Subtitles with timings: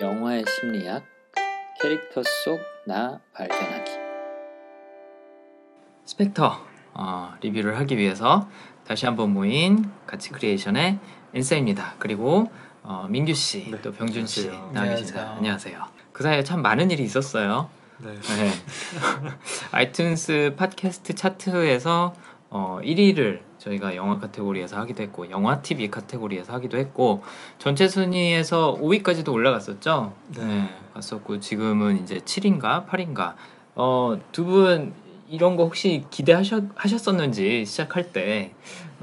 [0.00, 1.04] 영화의 심리학,
[1.80, 3.90] 캐릭터 속 나 발견하기.
[6.04, 8.48] 스펙터 어, 리뷰를 하기 위해서
[8.86, 11.00] 다시 한번 모인 가치 크리에이션의
[11.34, 11.94] 인사입니다.
[11.98, 12.48] 그리고
[12.84, 14.72] 어, 민규 씨, 네, 또 병준 씨 안녕하세요.
[14.72, 15.20] 나와 계십니다.
[15.32, 15.76] 안녕하세요.
[15.76, 15.86] 안녕하세요.
[16.12, 17.68] 그 사이에 참 많은 일이 있었어요.
[17.98, 18.12] 네.
[18.12, 18.52] 네.
[19.72, 22.14] 아이튠스 팟캐스트 차트에서
[22.50, 27.22] 어, 1위를 저희가 영화 카테고리에서 하기도 했고 영화 TV 카테고리에서 하기도 했고
[27.58, 30.12] 전체 순위에서 5위까지도 올라갔었죠.
[30.36, 30.68] 네.
[30.94, 33.34] 갔었고 지금은 이제 7인가 8인가
[33.74, 34.94] 어, 두 분
[35.28, 38.54] 이런 거 혹시 기대하셨었는지 시작할 때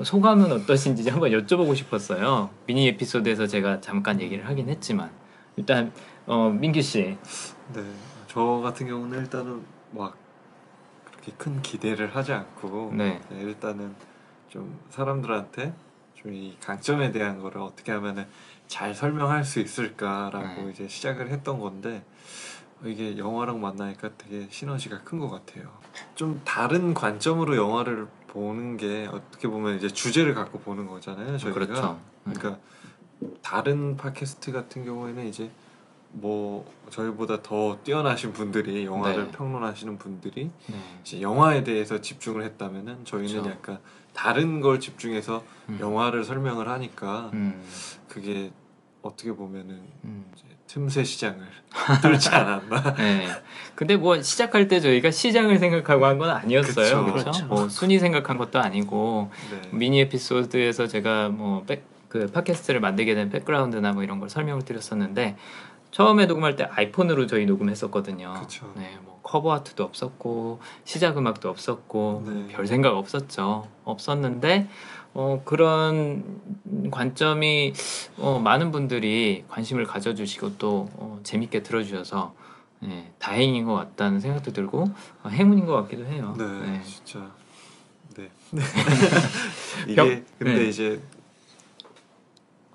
[0.01, 2.49] 소감은 어떠신지 한번 여쭤보고 싶었어요.
[2.65, 5.11] 미니 에피소드에서 제가 잠깐 얘기를 하긴 했지만
[5.57, 5.91] 일단
[6.25, 7.17] 어, 민규 씨
[7.73, 7.83] 네.
[8.27, 10.15] 저 같은 경우는 일단은 막
[11.03, 13.19] 그렇게 큰 기대를 하지 않고 네.
[13.29, 13.93] 네, 일단은
[14.53, 15.73] 좀 사람들한테
[16.13, 18.25] 좀 이 강점에 대한 거를 어떻게 하면은
[18.67, 20.69] 잘 설명할 수 있을까라고 네.
[20.71, 22.01] 이제 시작을 했던 건데
[22.85, 25.69] 이게 영화랑 만나니까 되게 시너지가 큰 것 같아요.
[26.15, 31.37] 좀 다른 관점으로 영화를 보는 게 어떻게 보면 이제 주제를 갖고 보는 거잖아요.
[31.37, 31.59] 저희가.
[31.59, 31.99] 그렇죠.
[32.23, 32.59] 그러니까
[33.41, 35.49] 다른 팟캐스트 같은 경우에는 이제
[36.11, 39.31] 뭐 저희보다 더 뛰어나신 분들이 영화를 네.
[39.31, 40.75] 평론하시는 분들이 네.
[41.01, 43.49] 이제 영화에 대해서 집중을 했다면은 저희는 그렇죠.
[43.49, 43.79] 약간
[44.13, 45.77] 다른 걸 집중해서 음.
[45.81, 47.61] 영화를 설명을 하니까 음,
[48.07, 48.51] 그게
[49.01, 50.25] 어떻게 보면은 음.
[50.67, 51.39] 틈새 시장을
[52.01, 52.95] 뚫지 않았나.
[52.95, 53.27] 네.
[53.75, 57.05] 근데 뭐 시작할 때 저희가 시장을 생각하고 한 건 아니었어요.
[57.05, 57.21] 그렇죠?
[57.21, 57.45] 그렇죠.
[57.47, 59.69] 뭐 순위 생각한 것도 아니고 네.
[59.71, 65.37] 미니 에피소드에서 제가 뭐 백, 그 팟캐스트를 만들게 된 백그라운드나 뭐 이런 걸 설명을 드렸었는데
[65.91, 68.33] 처음에 녹음할 때 아이폰으로 저희 녹음했었거든요.
[68.39, 68.71] 그쵸.
[68.75, 72.47] 네, 뭐 커버 아트도 없었고 시작 음악도 없었고 네.
[72.49, 73.67] 별 생각 없었죠.
[73.85, 74.67] 없었는데
[75.15, 76.41] 어, 그런
[76.91, 77.73] 관점이
[78.17, 82.33] 어, 많은 분들이 관심을 가져주시고 또 어, 재밌게 들어주셔서
[82.81, 84.89] 네, 다행인 것 같다는 생각도 들고
[85.23, 86.35] 어, 행운인 것 같기도 해요.
[86.37, 86.81] 네, 네.
[86.83, 87.31] 진짜.
[88.17, 88.29] 네.
[89.87, 90.67] 이게 병- 근데 네.
[90.69, 91.01] 이제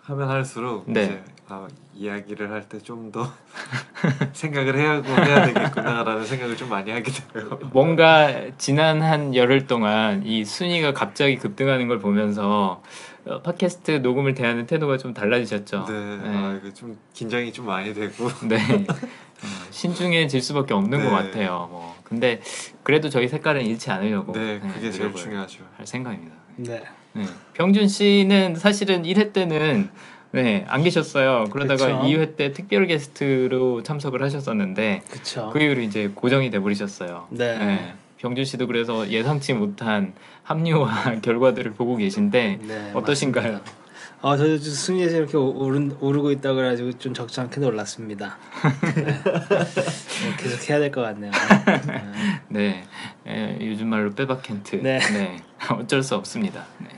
[0.03, 1.05] 하면 할수록 네.
[1.05, 3.33] 이제 아, 이야기를 할 때 좀 더
[4.35, 7.59] 생각을 해야 해야 되겠구나라는 생각을 좀 많이 하게 돼요.
[7.73, 12.83] 뭔가 지난 한 열흘 동안 이 순위가 갑자기 급등하는 걸 보면서
[13.25, 15.87] 어, 팟캐스트 녹음을 대하는 태도가 좀 달라지셨죠.
[15.89, 15.95] 네,
[16.25, 18.29] 아, 이거 좀 긴장이 좀 많이 되고.
[18.47, 18.57] 네.
[18.57, 21.05] 어, 신중해질 수밖에 없는 네.
[21.05, 21.69] 것 같아요.
[21.71, 22.41] 뭐 근데
[22.83, 25.65] 그래도 저희 색깔은 잃지 않으려고 네, 그게 제일 노력을 중요하죠.
[25.77, 26.35] 할 생각입니다.
[26.57, 26.83] 네.
[27.13, 27.25] 네.
[27.55, 29.91] 병준 씨는 사실은 1회 때는
[30.33, 31.45] 네, 안 계셨어요.
[31.51, 32.01] 그러다가 그쵸.
[32.03, 35.51] 2회 때 특별 게스트로 참석을 하셨었는데 그쵸.
[35.53, 37.29] 그 이후로 이제 고정이 돼 버리셨어요.
[37.31, 37.95] 네.
[38.19, 40.13] 병준 씨도 그래서 예상치 못한
[40.43, 43.53] 합류와 결과들을 보고 계신데 네, 어떠신가요?
[43.53, 43.79] 맞습니다.
[44.21, 48.37] 어, 저도 좀 순위에서 이렇게 오른, 오르고 있다 그래가지고 좀 적잖게 놀랐습니다.
[48.97, 49.05] 네.
[49.05, 51.31] 네, 계속 해야 될 것 같네요.
[52.51, 52.83] 네.
[53.25, 54.77] 네, 에, 요즘 말로 빼박켄트.
[54.83, 54.99] 네.
[55.71, 56.67] 어쩔 수 없습니다.
[56.79, 56.89] 네.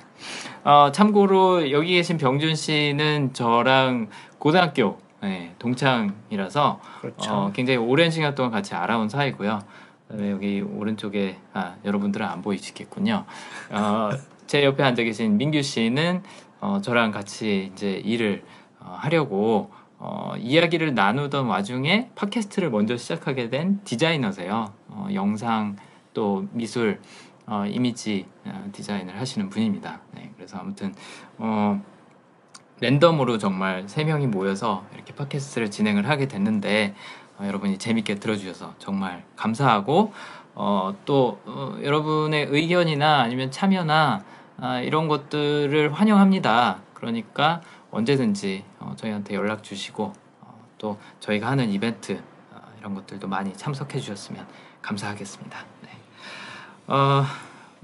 [0.65, 4.09] 어, 참고로 여기 계신 병준 씨는 저랑
[4.39, 7.33] 고등학교 네, 동창이라서 그렇죠.
[7.33, 9.61] 어, 굉장히 오랜 시간 동안 같이 알아온 사이고요.
[10.09, 13.25] 그다음에 여기 오른쪽에 아, 여러분들은 안 보이시겠군요.
[13.71, 14.11] 어,
[14.47, 16.23] 제 옆에 앉아 계신 민규 씨는
[16.61, 18.43] 어, 저랑 같이 이제 일을
[18.81, 24.73] 어, 하려고 어, 이야기를 나누던 와중에 팟캐스트를 먼저 시작하게 된 디자이너세요.
[24.89, 25.77] 어, 영상
[26.15, 27.01] 또 미술
[27.51, 30.01] 어, 이미지 어, 디자인을 하시는 분입니다.
[30.13, 30.95] 네, 그래서 아무튼
[31.37, 31.83] 어,
[32.79, 36.95] 랜덤으로 정말 세 명이 모여서 이렇게 팟캐스트를 진행을 하게 됐는데
[37.39, 40.13] 어, 여러분이 재밌게 들어주셔서 정말 감사하고
[40.55, 44.25] 어, 또 어, 여러분의 의견이나 아니면 참여나
[44.59, 46.83] 아, 이런 것들을 환영합니다.
[46.95, 50.13] 그러니까 언제든지 어, 저희한테 연락 주시고
[50.43, 52.23] 어, 또 저희가 하는 이벤트
[52.53, 54.47] 어, 이런 것들도 많이 참석해 주셨으면
[54.83, 55.65] 감사하겠습니다.
[56.91, 56.95] 네.
[56.97, 57.25] 어,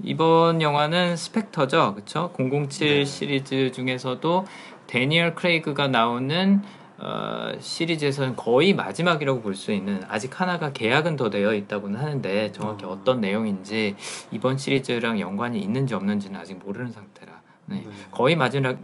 [0.03, 2.33] 이번 영화는 스펙터죠, 그렇죠?
[2.37, 3.05] 007 네.
[3.05, 4.45] 시리즈 중에서도
[4.87, 6.61] 데니얼 크레이그가 나오는
[6.99, 12.85] 어, 시리즈에서는 거의 마지막이라고 볼 수 있는 아직 하나가 계약은 더 되어 있다고는 하는데 정확히
[12.85, 12.89] 음.
[12.91, 13.95] 어떤 내용인지
[14.31, 17.83] 이번 시리즈랑 연관이 있는지 없는지는 아직 모르는 상태라 네.
[17.85, 17.91] 네.
[18.11, 18.77] 거의 마지막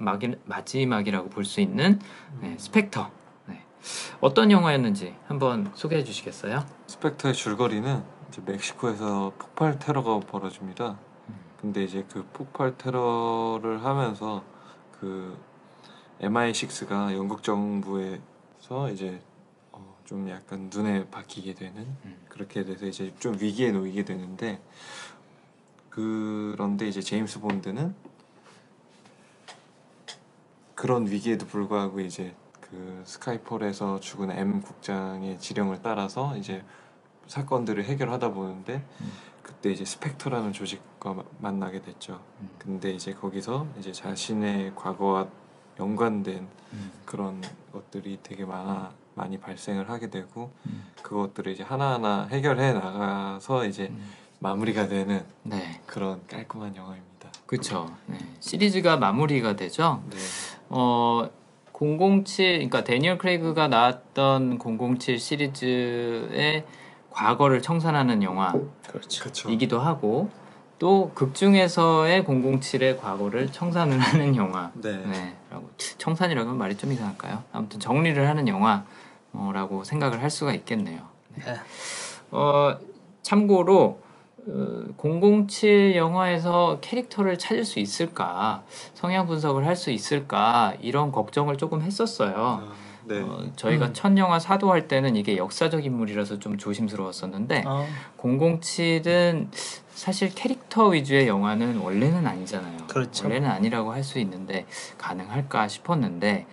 [0.45, 1.99] 마지막 이라고 볼 수 있는
[2.39, 3.09] 네, 스펙터
[3.47, 3.61] 네.
[4.21, 6.63] 어떤 영화였는지 한번 소개해 주시겠어요?
[6.87, 8.03] 스펙터의 줄거리는
[8.33, 10.97] 이제 멕시코에서 폭발 테러가 벌어집니다.
[11.61, 14.43] 근데 이제 그 폭발 테러를 하면서
[14.99, 15.37] 그
[16.19, 19.21] MI6가 영국 정부에서 이제
[19.71, 22.25] 어, 좀 약간 눈에 박히게 되는 음.
[22.27, 24.59] 그렇게 돼서 이제 좀 위기에 놓이게 되는데
[25.91, 27.93] 그런데 이제 제임스 본드는
[30.73, 36.63] 그런 위기에도 불구하고 이제 그그 스카이폴에서 죽은 M 국장의 지령을 따라서 이제
[37.27, 39.11] 사건들을 해결하다 보는데 음.
[39.41, 42.19] 그때 이제 스펙터라는 조직과 마- 만나게 됐죠.
[42.41, 42.49] 음.
[42.57, 45.27] 근데 이제 거기서 이제 자신의 과거와
[45.79, 46.91] 연관된 음.
[47.05, 47.41] 그런
[47.71, 50.85] 것들이 되게 많아 많이 발생을 하게 되고 음.
[51.01, 54.11] 그것들을 이제 하나하나 해결해 나가서 이제 음.
[54.39, 57.29] 마무리가 되는 네, 그런 깔끔한 영화입니다.
[57.45, 57.95] 그렇죠.
[58.07, 58.17] 네.
[58.39, 60.03] 시리즈가 마무리가 되죠.
[60.09, 60.17] 네.
[60.69, 61.29] 어,
[61.73, 66.65] 007, 그러니까 데니얼 크레이그가 나왔던 007 시리즈의
[67.13, 69.79] 과거를 청산하는 영화이기도 그렇죠.
[69.79, 70.29] 하고
[70.79, 74.71] 또 극중에서의 007의 과거를 청산을 하는 영화.
[74.73, 74.97] 네.
[74.97, 77.43] 네, 라고 청산이라고 하면 말이 좀 이상할까요?
[77.53, 81.01] 아무튼 정리를 하는 영화라고 생각을 할 수가 있겠네요.
[81.35, 81.43] 네.
[82.31, 82.77] 어,
[83.21, 84.01] 참고로
[84.45, 84.83] 어,
[85.47, 88.63] 007 영화에서 캐릭터를 찾을 수 있을까,
[88.93, 92.61] 성향 분석을 할 수 있을까 이런 걱정을 조금 했었어요.
[92.61, 92.73] 아,
[93.05, 93.21] 네.
[93.21, 93.93] 어, 저희가 음.
[93.93, 99.47] 첫 영화 사도할 때는 이게 역사적 인물이라서 좀 조심스러웠었는데 어, 007은
[99.93, 102.77] 사실 캐릭터 위주의 영화는 원래는 아니잖아요.
[102.87, 103.25] 그렇죠.
[103.25, 104.65] 원래는 아니라고 할 수 있는데
[104.97, 106.45] 가능할까 싶었는데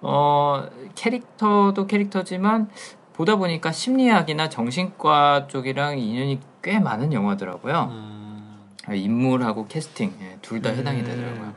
[0.00, 2.68] 어 캐릭터도 캐릭터지만
[3.14, 7.88] 보다 보니까 심리학이나 정신과 쪽이랑 인연이 꽤 많은 영화더라고요.
[7.92, 8.58] 음,
[8.92, 10.12] 인물하고 캐스팅
[10.42, 11.04] 둘다 해당이 음.
[11.04, 11.52] 되더라고요.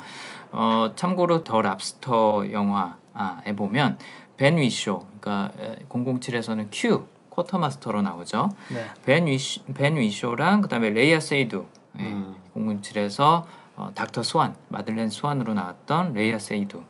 [0.51, 3.97] 어 참고로 더 랍스터 영화에 보면
[4.37, 5.51] 벤 위쇼, 그러니까
[5.89, 8.49] 007에서는 Q quartermaster로 나오죠.
[8.73, 8.85] 네.
[9.05, 11.65] 벤 위쇼, 벤 위쇼랑 그다음에 레이아 세이두
[11.99, 12.35] 예, 음.
[12.55, 13.43] 007에서
[13.75, 16.83] 어, 닥터 스완 마들렌 스완으로 나왔던 레이아 세이두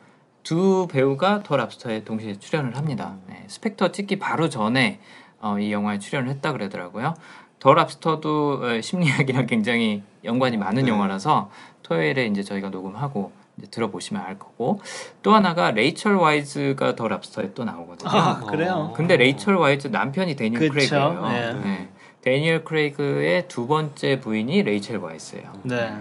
[0.44, 3.18] 두 배우가 더 랍스터에 동시에 출연을 합니다.
[3.28, 5.02] 네, 스펙터 찍기 바로 전에
[5.42, 7.16] 어, 이 영화에 출연을 했다 그러더라고요.
[7.60, 10.92] 더 랍스터도 어, 심리학이랑 굉장히 연관이 많은 네.
[10.92, 11.52] 영화라서
[11.84, 13.34] 토요일에 이제 저희가 녹음하고
[13.72, 14.80] 들어보시면 알 거고
[15.24, 18.10] 또 하나가 레이철 와이즈가 더 랍스터에 또 나오거든요.
[18.10, 18.94] 아 그래요.
[18.96, 21.28] 근데 레이철 와이즈 남편이 데니얼 크레이그예요.
[21.28, 21.54] 네.
[21.54, 21.90] 네.
[22.22, 25.54] 데니얼 크레이그의 두 번째 부인이 레이첼 와이스예요.
[25.64, 25.98] 네.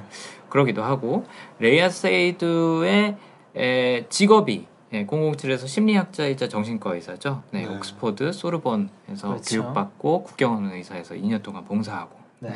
[0.48, 1.24] 그러기도 하고
[1.58, 3.16] 레이아 세이드의
[3.56, 7.42] 에, 직업이 예, 007에서 심리학자이자 정신과 의사죠.
[7.50, 7.74] 네, 네.
[7.74, 9.62] 옥스퍼드 소르본에서 그렇죠.
[9.62, 12.50] 교육받고 국경없는 의사회에서 2년 동안 봉사하고 네.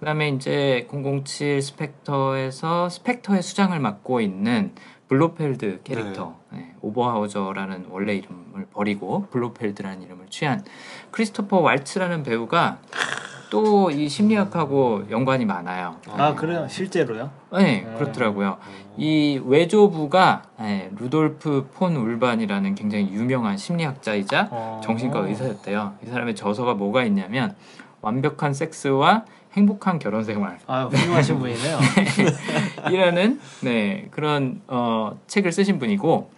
[0.00, 4.72] 그 다음에 이제 007 스펙터에서 스펙터의 수장을 맡고 있는
[5.08, 10.64] 블로펠드 캐릭터 네, 오버하우저라는 원래 이름을 버리고 블로펠드라는 이름을 취한
[11.10, 12.78] 크리스토퍼 왈츠라는 배우가
[13.50, 15.96] 또 이 심리학하고 연관이 많아요.
[16.08, 16.66] 아 그래요.
[16.68, 17.30] 실제로요?
[17.52, 17.96] 네, 음.
[17.98, 18.56] 그렇더라고요.
[18.96, 24.80] 이 외조부가 네, 루돌프 폰 울반이라는 굉장히 유명한 심리학자이자 어.
[24.82, 25.94] 정신과 의사였대요.
[26.04, 27.54] 이 사람의 저서가 뭐가 있냐면
[28.00, 31.78] 완벽한 섹스와 행복한 결혼 생활 아 훌륭하신 분이네요.
[32.90, 36.30] 이라는 네 그런 어, 책을 쓰신 분이고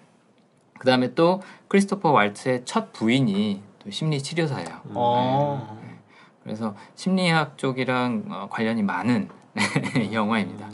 [0.79, 4.81] 그 다음에 또 크리스토퍼 왈츠의 첫 부인이 또 심리 치료사예요.
[4.95, 5.81] 어.
[6.43, 9.29] 그래서 심리학 쪽이랑 어, 관련이 많은
[10.13, 10.69] 영화입니다.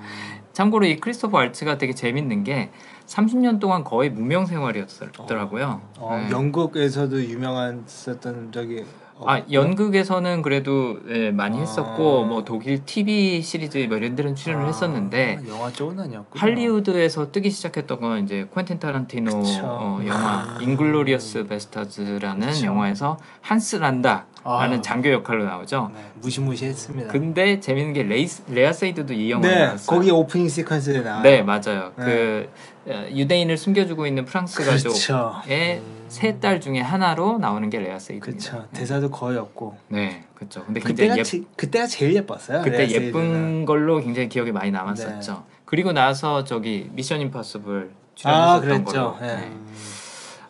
[0.52, 2.70] 참고로 이 크리스토퍼 왈츠가 되게 재밌는 게
[3.06, 5.80] 30년 동안 거의 무명 생활이었더라고요.
[5.98, 6.30] 어, 네.
[6.30, 8.84] 영국에서도 유명한 썼던 저기 어,
[9.26, 11.60] 아 연극에서는 그래도 예, 많이 아.
[11.60, 17.32] 했었고 뭐 독일 TV 시리즈 뭐 이런 데는 출연을 아, 했었는데 영화 쪽은 아니었고 할리우드에서
[17.32, 19.60] 뜨기 시작했던 건 이제 퀸틴 타란티노 그쵸.
[19.64, 22.66] 어, 영화 인글로리어스 베스타즈라는 그쵸.
[22.66, 24.80] 영화에서 한스 란다라는 아.
[24.82, 25.90] 장교 역할로 나오죠.
[25.94, 27.12] 네, 무시무시했습니다.
[27.12, 29.86] 근데 재밌는 게 레이스, 레아 세이드도 이 영화에 네, 나왔어요.
[29.86, 31.22] 거기 오프닝 시퀀스에 나와요.
[31.22, 31.92] 네 맞아요.
[31.96, 32.04] 네.
[32.04, 32.50] 그
[32.86, 34.88] 어, 유대인을 숨겨주고 있는 프랑스 그렇죠.
[34.88, 38.50] 가족의 세 딸 중에 하나로 나오는 게 레아 세이드입니다.
[38.50, 38.68] 그렇죠.
[38.72, 39.76] 대사도 거의 없고.
[39.88, 40.64] 네, 그렇죠.
[40.64, 42.62] 근데 굉장히 그때가 예, 제, 그때가 제일 예뻤어요.
[42.62, 43.64] 그때 예쁜 세이드는.
[43.66, 45.32] 걸로 굉장히 기억에 많이 남았었죠.
[45.32, 45.38] 네.
[45.64, 47.90] 그리고 나서 저기 미션 임파서블
[48.24, 48.92] 아 출연했었던 그랬죠.
[48.92, 49.18] 걸로.
[49.20, 49.36] 네.
[49.36, 49.52] 네.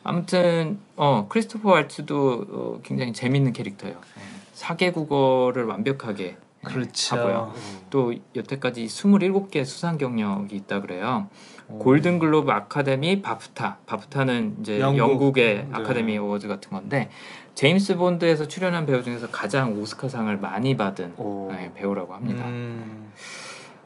[0.04, 3.96] 아무튼 어 크리스토퍼 왈츠도 어, 굉장히 재밌는 캐릭터예요.
[4.16, 4.22] 네.
[4.54, 7.16] 사개 국어를 완벽하게 네, 그렇죠.
[7.16, 7.52] 하고요.
[7.90, 11.28] 또 여태까지 27개 수상 경력이 있다 그래요.
[11.68, 13.78] 골든 글로브 아카데미 바프타.
[13.86, 15.38] 바프타는 이제 영국.
[15.38, 15.68] 의 네.
[15.72, 17.10] 아카데미 어워즈 같은 건데
[17.54, 21.50] 제임스 본드에서 출연한 배우 중에서 가장 오스카상을 많이 받은 오.
[21.52, 22.46] 네, 배우라고 합니다.
[22.46, 23.12] 음,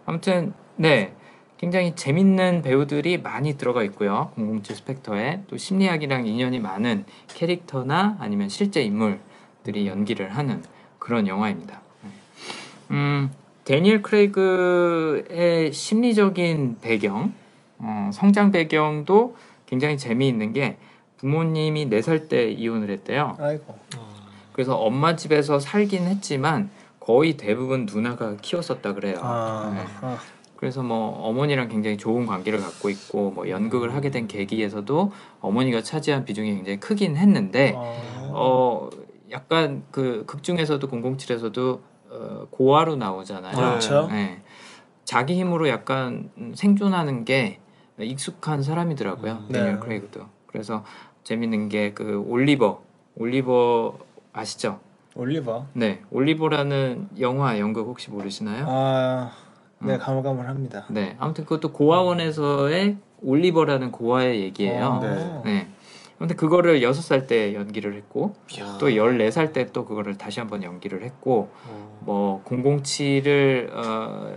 [0.07, 1.15] 아무튼 네
[1.59, 8.83] 굉장히 재밌는 배우들이 많이 들어가 있고요 007 스펙터에 또 심리학이랑 인연이 많은 캐릭터나 아니면 실제
[8.83, 10.63] 인물들이 연기를 하는
[10.99, 11.81] 그런 영화입니다.
[12.03, 12.11] 네.
[12.93, 13.31] 음
[13.65, 17.33] 데니엘 크레이그의 심리적인 배경,
[17.83, 19.37] 어, 성장 배경도
[19.67, 20.79] 굉장히 재미있는 게
[21.19, 23.37] 부모님이 4살 때 이혼을 했대요.
[23.39, 23.79] 아이고.
[24.53, 26.71] 그래서 엄마 집에서 살긴 했지만
[27.01, 29.17] 거의 대부분 누나가 키웠었다 그래요.
[29.21, 29.85] 아, 네.
[30.03, 30.19] 아,
[30.57, 36.25] 그래서 뭐 어머니랑 굉장히 좋은 관계를 갖고 있고 뭐 연극을 하게 된 계기에서도 어머니가 차지한
[36.25, 38.91] 비중이 굉장히 크긴 했는데 어, 어
[39.33, 43.57] 약간 그 극 중에서도 007에서도 어, 고아로 나오잖아요.
[43.57, 44.09] 그렇죠.
[44.13, 44.41] 네.
[45.05, 47.59] 자기 힘으로 약간 음, 생존하는 게
[47.99, 49.33] 익숙한 사람이더라고요.
[49.33, 49.53] 음.
[49.53, 49.79] 데니얼 네.
[49.81, 50.27] 크레이그도.
[50.47, 50.85] 그래서
[51.25, 52.81] 재밌는 게 그 올리버,
[53.17, 53.99] 올리버
[54.33, 54.81] 아시죠?
[55.15, 55.67] 올리버.
[55.75, 58.65] 네, 올리버라는 영화 연극 혹시 모르시나요?
[58.69, 59.31] 아,
[59.81, 59.99] 네 어.
[59.99, 60.87] 가물가물합니다.
[60.89, 64.87] 네, 아무튼 그것도 고아원에서의 올리버라는 고아의 얘기예요.
[64.87, 65.01] 어.
[65.01, 65.41] 네.
[65.45, 65.69] 네.
[66.19, 68.79] 아무튼 그거를 여섯 살때 연기를 했고 이야.
[68.79, 71.99] 또 14살 때 또 그거를 다시 한번 연기를 했고 어.
[72.05, 74.33] 뭐 007을 어,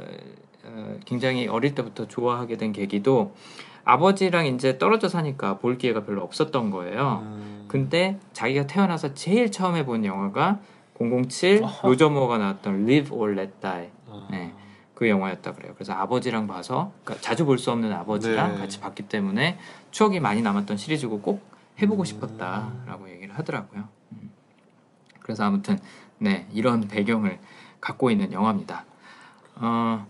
[0.86, 3.36] 어, 굉장히 어릴 때부터 좋아하게 된 계기도
[3.84, 7.22] 아버지랑 이제 떨어져 사니까 볼 기회가 별로 없었던 거예요.
[7.24, 7.66] 음.
[7.68, 10.60] 근데 자기가 태어나서 제일 처음 해본 영화가
[11.00, 11.88] 007 어허.
[11.88, 14.28] 로저 모어가 나왔던 Live or Let Die 아.
[14.32, 14.54] 네.
[14.94, 15.74] 그 영화였다 그래요.
[15.76, 18.58] 그래서 아버지랑 봐서 그러니까 자주 볼 수 없는 아버지랑 네.
[18.60, 19.58] 같이 봤기 때문에
[19.92, 21.44] 추억이 많이 남았던 시리즈고 꼭
[21.82, 22.06] 해보고 음.
[22.06, 23.84] 싶었다라고 얘기를 하더라고요.
[24.14, 24.32] 음.
[25.20, 25.78] 그래서 아무튼
[26.18, 27.40] 네 이런 배경을
[27.82, 28.86] 갖고 있는 영화입니다.
[29.58, 30.08] 어,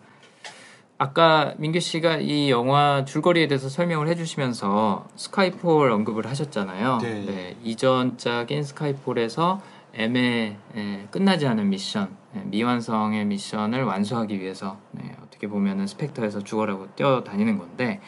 [0.98, 7.00] 아까 민규 씨가 이 영화 줄거리에 대해서 설명을 해주시면서 스카이폴 언급을 하셨잖아요.
[7.02, 7.58] 네.
[7.64, 9.62] 이전작인 스카이폴에서
[9.94, 16.88] 애매 에, 끝나지 않은 미션, 에, 미완성의 미션을 완수하기 위해서 네, 어떻게 보면은 스펙터에서 죽어라고
[16.96, 18.00] 뛰어다니는 건데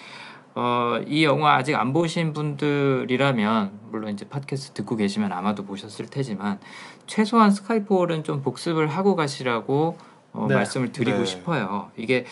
[0.55, 6.59] 어, 이 영화 아직 안 보신 분들이라면 물론 이제 팟캐스트 듣고 계시면 아마도 보셨을 테지만
[7.05, 9.97] 최소한 스카이폴은 좀 복습을 하고 가시라고
[10.33, 10.55] 어, 네.
[10.55, 11.25] 말씀을 드리고 네.
[11.25, 11.91] 싶어요.
[11.97, 12.25] 이게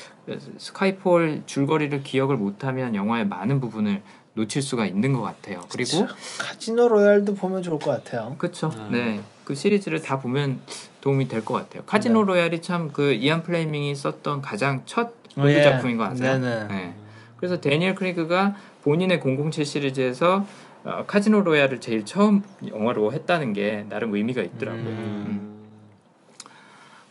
[0.57, 4.01] 스카이폴 줄거리를 기억을 못하면 영화의 많은 부분을
[4.33, 5.61] 놓칠 수가 있는 것 같아요.
[5.69, 6.07] 그리고
[6.39, 8.35] 카지노 로얄도 보면 좋을 것 같아요.
[8.37, 8.67] 그렇죠.
[8.75, 8.89] 음.
[8.91, 10.59] 네, 그 시리즈를 다 보면
[11.01, 11.83] 도움이 될 것 같아요.
[11.85, 15.63] 카지노 로얄이 참 그 이안 플레이밍이 썼던 가장 첫 본드 예.
[15.63, 16.39] 작품인 것 같아요.
[16.39, 16.67] 네네.
[16.67, 16.93] 네.
[17.37, 20.45] 그래서 데니얼 크레이그가 본인의 007 시리즈에서
[20.83, 24.83] 어, 카지노 로얄을 제일 처음 영화로 했다는 게 나름 의미가 있더라고요.
[24.83, 25.54] 음.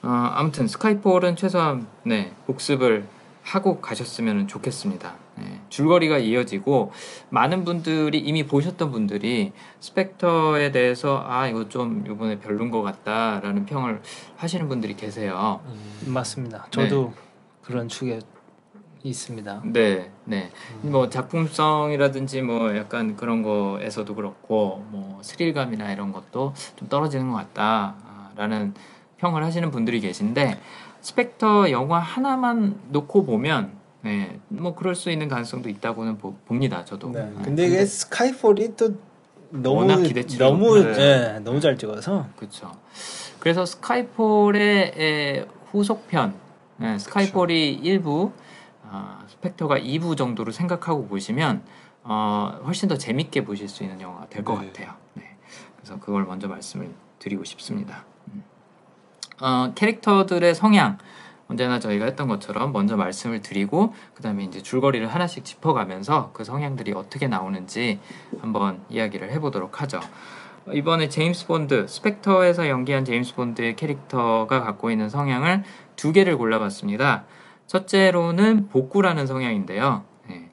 [0.05, 3.07] 어, 아무튼 스카이폴은 최소한 네, 복습을
[3.43, 5.15] 하고 가셨으면 좋겠습니다.
[5.37, 6.93] 네, 줄거리가 이어지고
[7.31, 14.03] 많은 분들이 이미 보셨던 분들이 스펙터에 대해서 아 이거 좀 이번에 별론 것 같다라는 평을
[14.37, 15.61] 하시는 분들이 계세요.
[15.67, 16.13] 음.
[16.13, 16.67] 맞습니다.
[16.71, 17.15] 저도
[17.63, 18.21] 그런 축에
[19.03, 19.63] 있습니다.
[19.65, 20.51] 네, 네.
[20.83, 28.75] 뭐 작품성이라든지 뭐 약간 그런 거에서도 그렇고 뭐 스릴감이나 이런 것도 좀 떨어지는 것 같다라는
[29.19, 30.59] 평을 하시는 분들이 계신데
[31.01, 36.85] 스펙터 영화 하나만 놓고 보면 네, 뭐 그럴 수 있는 가능성도 있다고는 보, 봅니다.
[36.85, 37.11] 저도.
[37.11, 37.25] 네.
[37.25, 37.43] 네.
[37.43, 38.95] 근데 이게 스카이폴이 또
[39.51, 39.87] 너무.
[40.39, 41.35] 너무 네.
[41.37, 42.71] 예, 너무 잘 찍어서 그렇죠.
[43.39, 46.35] 그래서 스카이폴의 에, 후속편,
[46.79, 48.33] 네, 스카이폴이 1부,
[48.83, 51.63] 아, 스펙터가 2부 정도로 생각하고 보시면
[52.03, 54.67] 어, 훨씬 더 재밌게 보실 수 있는 영화가 될것 네.
[54.67, 54.95] 같아요.
[55.15, 55.37] 네.
[55.77, 58.05] 그래서 그걸 먼저 말씀을 드리고 싶습니다.
[59.41, 59.45] 음.
[59.45, 60.99] 어, 캐릭터들의 성향
[61.49, 66.93] 언제나 저희가 했던 것처럼 먼저 말씀을 드리고 그 다음에 이제 줄거리를 하나씩 짚어가면서 그 성향들이
[66.93, 68.01] 어떻게 나오는지
[68.41, 70.01] 한번 이야기를 해보도록 하죠.
[70.73, 75.63] 이번에 제임스 본드 스펙터에서 연기한 제임스 본드의 캐릭터가 갖고 있는 성향을
[75.97, 77.25] 두 개를 골라봤습니다.
[77.67, 80.05] 첫째로는 복구라는 성향인데요.
[80.29, 80.51] 네.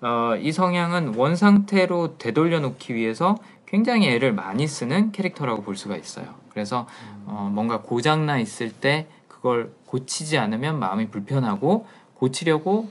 [0.00, 3.36] 어, 이 성향은 원 상태로 되돌려 놓기 위해서
[3.66, 6.41] 굉장히 애를 많이 쓰는 캐릭터라고 볼 수가 있어요.
[6.52, 6.86] 그래서
[7.26, 12.88] 어, 뭔가 고장나 있을 때 그걸 고치지 않으면 마음이 불편하고 고치려고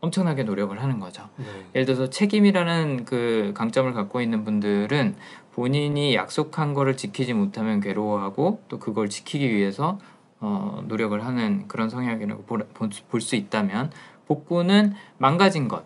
[0.00, 1.28] 엄청나게 노력을 하는 거죠.
[1.36, 1.44] 네.
[1.74, 5.16] 예를 들어서 책임이라는 그 강점을 갖고 있는 분들은
[5.52, 9.98] 본인이 약속한 거를 지키지 못하면 괴로워하고 또 그걸 지키기 위해서
[10.40, 13.90] 어, 노력을 하는 그런 성향이라고 볼 수 있다면
[14.26, 15.84] 복구는 망가진 것,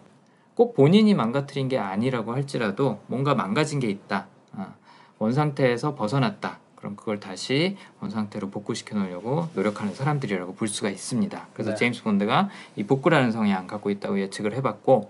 [0.55, 4.27] 꼭 본인이 망가뜨린 게 아니라고 할지라도 뭔가 망가진 게 있다.
[4.53, 4.75] 아,
[5.19, 6.59] 원 상태에서 벗어났다.
[6.83, 11.47] 그럼 그걸 다시 원 상태로 복구시켜 놓으려고 노력하는 사람들이라고 볼 수가 있습니다.
[11.55, 11.77] 그래서 네.
[11.77, 15.09] 제임스 본드가 이 복구라는 성향 갖고 있다고 예측을 해봤고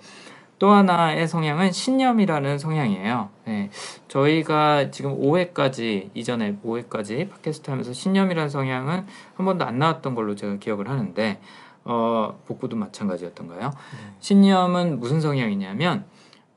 [0.59, 3.31] 또 하나의 성향은 신념이라는 성향이에요.
[3.47, 3.71] 네,
[4.09, 10.57] 저희가 지금 5회까지 이전에 5회까지 팟캐스트 하면서 신념이라는 성향은 한 번도 안 나왔던 걸로 제가
[10.57, 11.41] 기억을 하는데
[11.85, 13.73] 어, 복구도 마찬가지였던가요?
[14.21, 16.05] 신념은 무슨 성향이냐면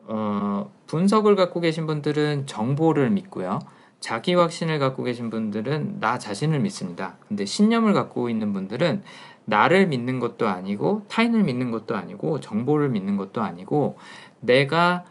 [0.07, 3.60] 어, 분석을 갖고 계신 분들은 정보를 믿고요.
[4.05, 7.17] 자기 확신을 갖고 계신 분들은 나 자신을 믿습니다.
[7.27, 9.01] 근데 신념을 갖고 있는 분들은
[9.45, 13.97] 나를 믿는 것도 아니고 타인을 믿는 것도 아니고 정보를 믿는 것도 아니고
[14.41, 15.05] 내가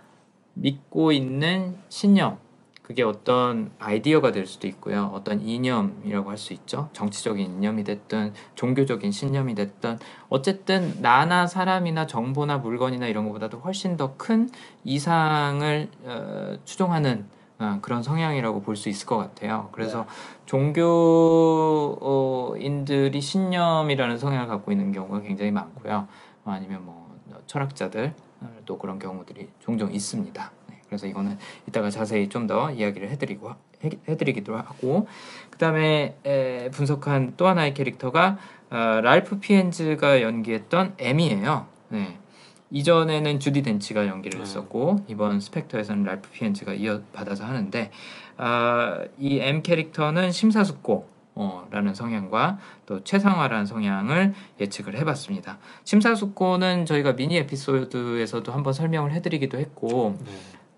[0.55, 2.39] 믿고 있는 신념
[2.83, 5.11] 그게 어떤 아이디어가 될 수도 있고요.
[5.13, 6.89] 어떤 이념이라고 할 수 있죠.
[6.93, 9.99] 정치적인 이념이 됐든 종교적인 신념이 됐든
[10.29, 14.49] 어쨌든 나나 사람이나 정보나 물건이나 이런 것보다도 훨씬 더 큰
[14.85, 17.44] 이상을 어, 추종하는 어,
[17.81, 19.69] 그런 성향이라고 볼 수 있을 것 같아요.
[19.73, 20.07] 그래서
[22.05, 26.07] 종교인들이 신념이라는 성향을 갖고 있는 경우가 굉장히 많고요.
[26.45, 27.15] 어, 아니면 뭐
[27.47, 30.51] 철학자들도 그런 경우들이 종종 있습니다.
[30.69, 33.53] 네, 그래서 이거는 이따가 자세히 좀 더 이야기를 해드리고
[33.85, 35.07] 해, 해드리기도 하고
[35.51, 36.17] 그 다음에
[36.73, 38.37] 분석한 또 하나의 캐릭터가
[38.71, 41.67] 어, 랄프 피엔즈가 연기했던 M이에요.
[41.89, 42.19] 네.
[42.75, 47.93] 이전에는 주디 덴치가 연기를 했었고 이번 스펙터에서는 랄프 피엔즈가 이어받아서 하는데
[48.37, 55.59] 아, 이 M 캐릭터는 심사숙고라는 성향과 또 최상화라는 성향을 예측을 해봤습니다.
[55.85, 60.33] 심사숙고는 저희가 미니 에피소드에서도 한번 설명을 해드리기도 했고 네.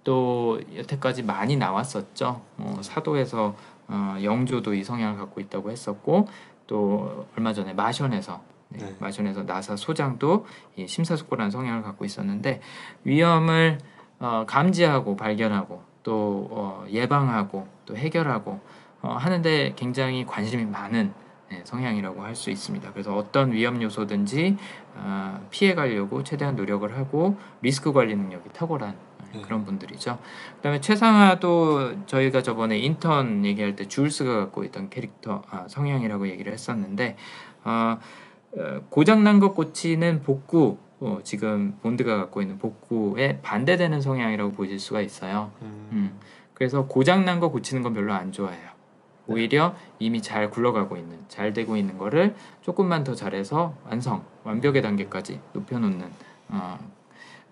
[0.05, 2.43] 또 여태까지 많이 나왔었죠.
[2.59, 3.57] 어, 사도에서
[3.89, 6.29] 어, 영조도 이 성향을 갖고 있다고 했었고
[6.67, 8.97] 또 얼마 전에 마션에서 네, 네.
[8.99, 10.47] 마션에서 나사 소장도
[10.77, 12.61] 이 심사숙고라는 성향을 갖고 있었는데
[13.05, 13.79] 위험을
[14.19, 18.61] 어, 감지하고 발견하고 또 어, 예방하고 또 해결하고
[19.03, 21.13] 어, 하는데 굉장히 관심이 많은
[21.49, 22.93] 네, 성향이라고 할 수 있습니다.
[22.93, 24.57] 그래서 어떤 위험 요소든지
[24.97, 28.97] 어, 피해 가려고 최대한 노력을 하고 리스크 관리 능력이 탁월한
[29.33, 29.43] 네, 네.
[29.43, 30.19] 그런 분들이죠.
[30.57, 37.17] 그다음에 최상화도 저희가 저번에 인턴 얘기할 때 줄스가 갖고 있던 캐릭터 아, 성향이라고 얘기를 했었는데
[37.65, 37.99] 어, 어,
[38.91, 45.53] 고장난 것 고치는 복구 어, 지금 본드가 갖고 있는 복구에 반대되는 성향이라고 보실 수가 있어요.
[45.61, 46.21] 음, 음,
[46.55, 48.71] 그래서 고장난 거 고치는 건 별로 안 좋아해요.
[49.27, 55.41] 오히려 이미 잘 굴러가고 있는, 잘 되고 있는 거를 조금만 더 잘해서 완성, 완벽의 단계까지
[55.53, 56.11] 높여놓는
[56.49, 56.79] 어,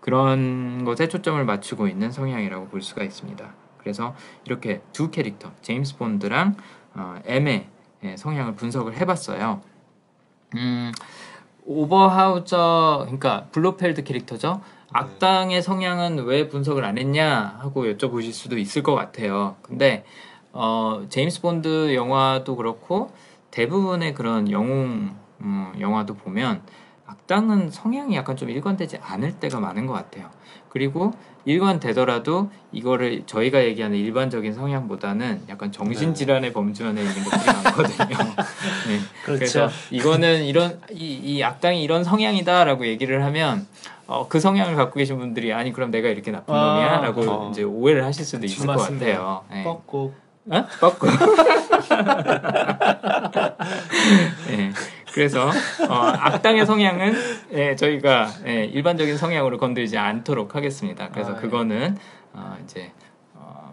[0.01, 3.55] 그런 것에 초점을 맞추고 있는 성향이라고 볼 수가 있습니다.
[3.79, 4.15] 그래서
[4.47, 6.57] 이렇게 두 캐릭터, 제임스 본드랑
[6.95, 7.69] 어, M의
[8.05, 9.61] 예, 성향을 분석을 해봤어요.
[10.55, 10.93] 음,
[11.67, 14.61] 오버하우저, 그러니까 블로펠드 캐릭터죠.
[14.93, 19.57] 악당의 성향은 왜 분석을 안 했냐 하고 여쭤보실 수도 있을 것 같아요.
[19.63, 20.05] 근데
[20.53, 23.11] 어, 제임스 본드 영화도 그렇고
[23.51, 26.63] 대부분의 그런 영웅 음, 영화도 보면
[27.07, 30.31] 악당은 성향이 약간 좀 일관되지 않을 때가 많은 것 같아요.
[30.69, 31.13] 그리고
[31.45, 38.09] 일관되더라도 이거를 저희가 얘기하는 일반적인 성향보다는 약간 정신질환의 범주안에 있는 것들이 많거든요.
[38.89, 38.99] 네.
[39.25, 39.39] 그렇죠.
[39.39, 43.67] 그래서 이거는 이런 이, 이 악당이 이런 성향이다라고 얘기를 하면
[44.07, 47.51] 어, 그 성향을 갖고 계신 분들이 아니 그럼 내가 이렇게 나쁜 아, 놈이야라고 어.
[47.51, 48.77] 이제 오해를 하실 수도 있을 것.
[48.77, 49.45] 같아요.
[49.51, 49.65] 네.
[49.65, 50.15] 꺾고
[50.51, 50.65] 어?
[50.81, 51.07] 꺾고.
[54.51, 54.73] 예.
[55.15, 57.15] 그래서 어, 악당의 성향은
[57.53, 61.09] 예, 저희가 예, 일반적인 성향으로 건드리지 않도록 하겠습니다.
[61.11, 61.41] 그래서 아, 예.
[61.41, 61.97] 그거는
[62.33, 62.91] 어, 이제
[63.33, 63.73] 어,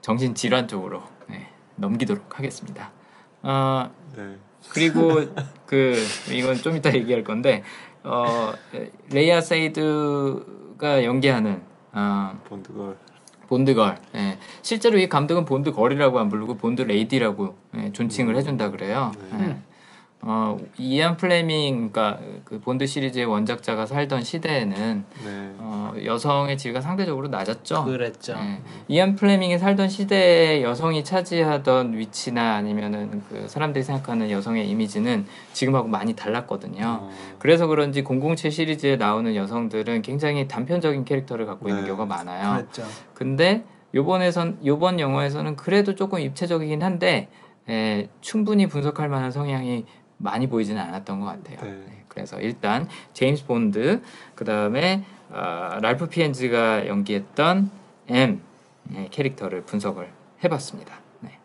[0.00, 2.92] 정신 질환 쪽으로 예, 넘기도록 하겠습니다.
[3.42, 4.36] 어, 네.
[4.70, 5.22] 그리고
[5.66, 5.96] 그
[6.30, 7.64] 이건 좀 이따 얘기할 건데
[8.04, 8.52] 어,
[9.10, 12.96] 레이아 세이드가 연기하는 어, 본드걸.
[13.48, 13.98] 본드걸.
[14.14, 14.38] 예.
[14.62, 19.10] 실제로 이 감독은 본드걸이라고 안 부르고 본드 레이디라고 예, 존칭을 해준다 그래요.
[19.32, 19.48] 네.
[19.48, 19.71] 예.
[20.24, 25.54] 어, 이안 플레밍, 그러니까 그 본드 시리즈의 원작자가 살던 시대에는 네.
[25.58, 27.84] 어, 여성의 지위가 상대적으로 낮았죠.
[27.84, 28.34] 그랬죠.
[28.38, 28.60] 예.
[28.86, 36.14] 이안 플레밍이 살던 시대에 여성이 차지하던 위치나 아니면은 그 사람들이 생각하는 여성의 이미지는 지금하고 많이
[36.14, 36.84] 달랐거든요.
[36.86, 41.88] 어, 그래서 그런지 007 시리즈에 나오는 여성들은 굉장히 단편적인 캐릭터를 갖고 있는 네.
[41.88, 42.58] 경우가 많아요.
[42.58, 42.84] 그랬죠.
[43.14, 47.28] 근데 요번에선 요번 영화에서는 그래도 조금 입체적이긴 한데
[47.68, 49.84] 에, 충분히 분석할 만한 성향이
[50.22, 51.58] 많이 보이지는 않았던 것 같아요.
[51.62, 51.84] 네.
[51.86, 54.02] 네, 그래서 일단 제임스 본드
[54.34, 57.70] 그 다음에 어, 랄프 피엔즈가 연기했던
[58.08, 58.40] M
[58.84, 60.08] 네, 캐릭터를 분석을
[60.44, 60.94] 해봤습니다.
[61.20, 61.38] 네.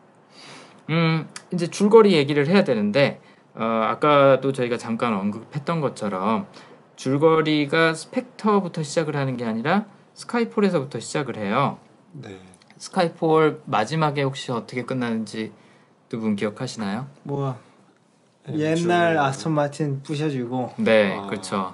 [0.89, 3.19] 음 이제 줄거리 얘기를 해야 되는데
[3.55, 6.47] 어, 아까도 저희가 잠깐 언급했던 것처럼
[6.95, 11.77] 줄거리가 스펙터부터 시작을 하는 게 아니라 스카이폴에서부터 시작을 해요.
[12.11, 12.39] 네.
[12.77, 15.51] 스카이폴 마지막에 혹시 어떻게 끝나는지
[16.09, 17.07] 두 분 기억하시나요?
[17.23, 17.66] 뭐 네,
[18.49, 21.27] 옛날 줄- 아스톤 마틴 부셔주고 네, 아.
[21.27, 21.73] 그렇죠.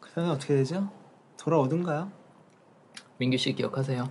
[0.00, 0.88] 그 다음에 어떻게 되죠?
[1.38, 2.10] 돌아오던가요?
[3.18, 4.08] 민규 씨 기억하세요?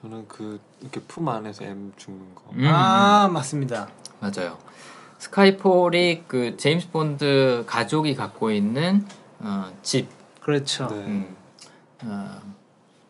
[0.00, 2.42] 저는 그 이렇게 품 안에서 M 죽는 거.
[2.52, 3.88] 음, 아 맞습니다.
[4.20, 4.58] 맞아요.
[5.18, 9.06] 스카이폴이 그 제임스 본드 가족이 갖고 있는
[9.40, 10.08] 어, 집,
[10.40, 10.86] 그렇죠.
[10.88, 10.96] 네.
[10.96, 11.36] 음,
[12.04, 12.40] 어,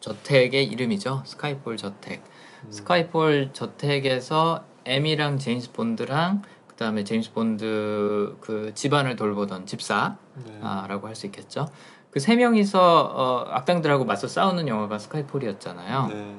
[0.00, 1.22] 저택의 이름이죠.
[1.24, 2.22] 스카이폴 저택.
[2.64, 2.72] 음.
[2.72, 6.42] 스카이폴 저택에서 M이랑 제임스 본드랑
[6.80, 10.16] 그 다음에 제임스 본드 그 집안을 돌보던 집사라고
[10.46, 10.98] 네.
[11.02, 11.68] 할수 있겠죠.
[12.10, 16.06] 그 세 명이서 어, 악당들하고 맞서 싸우는 영화가 스카이폴이었잖아요.
[16.06, 16.36] 네.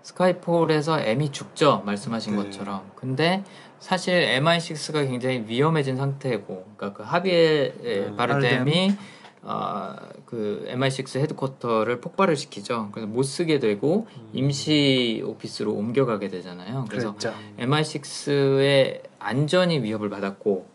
[0.00, 2.44] 스카이폴에서 M이 죽죠 말씀하신 네.
[2.44, 3.44] 것처럼 근데
[3.78, 7.74] 사실 MI6가 굉장히 위험해진 상태고 그러니까 그 하비에
[8.08, 8.94] 음, 바르뎀이
[9.42, 17.14] 어, 그 MI6 헤드쿼터를 폭발을 시키죠 그래서 못 쓰게 되고 임시 오피스로 옮겨가게 되잖아요 그래서
[17.14, 17.34] 그랬죠.
[17.58, 20.66] MI6의 안전이 위협을 받았고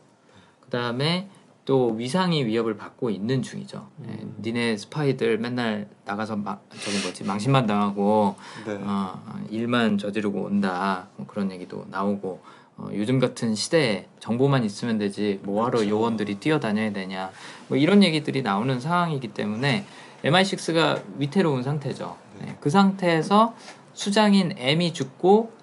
[0.59, 1.29] 그 다음에
[1.63, 3.87] 또 위상이 위협을 받고 있는 중이죠.
[4.07, 4.35] 예, 음.
[4.41, 8.35] 니네 스파이들 맨날 나가서 막 저기 뭐지 망신만 당하고
[8.65, 8.77] 네.
[8.81, 9.17] 어,
[9.49, 12.41] 일만 저지르고 온다 뭐 그런 얘기도 나오고
[12.77, 15.89] 어, 요즘 같은 시대에 정보만 있으면 되지 뭐하러 그렇죠.
[15.89, 17.31] 요원들이 뛰어다녀야 되냐
[17.69, 19.85] 뭐 이런 얘기들이 나오는 상황이기 때문에
[20.25, 22.17] MI6가 위태로운 상태죠.
[22.41, 23.55] 네, 그 상태에서
[23.93, 25.53] 수장인 M이 죽고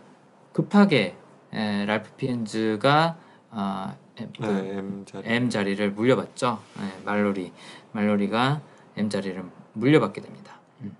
[0.52, 1.16] 급하게
[1.52, 3.16] 에, 랄프 피엔즈가
[3.50, 5.22] 아, 에, 그 네, M 자리.
[5.26, 6.58] M 자리를 물려받죠.
[6.78, 7.52] 네, 말로리
[7.92, 8.60] 말로리가
[8.96, 9.42] M 자리를
[9.74, 10.54] 물려받게 됩니다.
[10.82, 10.96] 음.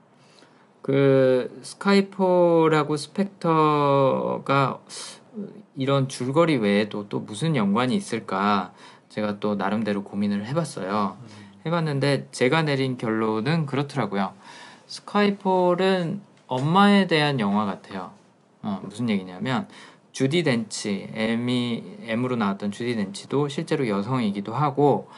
[0.83, 4.81] 그 스카이폴하고 스펙터가
[5.77, 8.73] 이런 줄거리 외에도 또 무슨 연관이 있을까
[9.09, 11.17] 제가 또 나름대로 고민을 해봤어요.
[11.67, 14.33] 해봤는데 제가 내린 결론은 그렇더라고요.
[14.87, 18.11] 스카이폴은 엄마에 대한 영화 같아요.
[18.63, 19.69] 어, 무슨 얘기냐면
[20.19, 25.09] 주디 덴치, M이 M으로 나왔던 주디 덴치도 실제로 여성이기도 하고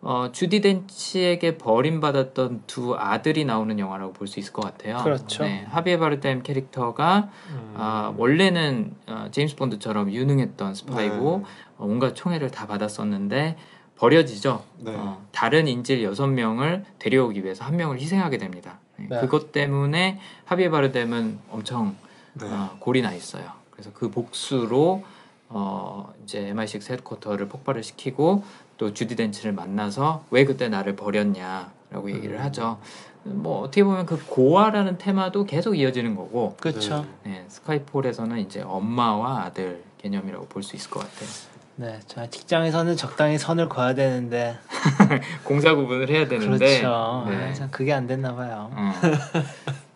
[0.00, 4.96] 어, 주디 덴치에게 버림받았던 두 아들이 나오는 영화라고 볼 수 있을 것 같아요.
[5.04, 5.44] 그렇죠.
[5.44, 7.74] 네, 하비에 바르뎀 캐릭터가 음.
[7.76, 11.44] 아, 원래는 어, 제임스 본드처럼 유능했던 스파이고 네.
[11.76, 13.58] 어, 온갖 총애를 다 받았었는데
[13.96, 14.64] 버려지죠.
[14.78, 14.94] 네.
[14.96, 18.78] 어, 다른 인질 여섯 명을 데려오기 위해서 한 명을 희생하게 됩니다.
[18.96, 19.20] 네, 네.
[19.20, 21.94] 그것 때문에 하비에 바르뎀은 엄청
[22.32, 22.46] 네.
[22.46, 23.65] 어, 골이 나 있어요.
[23.76, 25.04] 그래서 그 복수로
[25.48, 28.42] 어, 이제 MI6 헤드쿼터를 폭발을 시키고
[28.78, 32.42] 또 주디 덴치를 만나서 왜 그때 나를 버렸냐라고 얘기를 음.
[32.44, 32.78] 하죠.
[33.22, 37.04] 뭐 어떻게 보면 그 고아라는 테마도 계속 이어지는 거고 그렇죠.
[37.24, 41.28] 네, 스카이폴에서는 이제 엄마와 아들 개념이라고 볼 수 있을 것 같아요.
[41.76, 44.56] 네, 자 직장에서는 적당히 선을 그어야 되는데
[45.44, 47.26] 공사 구분을 해야 되는데 그렇죠.
[47.28, 47.50] 네.
[47.50, 48.70] 아, 참 그게 안 됐나 봐요.
[48.72, 48.92] 어.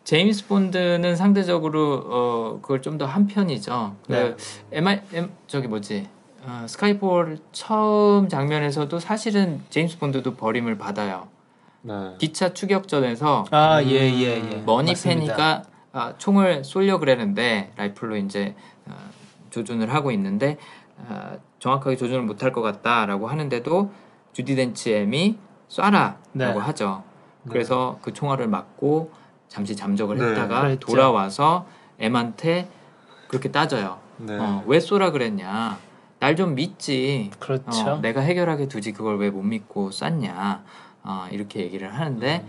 [0.05, 3.97] 제임스 본드는 상대적으로 어, 그걸 좀 더 한 편이죠.
[4.07, 4.37] 그 네.
[4.79, 6.09] MI M 저기 뭐지
[6.43, 11.29] 어, 스카이폴 처음 장면에서도 사실은 제임스 본드도 버림을 받아요.
[11.83, 12.15] 네.
[12.19, 14.37] 기차 추격전에서 아, 예, 예, 예.
[14.41, 15.21] 음, 머니 맞습니다.
[15.37, 18.55] 페니가 아, 총을 쏠려 그랬는데 라이플로 이제
[18.87, 18.95] 어,
[19.51, 20.57] 조준을 하고 있는데
[21.09, 23.93] 아, 정확하게 조준을 못할 것 같다라고 하는데도
[24.33, 25.37] 주디 덴치 M이
[25.69, 26.45] 쏴라라고 네.
[26.47, 27.03] 하죠.
[27.45, 27.51] 네.
[27.53, 29.11] 그래서 그 총알을 맞고
[29.51, 30.25] 잠시 잠적을 네.
[30.29, 30.77] 했다가.
[30.79, 31.67] 돌아와서
[31.99, 32.69] M한테
[33.29, 33.99] 그렇게 따져요.
[34.17, 34.39] 네.
[34.39, 35.79] 어, 왜 쏘라 그랬냐?
[36.21, 37.31] 날 좀 믿지.
[37.39, 37.89] 그렇죠.
[37.91, 40.63] 어, 내가 해결하게 두지 그걸 왜 못 믿고 쐈냐?
[41.03, 42.47] 어, 이렇게 얘기를 하는데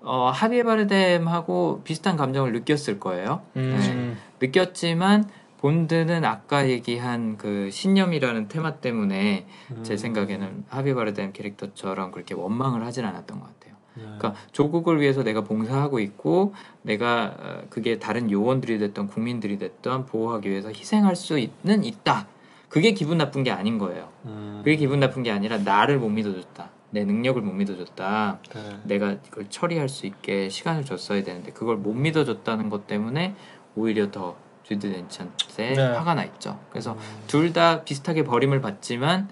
[0.00, 3.40] 어, 하비에 바르뎀하고 비슷한 감정을 느꼈을 거예요.
[3.56, 9.46] 음, 느꼈지만 본드는 아까 얘기한 그 신념이라는 테마 때문에
[9.82, 9.96] 제 음.
[9.96, 13.63] 생각에는 하비에 바르뎀 캐릭터처럼 그렇게 원망을 하진 않았던 것 같아요.
[13.96, 14.02] 네.
[14.02, 20.48] 그러니까 조국을 위해서 내가 봉사하고 있고 내가 어, 그게 다른 요원들이 됐던 국민들이 됐던 보호하기
[20.48, 22.26] 위해서 희생할 수는 있다.
[22.68, 24.08] 그게 기분 나쁜 게 아닌 거예요.
[24.24, 24.62] 음.
[24.64, 26.70] 그게 기분 나쁜 게 아니라 나를 못 믿어줬다.
[26.90, 28.38] 내 능력을 못 믿어줬다.
[28.52, 28.78] 네.
[28.84, 33.34] 내가 이걸 처리할 수 있게 시간을 줬어야 되는데 그걸 못 믿어줬다는 것 때문에
[33.76, 35.82] 오히려 더 주드 덴치한테 네.
[35.82, 36.58] 화가 나 있죠.
[36.70, 36.98] 그래서 음.
[37.26, 39.28] 둘다 비슷하게 버림을 받지만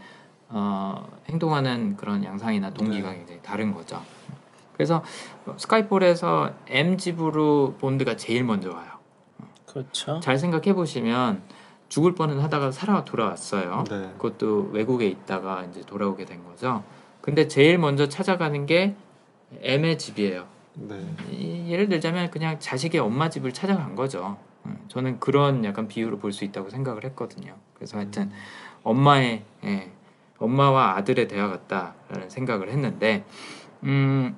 [0.48, 3.18] 어, 행동하는 그런 양상이나 동기가 네.
[3.18, 4.02] 굉장히 다른 거죠.
[4.74, 5.02] 그래서
[5.56, 8.90] 스카이폴에서 M 집으로 본드가 제일 먼저 와요.
[9.66, 10.20] 그렇죠.
[10.20, 11.42] 잘 생각해 보시면
[11.88, 13.84] 죽을 뻔은 하다가 살아 돌아왔어요.
[13.88, 14.12] 네.
[14.16, 16.82] 그것도 외국에 있다가 이제 돌아오게 된 거죠.
[17.20, 18.94] 근데 제일 먼저 찾아가는 게
[19.60, 20.46] M의 집이에요.
[20.74, 21.06] 네.
[21.30, 24.38] 이- 예를 들자면 그냥 자식의 엄마 집을 찾아간 거죠.
[24.64, 27.54] 음, 저는 그런 약간 비유로 볼 수 있다고 생각을 했거든요.
[27.74, 28.30] 그래서 하여튼
[28.82, 29.90] 엄마의 예,
[30.38, 33.24] 엄마와 아들의 대화 같다라는 생각을 했는데
[33.84, 34.36] 음,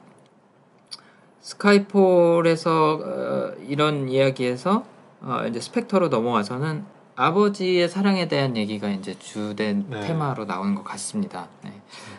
[1.44, 4.84] 스카이폴에서 어, 이런 이야기에서
[5.20, 6.84] 어, 이제 스펙터로 넘어와서는
[7.16, 10.00] 아버지의 사랑에 대한 얘기가 이제 주된 네.
[10.00, 11.48] 테마로 나오는 것 같습니다.
[11.62, 11.70] 네.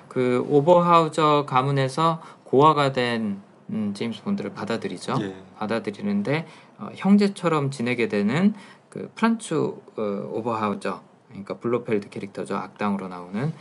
[0.08, 5.18] 그 오버하우저 가문에서 고아가 된 음, 제임스 본드를 받아들이죠.
[5.22, 5.36] 예.
[5.58, 6.46] 받아들이는데
[6.78, 8.54] 어, 형제처럼 지내게 되는
[8.90, 13.52] 그 프란츠 어, 오버하우저 그러니까 블로펠드 캐릭터죠 악당으로 나오는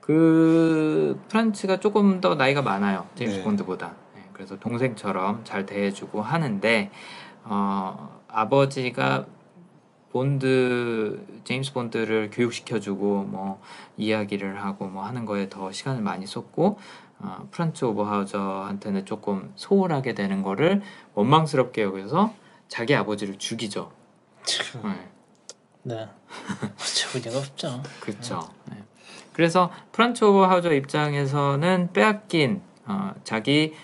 [0.00, 3.44] 그 프란츠가 조금 더 나이가 많아요 제임스 네.
[3.44, 3.94] 본드보다 네,
[4.40, 6.90] 그래서 동생처럼 잘 대해주고 하는데
[7.44, 9.26] 어, 아버지가
[10.12, 13.60] 본드 제임스 본드를 교육시켜주고 뭐
[13.98, 16.78] 이야기를 하고 뭐 하는 거에 더 시간을 많이 썼고
[17.18, 20.80] 어, 프란츠 오버하우저한테는 조금 소홀하게 되는 거를
[21.12, 22.32] 원망스럽게 여기서
[22.66, 23.92] 자기 아버지를 죽이죠.
[24.82, 25.10] 네.
[25.82, 26.08] 네.
[26.80, 27.82] 어쩔 문제가 없죠.
[28.00, 28.48] 그렇죠.
[28.70, 28.82] 네.
[29.34, 33.74] 그래서 프란초 하우저 입장에서는 빼앗긴 어, 자기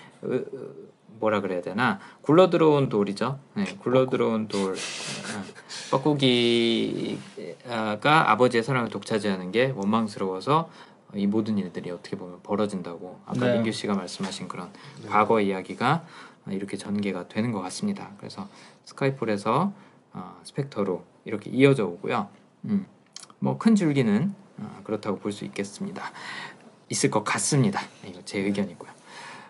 [1.19, 3.39] 뭐라 그래야 되나 굴러 들어온 돌이죠.
[3.55, 4.77] 네, 굴러 들어온 돌 어,
[5.91, 7.17] 뻐꾸기가
[8.31, 10.69] 아버지의 사랑을 독차지하는 게 원망스러워서
[11.15, 13.53] 이 모든 일들이 어떻게 보면 벌어진다고 아까 네.
[13.53, 14.69] 민규 씨가 말씀하신 그런
[15.01, 15.07] 네.
[15.07, 16.05] 과거 이야기가
[16.49, 18.11] 이렇게 전개가 되는 것 같습니다.
[18.17, 18.47] 그래서
[18.85, 19.73] 스카이폴에서
[20.13, 22.29] 어, 스펙터로 이렇게 이어져 오고요.
[22.65, 22.85] 음,
[23.39, 26.11] 뭐큰 줄기는 어, 그렇다고 볼 수 있겠습니다.
[26.89, 27.81] 있을 것 같습니다.
[28.05, 28.89] 이거 제 의견이고요.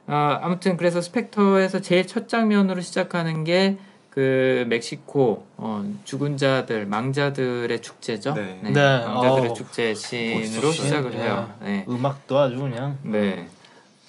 [0.08, 3.78] 아, 아무튼 그래서 스펙터에서 제일 첫 장면으로 시작하는 게
[4.18, 8.34] 그 멕시코 어, 죽은 자들, 망자들의 축제죠.
[8.34, 8.60] 네.
[8.64, 8.72] 네.
[8.72, 9.54] 망자들의 어우.
[9.54, 10.72] 축제 씬으로.
[10.72, 11.18] 시작을 네.
[11.22, 11.54] 해요.
[11.62, 11.86] 네.
[11.88, 13.48] 음악도 아주 그냥 네.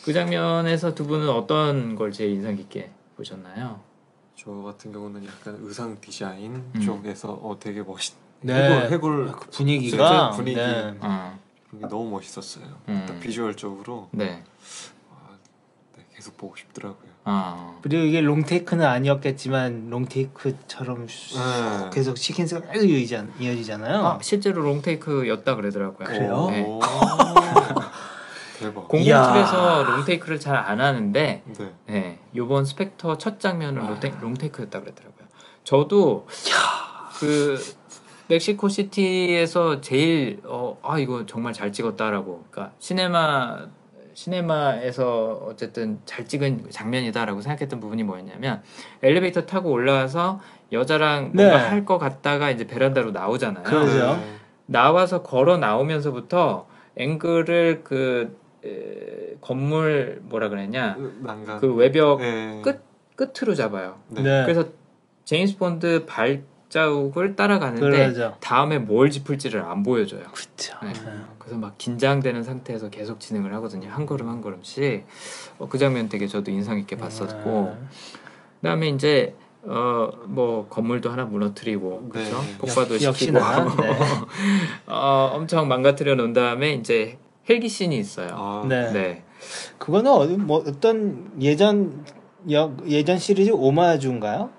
[0.02, 3.80] 그 장면에서 두 분은 어떤 걸 제일 인상 깊게 보셨나요?
[4.34, 6.80] 저 같은 경우는 약간 의상 디자인 음.
[6.80, 8.14] 쪽에서 어 되게 멋있.
[8.40, 8.54] 네.
[8.54, 10.56] 해골 해골 그 분위기가 분위기.
[10.56, 10.94] 네.
[11.02, 11.38] 어,
[11.82, 12.64] 너무 멋있었어요.
[12.88, 13.20] 음.
[13.22, 14.42] 비주얼적으로 네.
[16.18, 17.09] 아, 네, 계속 보고 싶더라고요.
[17.24, 21.90] 어, 그리고 이게 롱테이크는 아니었겠지만 롱테이크처럼 네.
[21.92, 24.07] 계속 시퀀스가 계속 이어지잖, 이어지잖아요.
[24.07, 26.07] 아, 실제로 롱테이크였다 그러더라고요.
[26.07, 26.46] 그래요?
[26.50, 26.66] 네.
[28.59, 28.88] 대박.
[28.88, 31.72] 공공칠에서 롱테이크를 잘 안 하는데 네.
[31.87, 35.28] 네, 요번 스펙터 첫 장면은 롱테, 롱테이크였다 그러더라고요.
[35.62, 36.26] 저도
[37.20, 37.59] 그
[38.26, 42.46] 멕시코 시티에서 제일 어, 아 이거 정말 잘 찍었다라고.
[42.50, 43.68] 그러니까 시네마
[44.18, 48.62] 시네마에서 어쨌든 잘 찍은 장면이다라고 생각했던 부분이 뭐였냐면
[49.00, 50.40] 엘리베이터 타고 올라와서
[50.72, 51.44] 여자랑 네.
[51.44, 53.62] 뭔가 할것 같다가 이제 베란다로 나오잖아요.
[53.62, 54.16] 그러죠.
[54.16, 54.35] 네.
[54.66, 61.61] 나와서 걸어 나오면서부터 앵글을 그 에, 건물 뭐라 그랬냐 난간.
[61.61, 62.61] 그 외벽 네.
[62.62, 62.83] 끝
[63.14, 64.00] 끝으로 잡아요.
[64.09, 64.22] 네.
[64.22, 64.42] 네.
[64.42, 64.64] 그래서
[65.26, 68.37] 제임스 본드 발 자국을 따라가는데 그러죠.
[68.40, 70.22] 다음에 뭘 짚을지를 안 보여줘요.
[70.33, 70.76] 그렇죠.
[70.83, 70.92] 네.
[71.38, 73.88] 그래서 막 긴장되는 상태에서 계속 진행을 하거든요.
[73.90, 75.07] 한 걸음 한 걸음씩.
[75.59, 77.87] 어, 그 장면 되게 저도 인상 깊게 봤었고, 네.
[78.61, 79.35] 그다음에 이제
[79.66, 82.20] 어 뭐 건물도 하나 무너뜨리고 네.
[82.24, 82.37] 그렇죠.
[82.37, 83.90] 역- 폭파도 시키고 역시나, 하고 네.
[84.87, 88.28] 어, 엄청 망가뜨려 놓은 다음에 이제 헬기 씬이 있어요.
[88.33, 88.92] 아, 네.
[88.92, 89.24] 네.
[89.78, 92.04] 그거는 뭐 어떤 예전
[92.52, 94.50] 여, 예전 시리즈 오마주인가요?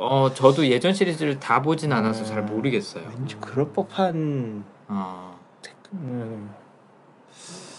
[0.00, 2.26] 어 저도 예전 시리즈를 다 보진 않아서 음.
[2.26, 3.04] 잘 모르겠어요.
[3.14, 5.38] 왠지 그럴 법한 어,
[5.92, 6.50] 음,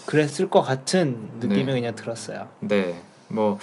[0.06, 1.72] 그랬을 것 같은 느낌이 네.
[1.72, 2.48] 그냥 들었어요.
[2.60, 3.02] 네.
[3.26, 3.58] 뭐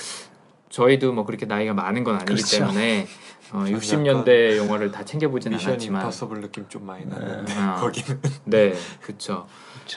[0.68, 2.60] 저희도 뭐 그렇게 나이가 많은 건 아니기 그렇죠.
[2.60, 3.08] 때문에
[3.54, 7.76] 어, 저는 60년대 영화를 다 챙겨보진 미션 않았지만 임파서블 느낌 좀 많이 나는 아.
[7.76, 9.48] 거기는 네, 그렇죠.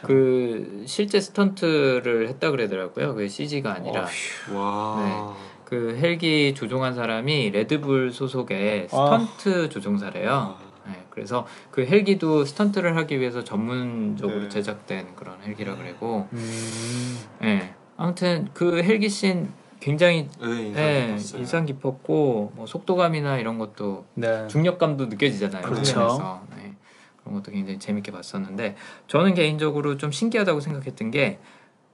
[0.04, 3.14] 그 실제 스턴트를 했다 그러더라고요.
[3.14, 4.06] 그 CG가 아니라
[4.54, 5.34] 와
[5.72, 10.30] 그 헬기 조종한 사람이 레드불 소속의 스턴트 조종사래요.
[10.30, 14.48] 아, 네, 그래서 그 헬기도 스턴트를 하기 위해서 전문적으로 네.
[14.50, 19.48] 제작된 그런 헬기라 그러고, 음, 네, 아무튼 그 헬기 씬
[19.80, 24.46] 굉장히 네, 인상 네, 깊었고 뭐 속도감이나 이런 것도 네.
[24.48, 25.62] 중력감도 느껴지잖아요.
[25.62, 26.42] 그렇죠.
[26.54, 26.74] 네,
[27.22, 28.76] 그런 것도 굉장히 재밌게 봤었는데
[29.08, 31.38] 저는 개인적으로 좀 신기하다고 생각했던 게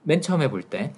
[0.03, 0.93] 맨 처음에 볼 때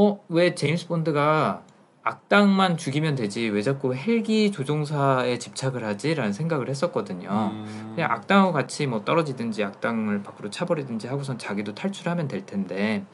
[0.00, 1.64] 어, 왜 제임스 본드가
[2.04, 3.48] 악당만 죽이면 되지?
[3.48, 7.50] 왜 자꾸 헬기 조종사에 집착을 하지라는 생각을 했었거든요.
[7.52, 13.04] 음, 그냥 악당하고 같이 뭐 떨어지든지 악당을 밖으로 차버리든지 하고선 자기도 탈출하면 될 텐데.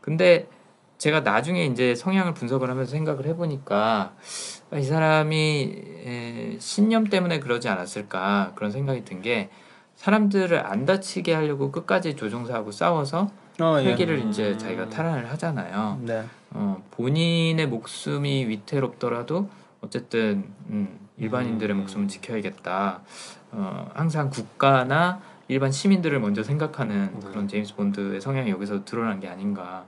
[0.00, 0.48] 근데
[0.98, 4.12] 제가 나중에 이제 성향을 분석을 하면서 생각을 해보니까
[4.72, 9.50] 아, 이 사람이 에, 신념 때문에 그러지 않았을까 그런 생각이 든 게
[9.94, 13.86] 사람들을 안 다치게 하려고 끝까지 조종사하고 싸워서 어, 예.
[13.86, 14.28] 헬기를 음.
[14.28, 15.98] 이제 자기가 탈환을 하잖아요.
[16.02, 16.24] 네.
[16.50, 19.48] 어, 본인의 목숨이 위태롭더라도
[19.80, 21.80] 어쨌든 음, 일반인들의 음.
[21.80, 23.00] 목숨은 지켜야겠다.
[23.52, 27.28] 어, 항상 국가나 일반 시민들을 먼저 생각하는 네.
[27.28, 29.86] 그런 제임스 본드의 성향이 여기서 드러난 게 아닌가.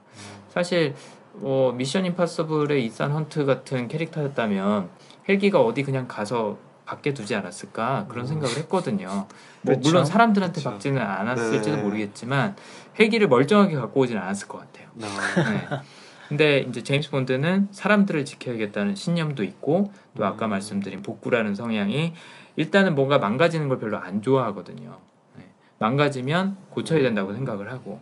[0.48, 0.94] 사실
[1.34, 4.88] 어, 미션 임파서블의 이산 헌트 같은 캐릭터였다면
[5.28, 6.58] 헬기가 어디 그냥 가서
[6.90, 8.26] 밖에 두지 않았을까 그런 음.
[8.26, 9.06] 생각을 했거든요.
[9.06, 9.26] 뭐
[9.62, 9.88] 그렇죠.
[9.88, 10.70] 물론 사람들한테 그렇죠.
[10.70, 11.82] 박지는 않았을지도 네.
[11.82, 12.56] 모르겠지만
[13.00, 14.88] 헬기를 멀쩡하게 갖고 오지는 않았을 것 같아요.
[15.02, 15.80] 아, 네.
[16.28, 20.50] 근데 이제 제임스 본드는 사람들을 지켜야겠다는 신념도 있고 또 아까 음.
[20.50, 22.12] 말씀드린 복구라는 성향이
[22.56, 24.98] 일단은 뭔가 망가지는 걸 별로 안 좋아하거든요.
[25.36, 25.44] 네.
[25.78, 28.00] 망가지면 고쳐야 된다고 생각을 하고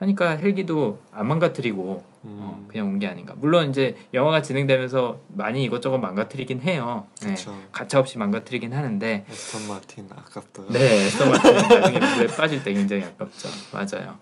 [0.00, 3.34] 하니까 헬기도 안 망가뜨리고 어, 음, 그냥 온 게 아닌가.
[3.36, 7.06] 물론 이제 영화가 진행되면서 많이 이것저것 망가뜨리긴 해요.
[7.20, 7.26] 네.
[7.26, 7.58] 그렇죠.
[7.72, 10.68] 가차 없이 망가뜨리긴 하는데 에스턴 마틴 아깝더요.
[10.70, 13.48] 네, 에스턴 마틴 나중에 물에 빠질 때 굉장히 아깝죠.
[13.72, 14.18] 맞아요.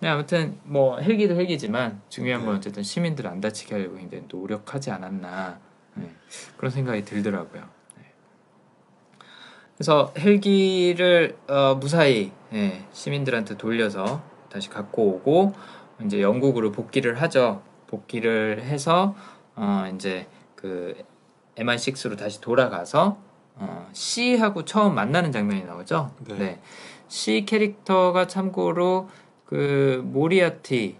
[0.00, 2.58] 네, 아무튼 뭐 헬기도 헬기지만 중요한 건 네.
[2.58, 5.58] 어쨌든 시민들 안 다치게 하려고 굉장히 노력하지 않았나
[5.94, 6.10] 네,
[6.58, 7.62] 그런 생각이 들더라고요.
[7.96, 8.04] 네.
[9.76, 15.54] 그래서 헬기를 어, 무사히 예, 시민들한테 돌려서 다시 갖고 오고
[16.04, 17.62] 이제 영국으로 복귀를 하죠.
[17.86, 19.14] 복귀를 해서
[19.56, 20.94] 어, 이제 그
[21.56, 23.18] MI6로 다시 돌아가서
[23.56, 26.12] 어, C하고 처음 만나는 장면이 나오죠.
[26.38, 26.60] 네.
[27.08, 29.08] C 캐릭터가 참고로
[29.44, 30.96] 그 모리아티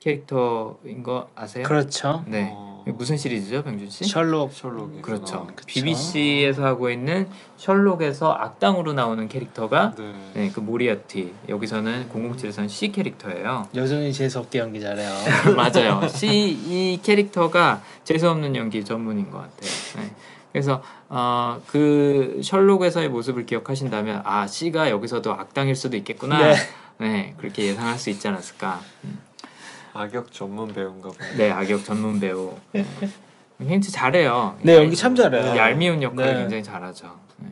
[0.00, 1.64] 캐릭터인 거 아세요?
[1.64, 2.24] 그렇죠.
[2.26, 2.50] 네.
[2.52, 4.04] 어, 무슨 시리즈죠, 병준 씨?
[4.04, 5.46] 셜록 셜록이 그렇죠.
[5.54, 5.66] 그쵸.
[5.66, 10.12] BBC에서 하고 있는 셜록에서 악당으로 나오는 캐릭터가 네.
[10.34, 11.32] 네, 그 모리아티.
[11.48, 13.68] 여기서는 007에서는 C 캐릭터예요.
[13.74, 15.10] 여전히 재수 없게 연기 잘해요.
[15.56, 16.06] 맞아요.
[16.08, 19.70] C 이 캐릭터가 재수 없는 연기 전문인 것 같아요.
[19.96, 20.14] 네.
[20.52, 26.38] 그래서 어, 그 셜록에서의 모습을 기억하신다면 아 C가 여기서도 악당일 수도 있겠구나.
[26.38, 26.54] 네.
[26.98, 28.80] 네, 그렇게 예상할 수 있지 않았을까.
[29.94, 31.28] 악역 전문 배우인가 봐요.
[31.36, 32.54] 네, 악역 전문 배우.
[32.72, 32.84] 네.
[33.58, 34.58] 굉장히 잘해요.
[34.62, 35.56] 네 연기 참 잘해요.
[35.56, 36.40] 얄미운 역할을 네.
[36.40, 37.18] 굉장히 잘하죠.
[37.38, 37.48] 네.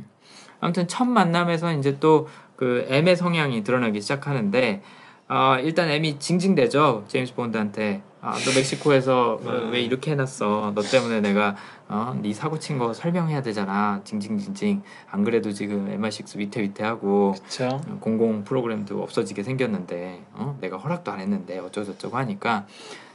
[0.60, 2.28] 아무튼 첫 만남에서 이제 또
[2.62, 4.82] 그 M의 성향이 드러나기 시작하는데
[5.26, 9.70] 아 일단 M이 징징대죠 제임스 본드한테 아 너 멕시코에서 어, 네.
[9.72, 11.56] 왜 이렇게 해놨어 너 때문에 내가
[11.92, 17.80] 어, 네 사고 친 거 설명해야 되잖아 징징징징 안 그래도 지금 MI6 위태위태하고 그렇죠.
[18.00, 20.56] 공공 프로그램도 없어지게 생겼는데 어?
[20.62, 22.66] 내가 허락도 안 했는데 어쩌고저쩌고 하니까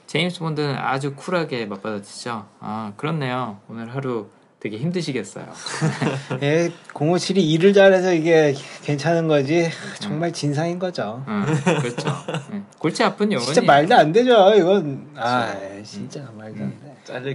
[0.06, 2.46] 제임스 본드는 아주 쿨하게 맞받아치죠.
[2.60, 3.58] 아 그렇네요.
[3.68, 4.28] 오늘 하루
[4.60, 5.46] 되게 힘드시겠어요.
[6.42, 11.24] 예, 057이 일을 잘해서 이게 괜찮은 거지 정말 진상인 거죠.
[11.28, 11.44] 응,
[11.80, 12.10] 그렇죠.
[12.52, 12.62] 네.
[12.80, 14.54] 골치 아픈 영혼이 진짜 말도 안 되죠.
[14.56, 16.87] 이건 아 진짜 말도 안 돼.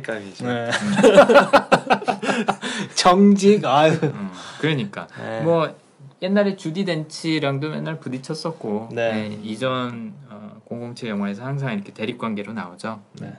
[0.03, 0.47] 각이죠.
[0.47, 0.71] 네.
[2.95, 3.93] 정직 아유.
[4.03, 4.31] 음,
[4.61, 5.41] 그러니까 네.
[5.43, 5.75] 뭐
[6.21, 9.29] 옛날에 주디 덴치랑도 맨날 부딪혔었고 네.
[9.29, 13.01] 네, 이전 어, 007 영화에서 항상 이렇게 대립 관계로 나오죠.
[13.21, 13.33] 네.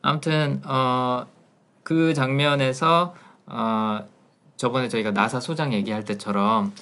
[0.00, 1.26] 아무튼 어,
[1.82, 3.14] 그 장면에서
[3.46, 4.00] 어,
[4.56, 6.72] 저번에 저희가 나사 소장 얘기할 때처럼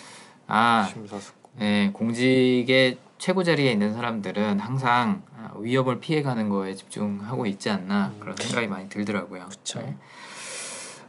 [0.47, 1.51] 아 심사숙고.
[1.61, 8.37] 예, 공직의 최고 자리에 있는 사람들은 항상 아, 위협을 피해가는 거에 집중하고 있지 않나 그런
[8.37, 9.49] 생각이 많이 들더라고요.
[9.49, 9.81] 그쵸.
[9.81, 9.97] 네.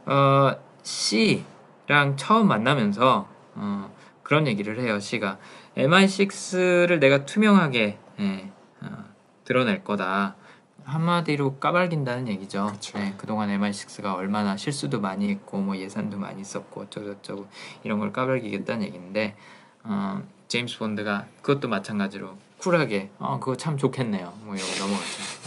[0.06, 4.98] 어, C랑 처음 만나면서 어, 그런 얘기를 해요.
[4.98, 5.38] C가
[5.76, 9.04] MI6를 내가 투명하게 예, 어,
[9.44, 10.36] 드러낼 거다.
[10.84, 12.68] 한마디로 까발긴다는 얘기죠.
[12.72, 12.98] 그쵸.
[12.98, 17.46] 예, 그동안 MI6가 얼마나 실수도 많이 했고 뭐 예산도 많이 썼고 어쩌고저쩌고
[17.84, 19.36] 이런 걸 까발기겠다는 얘기인데
[19.84, 24.32] 어, 제임스 본드가 그것도 마찬가지로 쿨하게 어 그거 참 좋겠네요.
[24.44, 25.38] 뭐 이러고 넘어가죠.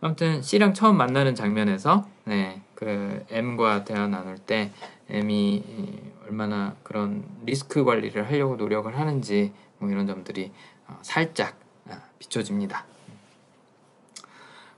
[0.00, 4.72] 아무튼 C랑 처음 만나는 장면에서 네, 그 M과 대화 나눌 때
[5.08, 10.50] M이 이, 얼마나 그런 리스크 관리를 하려고 노력을 하는지 뭐 이런 점들이
[10.88, 11.56] 어, 살짝
[11.88, 12.84] 아, 비춰집니다.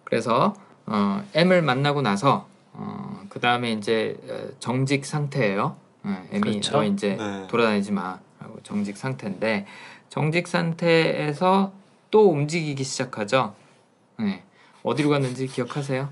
[0.05, 0.55] 그래서
[0.87, 5.77] 어, M을 만나고 나서 어, 그 다음에 이제 어, 정직 상태예요.
[6.03, 6.73] 어, M이 그렇죠.
[6.73, 7.47] 너 이제 네.
[7.49, 8.19] 돌아다니지 마
[8.63, 9.67] 정직 상태인데
[10.15, 11.73] 정직 상태에서
[12.13, 13.53] 또 움직이기 시작하죠.
[14.17, 14.45] 네.
[14.85, 16.09] 어디로 갔는지 기억하세요?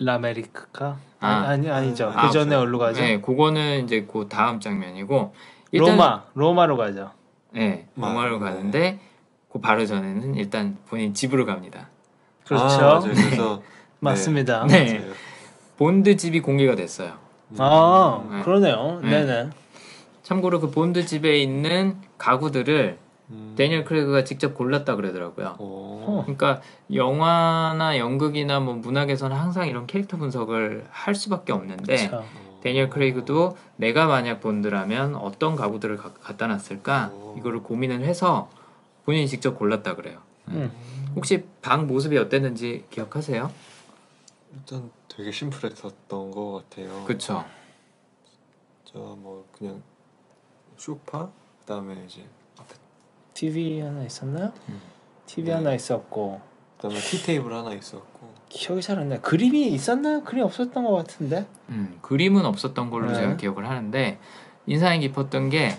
[0.00, 1.28] 라메리카 아.
[1.28, 2.12] 아니, 아니 아니죠.
[2.12, 3.02] 아, 그 전에 어디로 가죠?
[3.02, 5.32] 네, 그거는 이제 그 다음 장면이고
[5.70, 7.12] 일단 로마 로마로 가죠.
[7.52, 8.44] 네, 아, 로마로 네.
[8.44, 8.98] 가는데
[9.52, 11.88] 그 바로 전에는 일단 본인 집으로 갑니다.
[12.44, 12.64] 그렇죠.
[12.64, 13.00] 아, 맞아요.
[13.02, 13.62] 그래서
[14.00, 14.66] 맞습니다.
[14.66, 14.98] 네.
[14.98, 15.12] 맞아요.
[15.76, 17.12] 본드 집이 공개가 됐어요.
[17.58, 18.42] 아 네.
[18.42, 18.98] 그러네요.
[19.04, 19.24] 네.
[19.24, 19.44] 네.
[19.44, 19.50] 네
[20.24, 22.98] 참고로 그 본드 집에 있는 가구들을
[23.30, 23.54] 음.
[23.56, 25.56] 데니얼 크레그가 직접 골랐다 그러더라고요.
[25.58, 26.22] 오.
[26.22, 26.60] 그러니까
[26.92, 32.10] 영화나 연극이나 뭐 문학에서는 항상 이런 캐릭터 분석을 할 수밖에 없는데.
[32.60, 37.36] 데니얼 크레이그도 내가 만약 본드라면 어떤 가구들을 가- 갖다 놨을까 오.
[37.38, 38.50] 이거를 고민을 해서
[39.04, 40.18] 본인이 직접 골랐다 그래요.
[40.48, 40.72] 음.
[41.14, 43.50] 혹시 방 모습이 어땠는지 기억하세요?
[44.54, 47.04] 일단 되게 심플했었던 것 같아요.
[47.04, 47.44] 그쵸?
[48.84, 49.82] 저뭐 그냥
[50.76, 51.30] 소파
[51.68, 52.24] 그다음에 이제
[53.34, 54.50] TV 하나 있었나요?
[54.70, 54.80] 음.
[55.26, 55.52] TV 네.
[55.54, 56.40] 하나 있었고
[56.76, 59.20] 그다음에 티 테이블 하나 있었고 기억이 잘 안 나요.
[59.20, 60.24] 그림이 있었나요?
[60.24, 61.46] 그림 없었던 것 같은데.
[61.68, 63.14] 음, 그림은 없었던 걸로 네.
[63.14, 64.18] 제가 기억을 하는데
[64.66, 65.72] 인상이 깊었던 게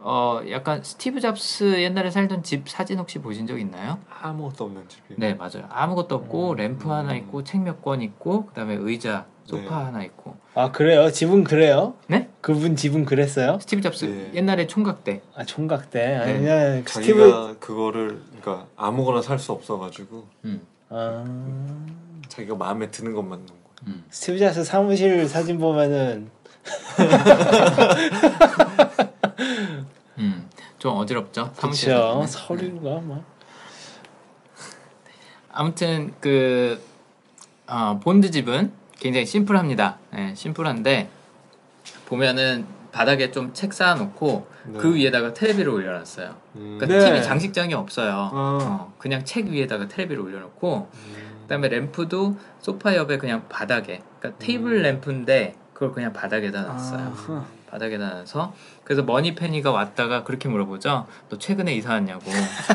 [0.00, 4.00] 어, 약간 스티브 잡스 옛날에 살던 집 사진 혹시 보신 적 있나요?
[4.10, 5.18] 아무것도 없는 집이에요.
[5.20, 6.56] 네 맞아요 아무것도 없고 음.
[6.56, 9.84] 램프 하나 있고 책 몇 권 있고 그다음에 의자 소파 네.
[9.84, 11.10] 하나 있고 아 그래요?
[11.10, 11.94] 집은 그래요?
[12.08, 12.28] 네?
[12.40, 13.58] 그분 집은 그랬어요?
[13.60, 14.30] 스티브 잡스 네.
[14.34, 16.82] 옛날에 총각 때 아 총각 때 아니 네.
[16.84, 21.24] 자기가 스티브 그거를 그러니까 아무거나 살 수 없어가지고 음, 아
[22.28, 23.62] 자기가 마음에 드는 것만 넣은 거예요.
[23.86, 24.04] 음.
[24.10, 26.30] 스티브 잡스 사무실 사진 보면은
[30.18, 32.26] 음, 좀 어지럽죠 사무실 그쵸 사진은.
[32.26, 33.24] 서류가 뭐
[35.52, 36.80] 아무튼 그
[37.66, 39.98] 어, 본드 집은 굉장히 심플합니다.
[40.16, 41.08] 예, 심플한데
[42.06, 44.78] 보면은 바닥에 좀 책 쌓아놓고 네.
[44.78, 46.34] 그 위에다가 텔레비를 올려놨어요.
[46.56, 46.78] 음.
[46.78, 47.04] 그러니까 네.
[47.10, 48.30] TV 장식장이 없어요.
[48.32, 48.58] 어.
[48.62, 51.36] 어, 그냥 책 위에다가 텔레비를 올려놓고 음.
[51.42, 54.82] 그다음에 램프도 소파 옆에 그냥 바닥에 그러니까 테이블 음.
[54.82, 57.14] 램프인데 그걸 그냥 바닥에다 놨어요.
[57.28, 61.06] 아, 바닥에다 놔서 그래서 머니페니가 왔다가 그렇게 물어보죠.
[61.28, 62.24] 너 최근에 이사 왔냐고.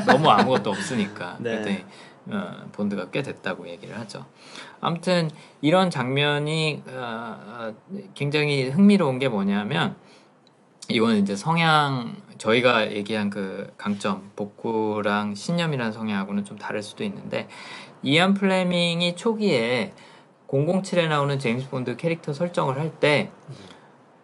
[0.05, 1.37] 너무 아무것도 없으니까.
[1.41, 1.51] 네.
[1.51, 1.85] 그랬더니
[2.27, 4.25] 어, 본드가 꽤 됐다고 얘기를 하죠.
[4.81, 5.29] 아무튼
[5.61, 7.73] 이런 장면이 어, 어,
[8.13, 9.95] 굉장히 흥미로운 게 뭐냐면
[10.89, 17.47] 이거는 이제 성향 저희가 얘기한 그 강점 복구랑 신념이라는 성향하고는 좀 다를 수도 있는데
[18.03, 19.93] 이안 플레밍이 초기에
[20.47, 23.31] 007에 나오는 제임스 본드 캐릭터 설정을 할 때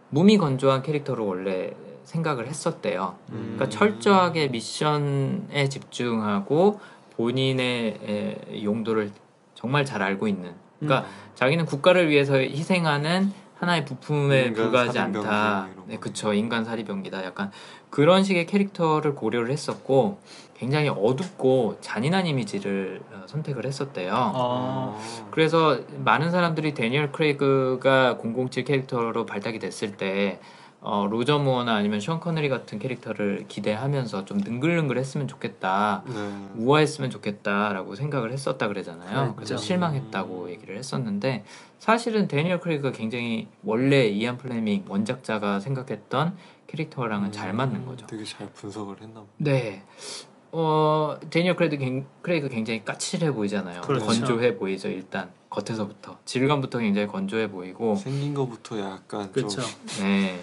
[0.10, 1.72] 무미 건조한 캐릭터로 원래
[2.03, 3.18] 생각을 했었대요.
[3.30, 3.55] 음.
[3.55, 6.80] 그러니까 철저하게 미션에 집중하고
[7.18, 9.12] 본인의 에, 용도를
[9.58, 10.53] 정말 잘 알고 있는.
[10.80, 15.68] 그러니까 자기는 국가를 위해서 희생하는 하나의 부품에 불과하지 않다.
[15.88, 16.01] 네, 거.
[16.01, 16.32] 그쵸.
[16.32, 17.26] 인간 살인병기다.
[17.26, 17.49] 약간
[17.89, 20.20] 그런 식의 캐릭터를 고려를 했었고
[20.55, 24.14] 굉장히 어둡고 잔인한 이미지를 어, 선택을 했었대요.
[24.14, 25.01] 어.
[25.32, 30.39] 그래서 많은 사람들이 대니얼 크레이그가 007 캐릭터로 발탁이 됐을 때
[30.80, 36.04] 어, 로저 무어나 아니면 숀 코너리 같은 캐릭터를 기대하면서 좀 능글능글했으면 좋겠다.
[36.08, 36.14] 네.
[36.56, 39.34] 우아했으면 좋겠다라고 생각을 했었다 그러잖아요.
[39.36, 41.44] 그래서 실망했다고 얘기를 했었는데
[41.80, 48.06] 사실은 대니얼 크레이그가 굉장히 원래 이언 플레밍 원작자가 생각했던 캐릭터랑은 잘 맞는 거죠.
[48.06, 49.32] 되게 잘 분석을 했나 보다.
[49.38, 49.84] 네.
[50.52, 53.82] 어, 데니얼 크레이그, 굉- 크레이그 굉장히 까칠해 보이잖아요.
[53.82, 54.06] 그렇죠.
[54.06, 55.32] 건조해 보이죠, 일단.
[55.50, 56.18] 겉에서부터.
[56.26, 59.62] 질감부터 굉장히 건조해 보이고, 생긴 거부터 약간 그렇죠.
[59.62, 59.72] 좀
[60.02, 60.40] 네.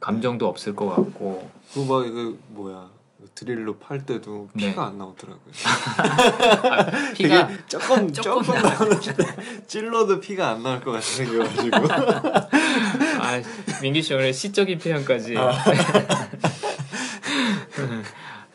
[0.00, 1.50] 감정도 없을 것 같고.
[1.72, 2.88] 그 막 이거 뭐야
[3.18, 4.70] 그 드릴로 팔 때도 네.
[4.70, 5.40] 피가 안 나오더라고요.
[7.16, 11.76] 피가, 되게 조금 조금 조금 나오는데 찔러도 피가 안 나올 것 같이 생겨가지고
[13.20, 13.42] 아,
[13.82, 15.36] 민기 씨 오늘 시적인 표현까지.
[15.36, 15.52] 아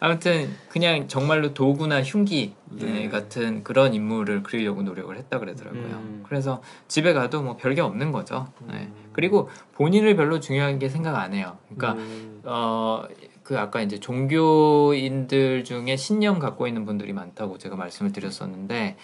[0.10, 3.10] 무튼 그냥 정말로 도구나 흉기 네, 네.
[3.10, 5.84] 같은 그런 인물을 그리려고 노력을 했다 그러더라고요.
[5.84, 6.24] 음.
[6.28, 8.47] 그래서 집에 가도 뭐 별게 없는 거죠.
[8.68, 8.89] 네.
[8.91, 9.10] 음.
[9.14, 11.58] 그리고 본인을 별로 중요한 게 생각 안 해요.
[11.70, 13.04] 그러니까 음, 어,
[13.43, 18.97] 그 아까 이제 종교인들 중에 신념 갖고 있는 분들이 많다고 제가 말씀을 드렸었는데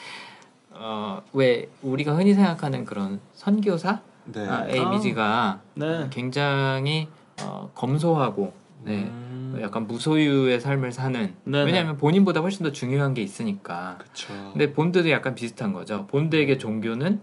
[0.71, 4.47] 어, 왜 우리가 흔히 생각하는 그런 선교사 네.
[4.47, 6.07] 아, 이미지가 네.
[6.09, 7.07] 굉장히
[7.43, 8.53] 어, 검소하고
[8.83, 9.03] 네.
[9.03, 11.33] 음, 약간 무소유의 삶을 사는.
[11.43, 11.65] 네네.
[11.65, 13.97] 왜냐하면 본인보다 훨씬 더 중요한 게 있으니까.
[13.99, 14.33] 그쵸.
[14.51, 16.07] 근데 본드도 약간 비슷한 거죠.
[16.07, 17.19] 본드에게 종교는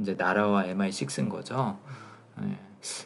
[0.00, 1.78] 이제 나라와 MI6인 거죠.
[2.40, 2.58] 네.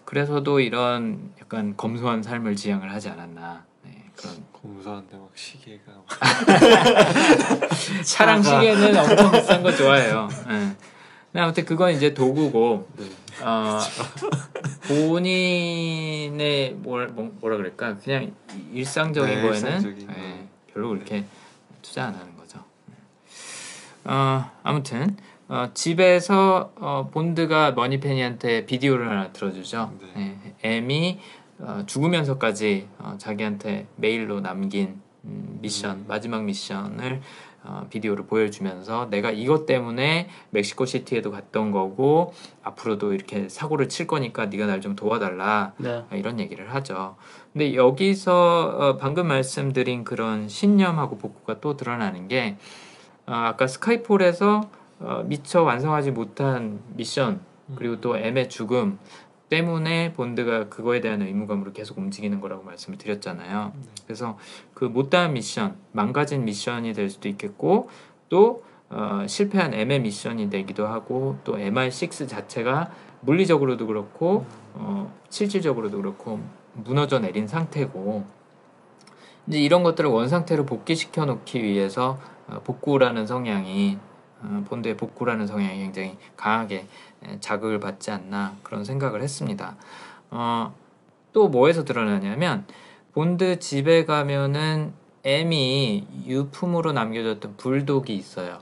[0.05, 3.65] 그래서도 이런 약간 검소한 삶을 지향을 하지 않았나.
[3.85, 4.35] 네, 그런.
[4.53, 6.07] 검소한데 막 시계가 막.
[8.05, 10.29] 차랑 시계는 엄청 비싼 거 좋아해요.
[10.49, 10.77] 네.
[11.33, 13.05] 근데 아무튼 그건 이제 도구고 네.
[13.45, 13.79] 어,
[14.89, 18.33] 본인의 뭘, 뭐- 뭐라 그럴까 그냥
[18.73, 20.49] 일상적인 네, 거에는 일상적인 예, 거.
[20.73, 21.25] 별로 그렇게
[21.83, 22.59] 투자 안 하는 거죠.
[24.05, 25.17] 어, 아무튼
[25.49, 29.93] 어, 집에서 어, 본드가 머니페니한테 비디오를 하나 들어주죠.
[30.15, 30.39] 네.
[30.65, 31.21] 예, M이
[31.61, 36.05] 어, 죽으면서까지 어, 자기한테 메일로 남긴 음, 미션 음.
[36.09, 37.21] 마지막 미션을
[37.65, 42.33] 어, 비디오를 보여주면서 내가 이것 때문에 멕시코 시티에도 갔던 거고
[42.63, 46.05] 앞으로도 이렇게 사고를 칠 거니까 네가 날 좀 도와달라 네.
[46.09, 47.17] 아, 이런 얘기를 하죠.
[47.53, 52.57] 근데 여기서 어, 방금 말씀드린 그런 신념하고 복구가 또 드러나는 게
[53.27, 54.61] 어, 아까 스카이폴에서
[55.01, 57.41] 어, 미처 완성하지 못한 미션
[57.77, 58.99] 그리고 또 M의 죽음
[59.49, 63.73] 때문에 본드가 그거에 대한 의무감으로 계속 움직이는 거라고 말씀을 드렸잖아요.
[64.05, 64.39] 그래서
[64.75, 67.89] 그 못다한 미션, 망가진 미션이 될 수도 있겠고
[68.29, 72.91] 또 어, 실패한 M의 미션이 되기도 하고 또 MI6 자체가
[73.21, 76.41] 물리적으로도 그렇고 어, 실질적으로도 그렇고
[76.75, 78.39] 무너져 내린 상태고.
[79.49, 82.19] 이제 이런 것들을 원상태로 복귀시켜 놓기 위해서
[82.49, 84.08] 어, 복구라는 성향이 어,
[84.67, 86.87] 본드의 복구라는 성향이 굉장히 강하게
[87.25, 89.77] 에, 자극을 받지 않나 그런 생각을 했습니다.
[90.31, 90.75] 어,
[91.33, 92.65] 또 뭐에서 드러나냐면
[93.13, 94.93] 본드 집에 가면은
[95.25, 98.59] M이 유품으로 남겨졌던 불독이 있어요.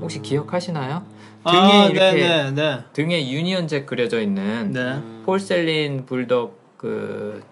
[0.00, 0.22] 혹시 음.
[0.22, 1.04] 기억하시나요?
[1.44, 4.84] 아, 등에 이렇게 네, 네, 등에 유니언잭 그려져 있는 네.
[4.84, 4.90] 네.
[4.96, 5.22] 음.
[5.24, 7.42] porcelain 불독 그.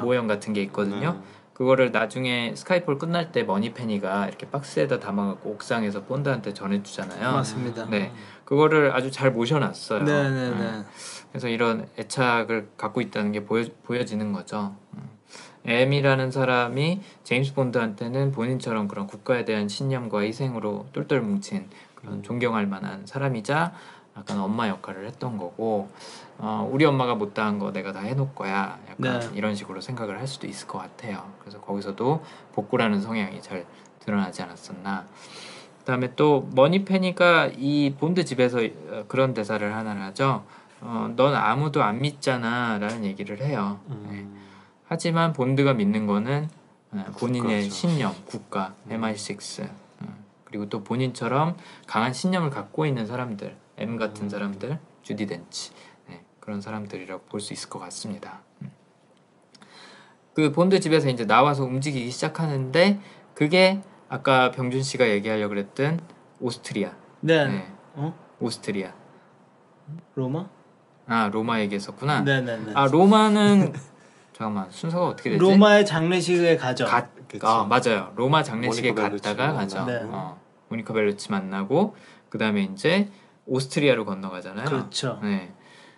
[0.00, 1.20] 모형 같은 게 있거든요.
[1.58, 1.64] 네.
[1.64, 7.32] 그거를 나중에 스카이폴 끝날 때 머니페니가 이렇게 박스에다 담아갖고 옥상에서 본드한테 전해주잖아요.
[7.32, 7.86] 맞습니다.
[7.86, 8.12] 네.
[8.44, 10.04] 그거를 아주 잘 모셔놨어요.
[10.04, 10.58] 네, 네, 음.
[10.58, 10.84] 네.
[11.30, 14.76] 그래서 이런 애착을 갖고 있다는 게 보여, 보여지는 거죠.
[14.94, 15.10] 음.
[15.66, 23.04] M이라는 사람이 제임스 본드한테는 본인처럼 그런 국가에 대한 신념과 희생으로 똘똘 뭉친 그런 존경할 만한
[23.04, 23.74] 사람이자
[24.16, 25.90] 약간 엄마 역할을 했던 거고
[26.38, 29.30] 어, 우리 엄마가 못다한 거 내가 다 해놓을 거야 약간 네.
[29.34, 31.32] 이런 식으로 생각을 할 수도 있을 것 같아요.
[31.40, 32.22] 그래서 거기서도
[32.52, 33.66] 복구라는 성향이 잘
[34.00, 35.06] 드러나지 않았었나.
[35.80, 40.44] 그다음에 또 머니페니가 이 본드 집에서 어, 그런 대사를 하나를 하죠.
[40.80, 43.80] 어, 넌 아무도 안 믿잖아라는 얘기를 해요.
[43.86, 43.94] 네.
[43.96, 44.38] 음.
[44.86, 46.48] 하지만 본드가 믿는 거는
[46.92, 47.70] 어, 본인의 국가죠.
[47.70, 49.00] 신념, 국가, 음.
[49.00, 50.06] MI6 어,
[50.44, 54.28] 그리고 또 본인처럼 강한 신념을 갖고 있는 사람들, M 같은 음.
[54.28, 55.76] 사람들, 주디 덴치 네,
[56.48, 58.40] 그런 사람들이라고 볼 수 있을 것 같습니다.
[58.62, 58.70] 음.
[60.32, 62.98] 그 본드 집에서 이제 나와서 움직이기 시작하는데
[63.34, 66.00] 그게 아까 병준 씨가 얘기하려고 그랬던
[66.40, 67.46] 오스트리아, 네.
[67.48, 68.14] 네, 어?
[68.40, 68.94] 오스트리아.
[70.14, 70.48] 로마?
[71.06, 72.22] 아 로마 얘기했었구나.
[72.22, 72.72] 네네네.
[72.74, 73.74] 아 로마는
[74.32, 75.40] 잠깐만 순서가 어떻게 되지?
[75.40, 76.86] 로마의 장례식에 가죠.
[76.86, 77.10] 가.
[77.42, 78.12] 아 맞아요.
[78.16, 79.52] 로마 장례식에 갔다가.
[79.52, 79.84] 가죠.
[79.84, 80.00] 네.
[80.04, 81.94] 어, 모니카 벨루치 만나고
[82.30, 83.10] 그 다음에 이제
[83.44, 84.64] 오스트리아로 건너가잖아요.
[84.64, 85.18] 그렇죠.
[85.22, 85.52] 네.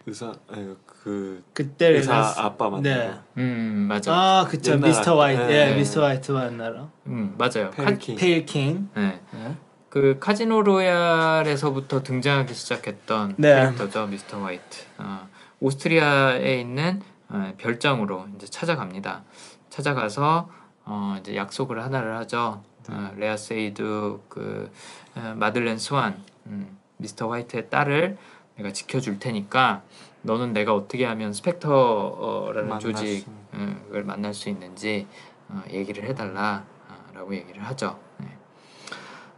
[0.07, 3.15] 의사 아니, 그 그때 의사 레나스- 아빠 만나고 네.
[3.39, 4.13] 음 맞아.
[4.15, 5.77] 아 그쵸 옛날 미스터 화이트 네, 예 네.
[5.77, 7.71] 미스터 화이트 만나러 음 맞아요.
[7.71, 9.21] 카, Pale King Pale King 네.
[9.33, 9.57] 네.
[9.89, 13.55] 그 카지노 로얄에서부터 등장하기 시작했던 네.
[13.57, 14.85] 캐릭터죠, 미스터 화이트.
[14.99, 15.29] 어,
[15.59, 19.25] 오스트리아에 있는 어, 별장으로 이제 찾아갑니다.
[19.69, 20.49] 찾아가서
[20.85, 22.63] 어, 이제 약속을 하나를 하죠.
[22.89, 24.71] 어, 레아 세이두 그
[25.17, 28.17] 어, 마들렌 스완 음, 미스터 화이트의 딸을
[28.57, 29.83] 내가 지켜줄 테니까
[30.23, 35.07] 너는 내가 어떻게 하면 스펙터라는 조직을 만날 수 있는지
[35.49, 37.99] 어, 얘기를 해달라라고 얘기를 하죠.
[38.19, 38.27] 네.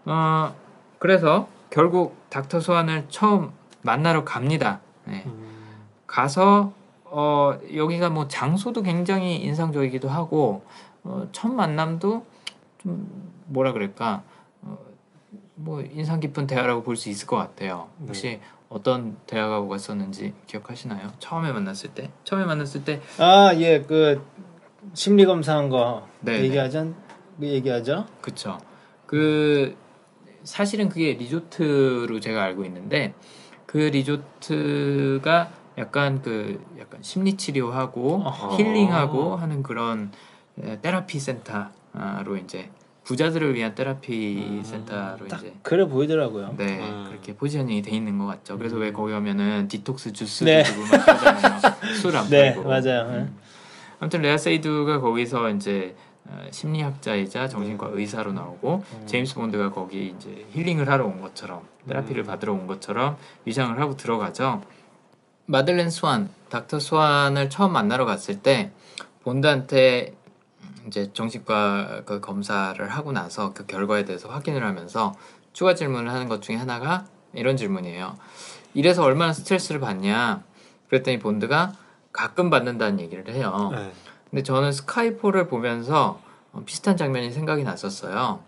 [0.07, 0.55] 어,
[0.99, 3.53] 그래서 결국 닥터 스완을 처음
[3.83, 4.81] 만나러 갑니다.
[5.05, 5.23] 네.
[5.27, 5.87] 음.
[6.07, 6.73] 가서
[7.05, 10.65] 어, 여기가 뭐 장소도 굉장히 인상적이기도 하고
[11.05, 12.27] 어, 첫 만남도
[12.79, 14.23] 좀 뭐라 그럴까
[14.63, 14.79] 어,
[15.55, 17.89] 뭐 인상 깊은 대화라고 볼 수 있을 것 같아요.
[18.07, 18.41] 혹시
[18.73, 21.13] 어떤 대화가 오갔었는지 기억하시나요?
[21.19, 24.25] 처음에 만났을 때 처음에 만났을 때 아 예 그
[24.95, 26.45] 심리 검사한 거 네, 네.
[26.45, 26.93] 얘기하죠
[27.39, 28.59] 그 얘기하죠 그쵸.
[29.07, 29.77] 그
[30.45, 33.15] 사실은 그게 리조트로 제가 알고 있는데
[33.67, 38.25] 그 리조트가 약간 그 약간 심리 치료하고.
[38.59, 40.11] healing하고 하는 그런
[40.63, 42.71] 에, 테라피 센터로 이제
[43.05, 44.63] 부자들을 위한 테라피 음.
[44.63, 47.05] 센터로 딱 이제 그래 보이더라고요 네 음.
[47.09, 48.57] 그렇게 positioning이 돼 있는 것 같죠.
[48.59, 50.63] 그래서 왜 거기 가면은 디톡스 주스도 네.
[50.63, 51.61] 주고 막 그러잖아요.
[52.01, 52.69] 술 안 네 팔고.
[52.69, 53.37] 맞아요 음.
[53.99, 59.07] 아무튼 레아 세이두가 거기서 이제 어, 심리학자이자 정신과 의사로 나오고 음.
[59.07, 62.27] 제임스 본드가 거기 이제 힐링을 하러 온 것처럼 테라피를 음.
[62.27, 64.63] 받으러 온 것처럼 위장을 하고 들어가죠.
[65.47, 68.71] 마들렌 스완, 닥터 스완을 처음 만나러 갔을 때
[69.25, 70.15] 본드한테
[70.87, 75.15] 이제 정신과 그 검사를 하고 나서 그 결과에 대해서 확인을 하면서
[75.53, 77.05] 추가 질문을 하는 것 중에 하나가
[77.35, 78.17] 이런 질문이에요.
[78.75, 80.43] 이래서 얼마나 스트레스를 받냐?
[80.89, 81.73] 그랬더니 본드가
[82.13, 83.71] 가끔 받는다는 얘기를 해요.
[83.73, 83.93] 네.
[84.31, 86.21] 근데 저는 스카이포를 보면서
[86.53, 88.41] 어, 비슷한 장면이 생각이 났었어요.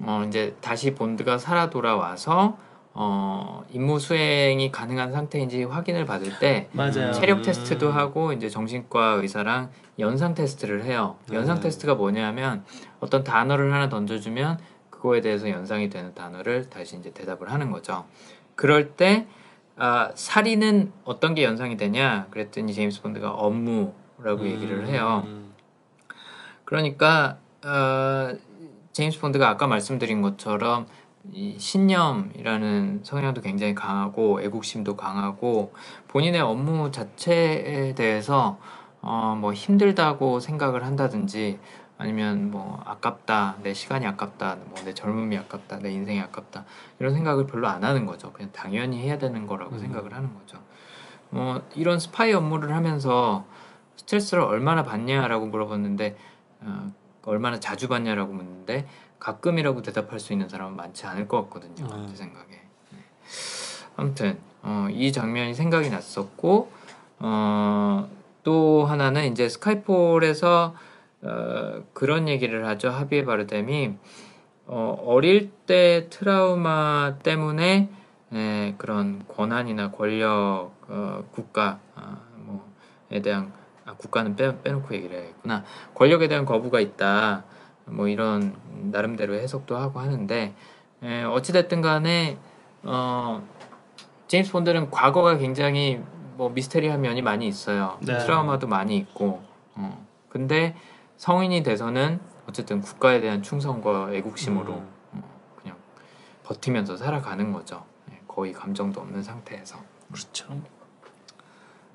[0.00, 2.58] 어, 이제 다시 본드가 살아 돌아와서
[2.98, 7.42] 어, 임무 수행이 가능한 상태인지 확인을 받을 때 맞아요 체력 음.
[7.42, 11.16] 테스트도 하고 이제 정신과 의사랑 연상 테스트를 해요.
[11.30, 11.62] 연상 네.
[11.62, 12.64] 테스트가 뭐냐면
[13.00, 18.06] 어떤 단어를 하나 던져주면 그거에 대해서 연상이 되는 단어를 다시 이제 대답을 하는 거죠.
[18.54, 19.26] 그럴 때
[19.76, 22.28] 아, 살인은 어떤 게 연상이 되냐?
[22.30, 25.22] 그랬더니 제임스 본드가 업무라고 얘기를 해요.
[25.26, 25.52] 음.
[26.64, 28.34] 그러니까 어,
[28.92, 30.86] 제임스 본드가 아까 말씀드린 것처럼
[31.32, 35.72] 이 신념이라는 성향도 굉장히 강하고 애국심도 강하고
[36.08, 38.58] 본인의 업무 자체에 대해서
[39.00, 41.58] 어, 뭐 힘들다고 생각을 한다든지
[41.98, 46.64] 아니면 뭐 아깝다 내 시간이 아깝다 뭐 내 젊음이 아깝다 내 인생이 아깝다
[47.00, 49.78] 이런 생각을 별로 안 하는 거죠 그냥 당연히 해야 되는 거라고 음.
[49.78, 50.58] 생각을 하는 거죠
[51.32, 53.44] 어, 이런 스파이 업무를 하면서
[53.96, 56.16] 스트레스를 얼마나 받냐라고 물어봤는데
[56.60, 56.92] 어,
[57.24, 58.86] 얼마나 자주 받냐라고 묻는데
[59.26, 62.06] 가끔이라고 대답할 수 있는 사람은 많지 않을 것 같거든요 음.
[62.08, 62.98] 제 생각에 네.
[63.96, 66.70] 아무튼 어, 이 장면이 생각이 났었고
[67.18, 68.08] 어,
[68.44, 70.76] 또 하나는 이제 스카이폴에서
[71.22, 73.94] 어, 그런 얘기를 하죠 하비에 바르뎀이
[74.66, 77.88] 어, 어릴 때 트라우마 때문에
[78.32, 83.52] 에, 그런 권한이나 권력 어, 국가 아, 뭐에 대한
[83.84, 85.64] 아, 국가는 빼, 빼놓고 얘기를 해야겠구나
[85.94, 87.42] 권력에 대한 거부가 있다
[87.86, 88.54] 뭐 이런
[88.90, 90.54] 나름대로 해석도 하고 하는데
[91.02, 92.38] 에, 어찌됐든 간에
[92.82, 93.46] 어,
[94.28, 96.00] 제임스 본드는 과거가 굉장히
[96.36, 98.18] 뭐 미스테리한 면이 많이 있어요 네.
[98.18, 99.42] 트라우마도 많이 있고
[99.74, 100.76] 어, 근데
[101.16, 104.90] 성인이 돼서는 어쨌든 국가에 대한 충성과 애국심으로 음.
[105.12, 105.22] 어,
[105.60, 105.76] 그냥
[106.44, 107.84] 버티면서 살아가는 거죠.
[108.06, 109.78] 네, 거의 감정도 없는 상태에서.
[110.12, 110.46] 그렇죠.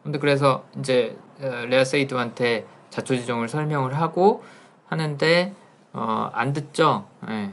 [0.04, 4.44] 근데 그래서 이제 어, 레아 세이드한테 자초지종을 설명을 하고
[4.88, 5.54] 하는데
[5.94, 7.06] 어, 안 듣죠.
[7.30, 7.52] 예.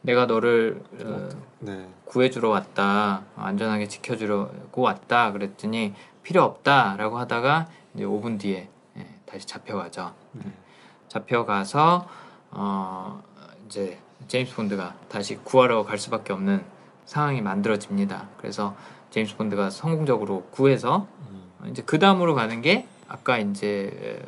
[0.00, 1.88] 내가 너를 어, 네.
[2.04, 10.14] 구해주러 왔다, 안전하게 지켜주려고 왔다 그랬더니 필요 없다라고 하다가 이제 5분 뒤에 예, 다시 잡혀가죠.
[10.32, 10.52] 네.
[11.08, 12.08] 잡혀가서
[12.52, 13.22] 어,
[13.66, 13.98] 이제
[14.28, 16.64] 제임스 본드가 다시 구하러 갈 수밖에 없는
[17.04, 18.28] 상황이 만들어집니다.
[18.38, 18.74] 그래서
[19.10, 21.68] 제임스 본드가 성공적으로 구해서 음.
[21.70, 24.22] 이제 그 다음으로 가는 게 아까 이제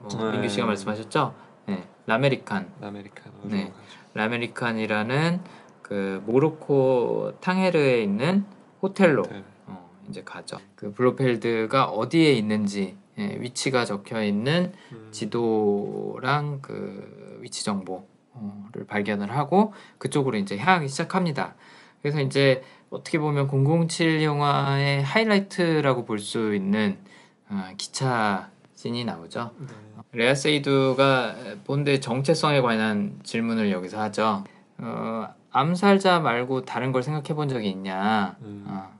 [0.00, 0.32] 뭐 네.
[0.32, 1.45] 민규 씨가 말씀하셨죠.
[1.66, 3.72] 네, 라메리칸, 아메리카노로 네.
[4.14, 5.40] 라메리칸이라는
[5.82, 8.44] 그 모로코 탕헤르에 있는
[8.82, 9.44] 호텔로 네.
[9.66, 10.58] 어, 이제 가죠.
[10.74, 15.08] 그 블로펠드가 어디에 있는지 예, 위치가 적혀 있는 음.
[15.10, 21.54] 지도랑 그 위치 정보를 발견을 하고 그쪽으로 이제 향하기 시작합니다.
[22.02, 26.98] 그래서 이제 어떻게 보면 007 영화의 하이라이트라고 볼 수 있는
[27.48, 29.52] 어, 기차 씬이 나오죠.
[29.58, 29.66] 네.
[30.16, 34.44] 레아 세이두가 본드의 정체성에 관한 질문을 여기서 하죠.
[34.78, 38.34] 어, 암살자 말고 다른 걸 생각해 본 적이 있냐?
[38.40, 38.64] 음.
[38.66, 38.98] 어,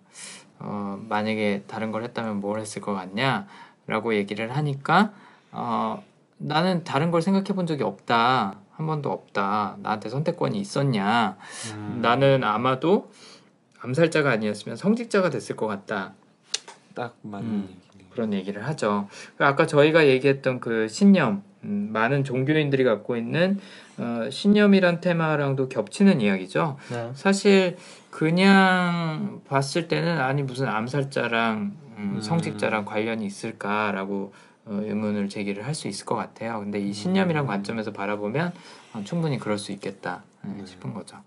[0.59, 3.47] 어, 만약에 다른 걸 했다면 뭘 했을 것 같냐?
[3.87, 5.15] 라고 얘기를 하니까
[5.53, 6.05] 어,
[6.37, 8.59] 나는 다른 걸 생각해 본 적이 없다.
[8.73, 9.79] 한 번도 없다.
[9.81, 11.39] 나한테 선택권이 있었냐?
[11.77, 12.01] 음.
[12.03, 13.11] 나는 아마도
[13.81, 16.13] 암살자가 아니었으면 성직자가 됐을 것 같다.
[16.95, 17.86] 딱 맞는 음.
[18.17, 19.09] 그런 얘기를 하죠.
[19.39, 23.61] 아까 저희가 얘기했던 그 신념, 음, 많은 종교인들이 갖고 있는
[23.99, 26.79] 어, 신념이란 테마랑도 겹치는 이야기죠.
[26.91, 27.11] 네.
[27.15, 27.77] 사실
[28.11, 31.59] 그냥 봤을 때는 아니 무슨 암살자랑
[31.99, 32.21] 음, 음.
[32.21, 34.33] 성직자랑 관련이 있을까라고
[34.65, 36.59] 어, 의문을 제기를 할 수 있을 것 같아요.
[36.61, 37.47] 근데 이 신념이란 음.
[37.47, 38.53] 관점에서 바라보면
[38.95, 40.67] 어, 충분히 그럴 수 있겠다 예, 네.
[40.67, 41.19] 싶은 거죠.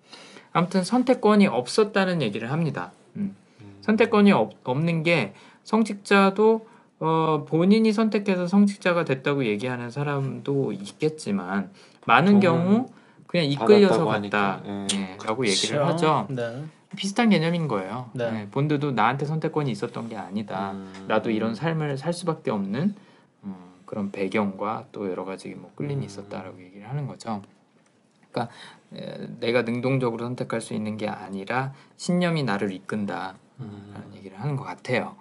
[0.52, 2.92] 아무튼 선택권이 없었다는 얘기를 합니다.
[3.16, 3.36] 음.
[3.62, 3.78] 음.
[3.82, 5.34] 선택권이 없, 없는 게
[5.64, 6.68] 성직자도
[7.00, 11.72] 어, 본인이 선택해서 성직자가 됐다고 얘기하는 사람도 있겠지만
[12.06, 12.88] 많은 경우
[13.28, 16.08] 그냥 이끌려서 받았다고 갔다 하니까, 예, 라고 얘기를 그렇죠.
[16.08, 16.34] 하죠.
[16.34, 16.64] 네.
[16.95, 18.10] 비슷한 개념인 거예요.
[18.14, 18.41] 네.
[18.41, 20.72] 예, 본드도 나한테 선택권이 있었던 게 아니다.
[20.72, 21.06] 음.
[21.08, 22.95] 나도 이런 삶을 살 수밖에 없는
[23.43, 26.04] 음, 그런 배경과 또 여러 가지 뭐 끌림이 음.
[26.04, 27.43] 있었다라고 얘기를 하는 거죠.
[28.32, 28.52] 그러니까
[28.95, 34.12] 에, 내가 능동적으로 선택할 수 있는 게 아니라 신념이 나를 이끈다라는 음.
[34.16, 35.16] 얘기를 하는 것 같아요.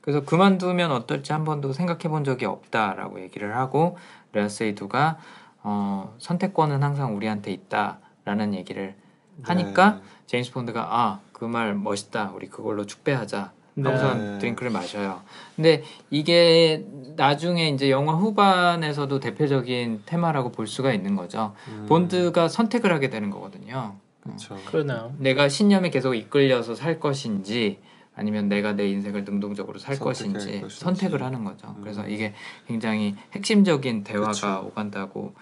[0.00, 0.02] 어.
[0.02, 3.96] 그래서 그만두면 어떨지 한 번도 생각해 본 적이 없다라고 얘기를 하고
[4.32, 5.18] 레아 세이두가
[5.62, 8.94] 어, 선택권은 항상 우리한테 있다라는 얘기를
[9.42, 10.00] 하니까 네.
[10.26, 13.88] 제임스 본드가 아 그 말 멋있다 우리 그걸로 축배하자 네.
[13.88, 15.22] 하고선 드링크를 마셔요.
[15.56, 16.84] 근데 이게
[17.16, 21.54] 나중에 이제 영화 후반에서도 대표적인 테마라고 볼 수가 있는 거죠.
[21.68, 21.86] 음.
[21.88, 23.96] 본드가 선택을 하게 되는 거거든요.
[24.22, 24.56] 그렇죠.
[24.66, 25.14] 그러네요.
[25.16, 27.78] 내가 신념에 계속 이끌려서 살 것인지
[28.20, 30.78] 아니면 내가 내 인생을 능동적으로 살 것인지 것인지.
[30.78, 31.68] 선택을 하는 거죠.
[31.68, 31.80] 음.
[31.80, 32.34] 그래서 이게
[32.68, 34.62] 굉장히 핵심적인 대화가 그쵸.
[34.66, 35.34] 오간다고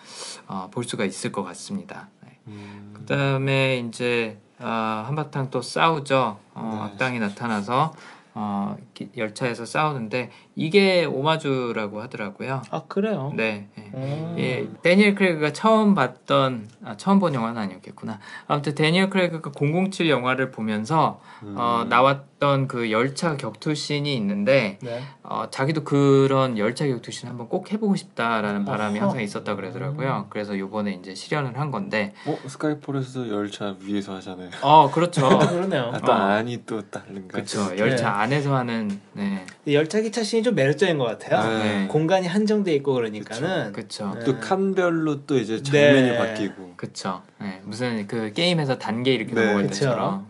[0.47, 2.09] 어, 볼 수가 있을 것 같습니다.
[2.23, 2.39] 네.
[2.47, 2.91] 음.
[2.95, 6.39] 그다음에 이제 아, 한바탕 또 싸우죠.
[6.55, 6.81] 어, 네.
[6.93, 7.93] 악당이 나타나서
[8.41, 12.63] 어, 기- 열차에서 싸우는데 이게 오마주라고 하더라고요.
[12.71, 13.33] 아 그래요?
[13.35, 13.67] 네.
[13.77, 13.83] 예.
[13.95, 14.35] 음.
[14.39, 18.21] 예, 데니엘 크레이그가 처음 봤던 아, 처음 본 영화는 아니었겠구나.
[18.47, 21.55] 아무튼 데니엘 크레이그가 007 영화를 보면서 음.
[21.59, 25.03] 어, 나왔 던 그 열차 격투 씬이 있는데 네.
[25.23, 29.07] 어, 자기도 그런 열차 격투 씬 한번 꼭 해보고 싶다라는 바람이 어허.
[29.07, 30.27] 항상 있었다 그러더라고요.
[30.31, 34.51] 그래서 요번에 이제 실현을 한 건데 어 스카이폴에서도 열차 위에서 하잖아요.
[34.63, 35.27] 어 그렇죠.
[35.39, 35.91] 그러네요.
[35.95, 36.15] 아, 또 어.
[36.15, 37.29] 안이 또 다른가?
[37.33, 37.77] 그렇죠.
[37.77, 39.45] 열차 안에서 하는 네.
[39.67, 41.43] 이 열차 기차 씬이 좀 매력적인 것 같아요.
[41.63, 41.87] 네.
[41.89, 44.15] 공간이 한정돼 있고 그러니까는 그렇죠.
[44.17, 44.25] 네.
[44.25, 46.19] 또 칸별로 또 이제 장면이 네.
[46.19, 47.23] 바뀌고 그렇죠.
[47.41, 47.61] 네.
[47.65, 49.41] 무슨 그 게임에서 단계 이렇게 네.
[49.41, 49.75] 넘어갈 그쵸.
[49.75, 50.28] 때처럼.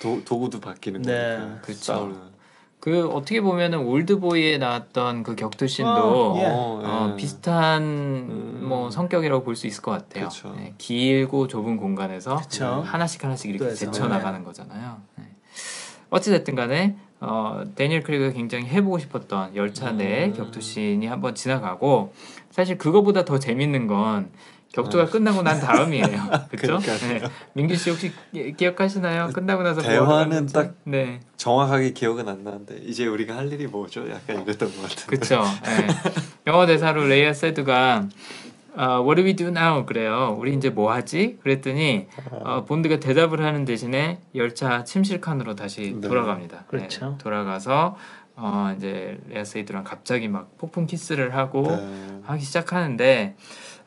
[0.00, 0.02] 어.
[0.02, 1.36] 도, 도구도 바뀌는 네.
[1.38, 1.78] 거니까 그쵸.
[1.80, 2.30] 싸우는.
[2.80, 6.46] 그 어떻게 보면은 올드보이에 나왔던 그 격투 씬도 어, 예.
[6.46, 7.16] 어, 예.
[7.16, 8.60] 비슷한 음.
[8.66, 10.28] 뭐 성격이라고 볼 수 있을 것 같아요.
[10.28, 10.54] 그쵸.
[10.56, 12.82] 네, 길고 좁은 공간에서 그쵸.
[12.86, 13.74] 하나씩 하나씩 이렇게.
[13.74, 14.96] 제쳐 나가는 거잖아요.
[15.16, 15.24] 네.
[16.08, 20.32] 어찌됐든 간에 어, 데니엘 크레이그가 굉장히 해보고 싶었던 열차 내 음.
[20.32, 22.14] 격투 씬이 한번 지나가고
[22.50, 24.30] 사실 그거보다 더 재밌는 건
[24.72, 25.06] 격투가 아.
[25.06, 26.06] 끝나고 난 다음이에요.
[26.56, 26.96] 그렇죠?
[27.08, 27.20] 네.
[27.54, 29.28] 민규 씨 혹시 기- 기억하시나요?
[29.34, 30.46] 끝나고 나서 뭐 대화는?
[30.46, 31.20] 딱- 네.
[31.36, 34.08] 정확하게 기억은 안 나는데 이제 우리가 할 일이 뭐죠?
[34.10, 35.06] 약간 이랬던 것 같은데.
[35.06, 35.42] 그쵸.
[35.66, 35.86] 예.
[36.46, 38.08] 영어 대사로 레아 세이두가
[38.76, 39.84] 어, What do we do now?
[39.84, 40.36] 그래요.
[40.38, 41.38] 우리 이제 뭐 하지?
[41.42, 46.06] 그랬더니 어, 본드가 대답을 하는 대신에 열차 침실칸으로 다시 네.
[46.06, 46.66] 돌아갑니다.
[46.68, 47.10] 그렇죠.
[47.10, 47.96] 네, 돌아가서
[48.36, 52.20] 어 이제 레아 세이두랑 갑자기 막 폭풍 키스를 하고 네.
[52.22, 53.36] 하기 시작하는데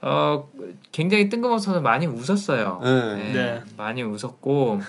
[0.06, 0.50] 어
[0.92, 2.82] 굉장히 뜬금없어서 많이 웃었어요.
[2.84, 3.16] 네.
[3.16, 3.62] 네, 네.
[3.78, 4.82] 많이 웃었고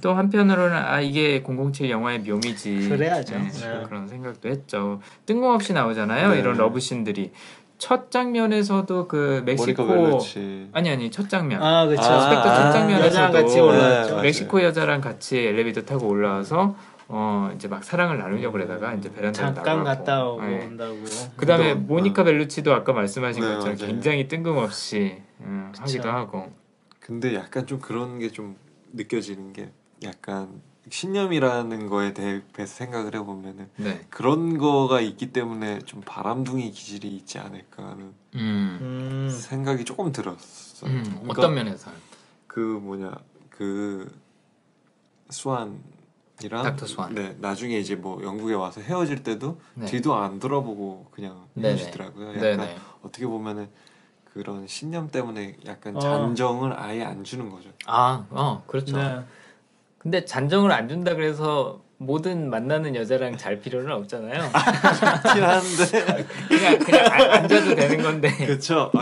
[0.00, 2.88] 또 한편으로는 아 이게 007 영화의 묘미지.
[2.88, 3.36] 그래야죠.
[3.36, 3.82] 네, 네.
[3.86, 5.00] 그런 생각도 했죠.
[5.26, 6.30] 뜬금없이 나오잖아요.
[6.30, 6.38] 네.
[6.38, 7.32] 이런 러브신들이
[7.76, 10.18] 첫 장면에서도 그 멕시코.
[10.72, 12.02] 아니 아니 첫 장면 아 그렇죠.
[12.02, 14.16] 아, 스펙터 첫 아, 장면에서도 여자랑 같이 올라왔죠.
[14.16, 16.74] 네, 멕시코 여자랑 같이 엘리베이터 타고 올라와서
[17.10, 20.66] 어 이제 막 사랑을 나누려고 그러다가 이제 베란다에 잠깐 나가고 갔다 오고 네.
[20.66, 20.96] 온다고.
[21.36, 23.92] 그다음에 또, 모니카 벨루치도 아까 말씀하신 네, 것처럼 맞아요.
[23.92, 25.72] 굉장히 뜬금없이 음.
[25.78, 26.52] 하기도 하고
[27.00, 28.56] 근데 약간 좀 그런 게 좀
[28.92, 29.70] 느껴지는 게
[30.02, 34.06] 약간 신념이라는 거에 대해서 생각을 해보면은 네.
[34.10, 38.78] 그런 거가 있기 때문에 좀 바람둥이 기질이 있지 않을까 하는 음.
[38.80, 39.28] 음.
[39.30, 40.90] 생각이 조금 들었어요.
[40.90, 41.90] 음, 그러니까 어떤 면에서
[42.46, 43.12] 그 뭐냐
[43.50, 44.10] 그
[45.30, 45.78] 수완
[46.42, 47.14] 이랑 닥터 수완.
[47.14, 49.86] 네 나중에 이제 뭐 영국에 와서 헤어질 때도 네.
[49.86, 51.68] 뒤도 안 돌아보고 그냥 네네.
[51.76, 52.28] 헤어지더라고요.
[52.28, 52.76] 약간 네네.
[53.02, 53.68] 어떻게 보면은
[54.32, 56.00] 그런 신념 때문에 약간 어.
[56.00, 57.70] 잔정을 아예 안 주는 거죠.
[57.86, 58.96] 아, 어, 그렇죠.
[58.96, 59.20] 네.
[59.98, 64.38] 근데 잔정을 안 준다 그래서 모든 만나는 여자랑 잘 필요는 없잖아요.
[64.52, 68.30] 그렇긴 한데 그냥 그냥 안- 앉아도 되는 건데.
[68.36, 68.92] 그렇죠.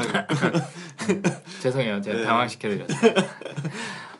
[1.60, 2.00] 죄송해요.
[2.00, 2.24] 제가 네.
[2.24, 3.12] 당황시켜 드렸어요.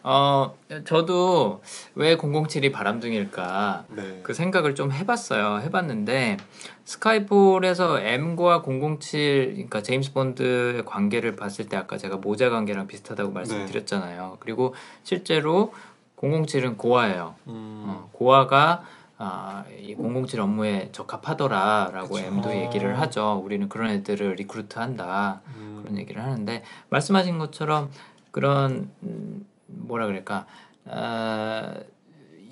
[0.09, 1.63] 어, 저도
[1.97, 3.87] 왜 007이 바람둥이일까?
[3.89, 4.21] 네.
[4.23, 5.59] 그 생각을 좀 해봤어요.
[5.63, 6.37] 해봤는데
[6.85, 14.37] 스카이폴에서 M과 007, 그러니까 제임스 본드의 관계를 봤을 때 아까 제가 모자 관계랑 비슷하다고 말씀드렸잖아요.
[14.39, 15.75] 그리고 실제로
[16.19, 17.35] 007은 고아예요.
[17.49, 18.85] 음, 어, 고아가
[19.19, 22.27] 아, 이007 업무에 적합하더라라고 그쵸.
[22.27, 22.55] M도 어.
[22.55, 23.43] 얘기를 하죠.
[23.45, 25.41] 우리는 그런 애들을 리크루트한다.
[25.57, 27.91] 음, 그런 얘기를 하는데 말씀하신 것처럼
[28.31, 29.45] 그런 음,
[29.77, 30.47] 뭐라 그럴까
[30.87, 31.75] 아,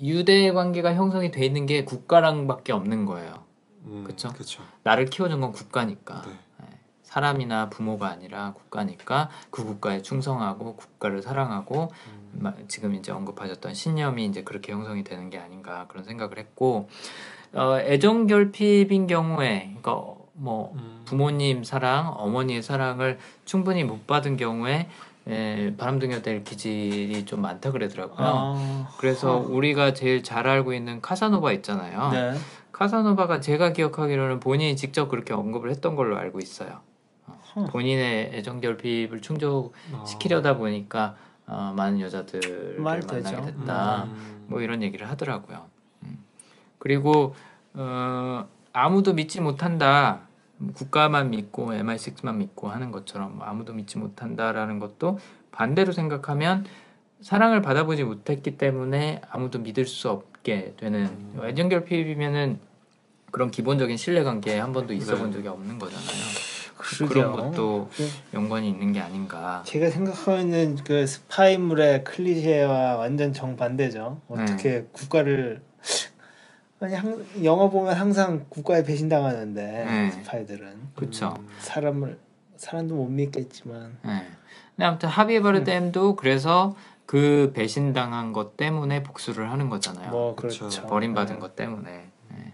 [0.01, 3.43] 유대 관계가 형성이 돼 있는 게 국가랑밖에 없는 거예요.
[3.85, 4.03] 음?
[4.05, 4.29] 그쵸.
[4.83, 6.31] 나를 키워준 건 국가니까 네.
[6.63, 6.67] 예,
[7.03, 14.25] 사람이나 부모가 아니라 국가니까 그 국가에 충성하고 국가를 사랑하고 음, 마- 지금 이제 언급하셨던 신념이
[14.25, 16.89] 이제 그렇게 형성이 되는 게 아닌가 그런 생각을 했고
[17.53, 24.89] 어, 애정 결핍인 경우에 그러니까 뭐 음, 부모님 사랑, 어머니의 사랑을 충분히 못 받은 경우에
[25.27, 28.17] 에, 바람둥이가 될 기질이 좀 많다 그러더라고요.
[28.19, 28.89] 아.
[28.99, 29.39] 그래서 어.
[29.39, 32.11] 우리가 제일 잘 알고 있는 카사노바 있잖아요.
[32.11, 32.33] 네.
[32.71, 36.81] 카사노바가 제가 기억하기로는 본인이 직접 그렇게 언급을 했던 걸로 알고 있어요.
[37.55, 37.65] 어.
[37.71, 41.15] 본인의 애정 결핍을 충족시키려다 보니까
[41.47, 43.41] 어, 많은 여자들을 말 만나게.
[43.41, 44.03] 됐다.
[44.05, 45.65] 음, 뭐 이런 얘기를 하더라고요.
[46.03, 46.19] 음.
[46.79, 47.35] 그리고
[47.73, 50.24] 어, 아무도 믿지 못한다.
[50.73, 55.19] 국가만 믿고 MI6만 믿고 하는 것처럼 아무도 믿지 못한다라는 것도
[55.51, 56.65] 반대로 생각하면
[57.21, 61.41] 사랑을 받아보지 못했기 때문에 아무도 믿을 수 없게 되는 음.
[61.43, 62.59] 애정 결핍이면은
[63.31, 65.37] 그런 기본적인 신뢰관계에 한 번도 있어본 네.
[65.37, 66.55] 적이 없는 거잖아요.
[66.77, 67.07] 그러게요.
[67.07, 68.05] 그런 것도 네.
[68.33, 69.63] 연관이 있는 게 아닌가.
[69.65, 74.21] 제가 생각하는 그 스파이물의 클리셰와 완전 정반대죠.
[74.27, 75.61] 어떻게 국가를
[76.79, 80.11] 아니 한, 영화 보면 항상 국가에 배신당하는데 네.
[80.11, 81.33] 스파이들은 그렇죠.
[81.39, 82.19] 음, 사람을
[82.57, 84.27] 사람도 못 믿겠지만 네.
[84.75, 90.09] 근데 아무튼 하비에 바르뎀도 그래서 그 배신당한 것 때문에 복수를 하는 거잖아요.
[90.09, 90.59] 뭐 그쵸.
[90.59, 90.87] 그렇죠.
[90.87, 91.39] 버림받은 네.
[91.39, 91.91] 것 때문에.
[92.29, 92.53] 네.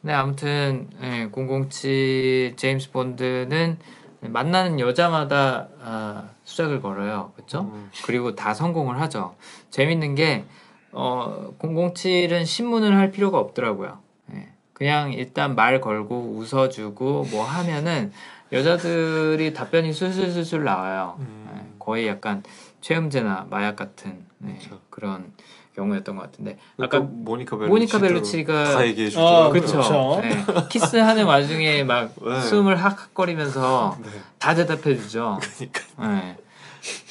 [0.00, 3.78] 근데 아무튼 예, 007 제임스 본드는
[4.20, 7.32] 만나는 여자마다 아, 수작을 걸어요.
[7.36, 7.62] 그렇죠?
[7.62, 9.34] 음, 그리고 다 성공을 하죠.
[9.70, 10.44] 재밌는 게
[10.92, 13.98] 어, 007은 신문을 할 필요가 없더라고요.
[14.34, 14.48] 예.
[14.72, 18.12] 그냥 일단 말 걸고 웃어주고 뭐 하면은
[18.52, 21.16] 여자들이 답변이 술술술술 나와요.
[21.20, 21.50] 음.
[21.54, 21.76] 예.
[21.78, 22.42] 거의 약간
[22.80, 24.58] 최음제나 마약 같은 네.
[24.88, 25.32] 그런
[25.76, 30.20] 경우였던 것 같은데 아까 아까 모니카 벨루치 모니카 벨루치가 다 얘기해 어, 주더라고요.
[30.20, 30.44] 네.
[30.68, 32.40] 키스하는 와중에 막 네.
[32.40, 34.10] 숨을 학학거리면서 네.
[34.38, 35.38] 다 대답해 주죠.
[35.40, 36.36] 그러니까 네.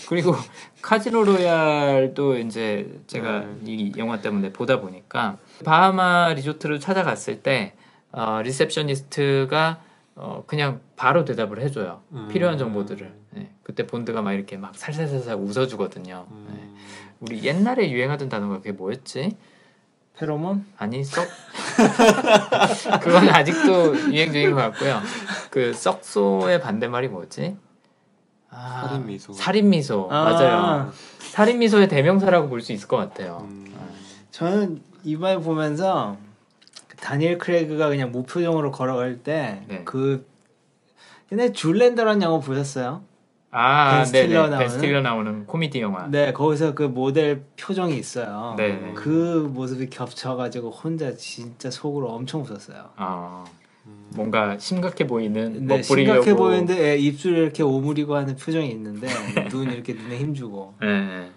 [0.07, 0.35] 그리고
[0.81, 3.57] 카지노 로얄도 이제 제가 네.
[3.65, 7.73] 이 영화 때문에 보다 보니까 바하마 리조트를 찾아갔을 때
[8.11, 9.81] 어, receptionist가
[10.15, 12.01] 어, 그냥 바로 대답을 해줘요.
[12.11, 12.27] 음.
[12.31, 13.13] 필요한 정보들을.
[13.31, 13.51] 네.
[13.63, 16.27] 그때 본드가 막 이렇게 막 살살살살 웃어주거든요.
[16.29, 16.35] 네.
[16.35, 16.75] 음,
[17.19, 19.37] 우리 옛날에 유행하던 단어가 그게 뭐였지?
[20.17, 21.25] 페로몬 아니 썩
[23.01, 24.99] 그건 아직도 유행 중인 것 같고요.
[25.49, 27.55] 그 썩소의 반대말이 뭐지?
[28.51, 29.33] 아, 살인 미소.
[29.33, 30.23] 살인 미소 아.
[30.23, 30.91] 맞아요.
[31.19, 33.47] 살인 미소의 대명사라고 볼 수 있을 것 같아요.
[33.49, 33.65] 음,
[34.31, 36.17] 저는 이번에 보면서
[36.87, 39.65] 그 다니엘 크레이그가 그냥 무표정으로 걸어갈 네.
[39.67, 40.27] 때그
[41.31, 43.03] 옛날에 줄랜더라는 영화 보셨어요?
[43.51, 44.35] 아, 벤 스틸러 네네.
[44.49, 44.57] 나오는?
[44.59, 46.07] 벤 스틸러 나오는 코미디 영화.
[46.07, 48.53] 네, 거기서 그 모델 표정이 있어요.
[48.57, 48.93] 네.
[48.95, 52.89] 그 모습이 겹쳐가지고 혼자 진짜 속으로 엄청 웃었어요.
[52.97, 53.58] 어, 음.
[54.15, 56.21] 뭔가 심각해 보이는 네, 멋부리려고.
[56.21, 59.07] 심각해 보이는데 예, 입술 이렇게 오므리고 하는 표정이 있는데
[59.49, 61.31] 눈 이렇게 눈에 힘주고 네, 네.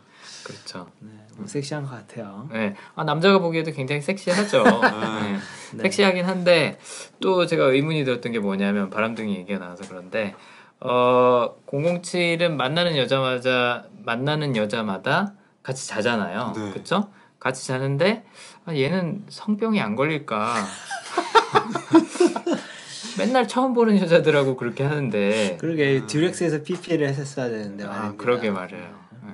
[0.45, 0.89] 그렇죠.
[1.01, 2.49] 네, 뭐 섹시한 것 같아요.
[2.53, 2.75] 네.
[2.95, 4.65] 아, 남자가 보기에도 굉장히 섹시하죠.
[4.65, 5.33] 네.
[5.75, 5.83] 네.
[5.83, 6.79] 섹시하긴 한데
[7.21, 10.35] 또 제가 의문이 들었던 게 뭐냐면 바람둥이 얘기가 나와서 그런데
[10.81, 16.53] 어 007은 만나는 여자마자 만나는 여자마다 같이 자잖아요.
[16.57, 16.71] 네.
[16.73, 17.09] 그렇죠?
[17.39, 18.25] 같이 자는데
[18.65, 20.55] 아, 얘는 성병이 안 걸릴까?
[23.19, 28.23] 맨날 처음 보는 여자들하고 그렇게 하는데 그러게 듀렉스에서 PPL을 했었어야 되는데 아 말입니다.
[28.23, 29.03] 그러게 말이에요.
[29.25, 29.33] 네.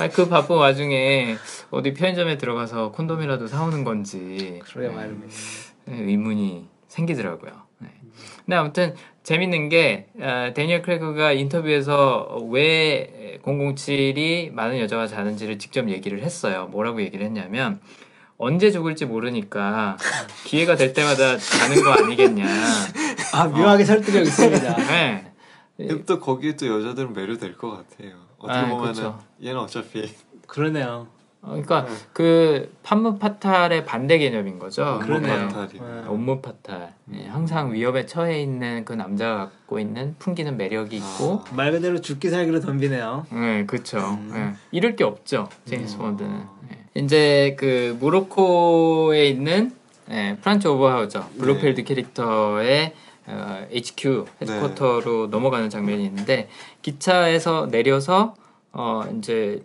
[0.00, 1.36] 아, 그 바쁜 와중에
[1.70, 5.32] 어디 편의점에 들어가서 콘돔이라도 사오는 건지 그러게 네, 말입니다.
[5.86, 7.69] 네, 의문이 생기더라고요.
[8.50, 8.56] 네.
[8.56, 16.20] 근데 아무튼 재밌는 게 아, 데니얼 크레그가 인터뷰에서 왜 007이 많은 여자와 자는지를 직접 얘기를
[16.22, 16.68] 했어요.
[16.72, 17.80] 뭐라고 얘기를 했냐면
[18.38, 19.96] 언제 죽을지 모르니까
[20.44, 22.44] 기회가 될 때마다 자는 거 아니겠냐.
[23.34, 24.76] 아 묘하게 설득력 있습니다.
[24.88, 25.32] 네.
[25.76, 28.16] 근데 또 거기에 또 여자들은 매료될 것 같아요.
[28.38, 29.18] 어떻게 아, 보면은 그쵸.
[29.42, 30.12] 얘는 어차피
[30.48, 31.06] 그러네요.
[31.42, 34.84] 어, 그러니까 그 판무 파탈의 반대 개념인 거죠.
[34.84, 35.48] 업무 그러네요.
[35.48, 35.72] 파탈이.
[35.72, 36.02] 네.
[36.06, 36.92] 업무 파탈.
[37.14, 41.54] 예, 항상 위협에 처해 있는 그 남자가 갖고 있는 풍기는 매력이 있고, 아.
[41.54, 43.26] 말 그대로 죽기 살기로 덤비네요.
[43.32, 43.98] 네, 그렇죠.
[43.98, 44.32] 음.
[44.34, 45.48] 예, 잃을 게 없죠.
[45.64, 46.30] 제임스 본드는.
[46.72, 47.00] 예.
[47.00, 49.72] 이제 그 모로코에 있는
[50.10, 52.92] 예, 프란츠 오버하우저 블로펠드 캐릭터의
[53.26, 56.48] 어, HQ headquarter로 넘어가는 장면이 있는데
[56.82, 58.34] 기차에서 내려서
[58.72, 59.62] 어 이제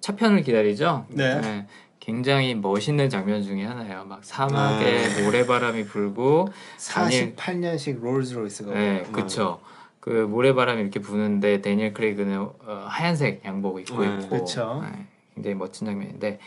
[0.00, 1.06] 차편을 기다리죠.
[1.08, 1.40] 네.
[1.42, 1.66] 예,
[2.00, 4.04] 굉장히 멋있는 장면 중에 하나예요.
[4.04, 5.22] 막 사막에 네.
[5.22, 6.48] 모래바람이 불고
[6.92, 9.60] 다니엘 48년식 롤스로이스가 네, 그쵸.
[10.00, 14.82] 그 모래바람이 이렇게 부는데 데니엘 크레이그는 어, 하얀색 양복 입고 네, 있고 그쵸.
[14.82, 16.38] 네, 굉장히 멋진 장면인데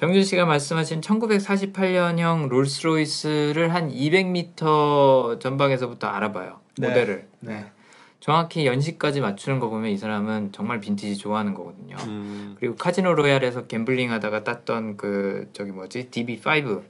[0.00, 6.88] 병준 씨가 말씀하신 1948년형 롤스로이스를 한 200m 전방에서부터 알아봐요 네.
[6.88, 7.28] 모델을.
[7.40, 7.66] 네.
[8.26, 11.94] 정확히 연식까지 맞추는 거 보면 이 사람은 정말 빈티지 좋아하는 거거든요.
[12.08, 12.56] 음.
[12.58, 16.82] 그리고 카지노 로얄에서 gambling 하다가 땄던 그 저기 뭐지 DB5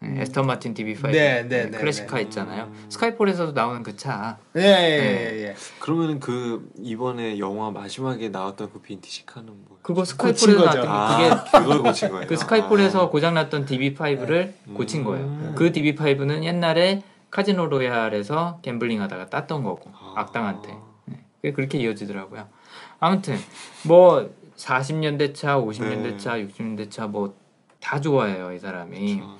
[0.00, 2.22] 네, 에스턴 마틴 DB5 네, 네, 네, 클래식카 네.
[2.22, 2.64] 있잖아요.
[2.64, 2.86] 음.
[2.88, 4.38] 스카이폴에서도 나오는 그 차.
[4.56, 5.54] 예, 예, 예, 예.
[5.78, 9.78] 그러면은 그 이번에 영화 마지막에 나왔던 그 빈티지 카는 뭐?
[9.82, 10.64] 그거 스카이폴에서.
[10.64, 12.26] 나왔던 게 아, 그걸 고친 거예요.
[12.26, 13.08] 그 스카이폴에서 아.
[13.08, 14.74] 고장 났던 DB5를 음.
[14.74, 15.52] 고친 거예요.
[15.54, 17.02] 그 DB5는 옛날에
[17.32, 20.12] 카지노 로얄에서 갬블링 하다가 땄던 거고 아.
[20.16, 20.76] 악당한테.
[21.36, 22.46] 그게 그렇게 이어지더라고요.
[23.00, 23.36] 아무튼
[23.84, 26.16] 뭐 40년대 차, 50년대 네.
[26.16, 27.32] 차, 60년대 차 뭐
[27.82, 29.20] 다 좋아해요 이 사람이.
[29.22, 29.36] 아,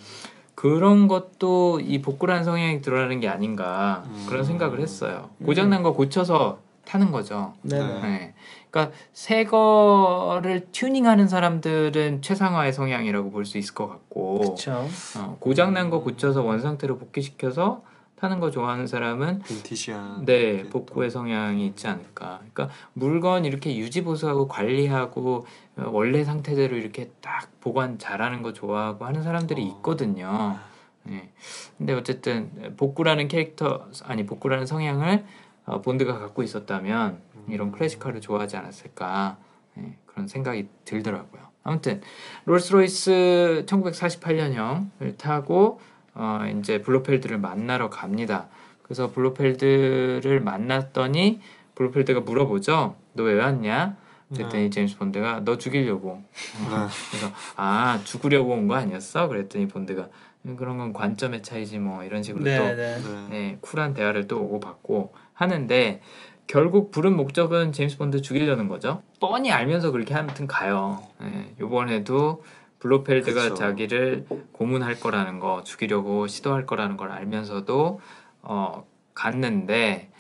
[0.57, 4.27] 그런 것도 이 복구라는 성향이 드러나는 게 아닌가 음.
[4.29, 5.31] 그런 생각을 했어요.
[5.45, 7.55] 고장난 거 고쳐서 타는 거죠.
[7.63, 7.79] 네.
[7.79, 8.35] 네.
[8.73, 8.81] 네.
[8.81, 14.89] 그러니까 새 거를 튜닝하는 사람들은 최상화의 성향이라고 볼 수 있을 것 같고 그렇죠.
[15.19, 17.83] 어, 고장난 거 고쳐서 원상태로 복귀시켜서
[18.17, 20.25] 타는 거 좋아하는 사람은 빈티지한.
[20.25, 22.39] 네게 복구의 성향이 있지 않을까.
[22.53, 25.45] 그러니까 물건 이렇게 유지 보수하고 관리하고
[25.77, 29.67] 어, 원래 상태대로 이렇게 딱 보관 잘하는 거 좋아하고 하는 사람들이 어.
[29.67, 30.57] 있거든요.
[31.03, 31.33] 네.
[31.77, 35.25] 근데 어쨌든 복구라는 캐릭터 아니 복구라는 성향을
[35.67, 39.39] 어, 본드가 갖고 있었다면 이런 클래식카를 좋아하지 않았을까
[39.75, 41.43] 네, 그런 생각이 들더라고요.
[41.65, 42.01] 아무튼
[42.45, 45.81] 롤스로이스 1948년형을 타고
[46.15, 48.49] 어, 이제 블로펠드를 만나러 갑니다.
[48.83, 51.41] 그래서 블로펠드를 만났더니
[51.75, 52.97] 블로펠드가 물어보죠.
[53.15, 53.97] 너 왜 왔냐?
[54.35, 54.71] 그랬더니 네.
[54.71, 56.23] 제임스 본드가 너 죽이려고.
[56.25, 56.69] 네.
[57.11, 59.29] 그래서 아 죽으려고 온 거 아니었어?
[59.29, 60.09] 그랬더니 본드가
[60.47, 62.99] 음, 그런 건 관점의 차이지 뭐 이런 식으로 네, 또 네.
[62.99, 63.27] 네.
[63.29, 66.01] 네, 쿨한 대화를 또 오고 받고 하는데
[66.47, 69.03] 결국 부른 목적은 제임스 본드 죽이려는 거죠.
[69.21, 71.03] 뻔히 알면서 그렇게 아무튼 가요.
[71.21, 72.43] 네, 이번에도
[72.81, 73.55] 블로펠드가 그쵸.
[73.55, 78.01] 자기를 고문할 거라는 거, 죽이려고 시도할 거라는 걸 알면서도
[78.43, 78.85] 어,
[79.15, 80.11] 갔는데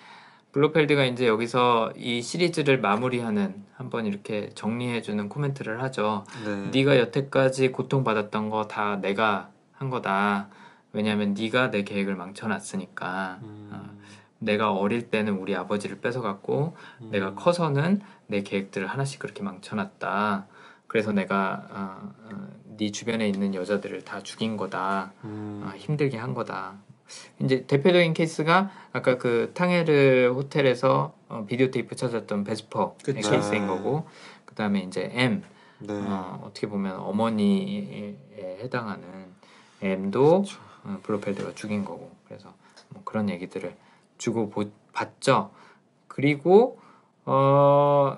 [0.52, 6.24] 블로펠드가 이제 여기서 이 시리즈를 마무리하는 한번 이렇게 정리해주는 코멘트를 하죠.
[6.44, 6.70] 네.
[6.72, 10.48] 네가 여태까지 고통받았던 거 다 내가 한 거다.
[10.92, 13.38] 왜냐면 네가 내 계획을 망쳐놨으니까.
[13.42, 13.70] 음.
[13.72, 14.01] 어,
[14.42, 17.10] 내가 어릴 때는 우리 아버지를 뺏어갔고 음.
[17.10, 20.46] 내가 커서는 내 계획들을 하나씩 그렇게 망쳐놨다.
[20.86, 25.12] 그래서 내가 어, 어, 네 주변에 있는 여자들을 다 죽인 거다.
[25.24, 25.62] 음.
[25.64, 26.74] 아, 힘들게 한 거다.
[27.40, 33.30] 이제 대표적인 케이스가 아까 그 탕헤르 호텔에서 어, 비디오 테이프 찾았던 베스퍼의 그쵸.
[33.30, 33.68] 케이스인 네.
[33.68, 34.06] 거고
[34.44, 35.42] 그 다음에 이제 M
[35.78, 35.92] 네.
[35.92, 38.16] 어, 어떻게 보면 어머니에
[38.62, 39.32] 해당하는
[39.80, 40.44] M도.
[40.84, 42.52] 어, 블로펠드가 죽인 거고 그래서
[42.88, 43.74] 뭐 그런 얘기들을
[44.22, 44.62] 주고 보,
[44.92, 45.50] 봤죠.
[46.06, 46.78] 그리고
[47.24, 48.16] 어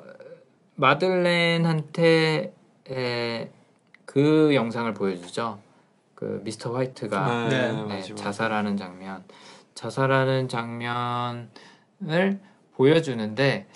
[0.75, 2.53] 마들렌한테
[2.91, 3.51] 에,
[4.05, 5.59] 그 영상을 보여주죠.
[6.15, 8.17] 그 미스터 화이트가 네, 네, 네, 마지막.
[8.19, 9.25] 자살하는 장면,
[9.75, 11.49] 자살하는 장면을
[12.77, 13.67] 보여주는데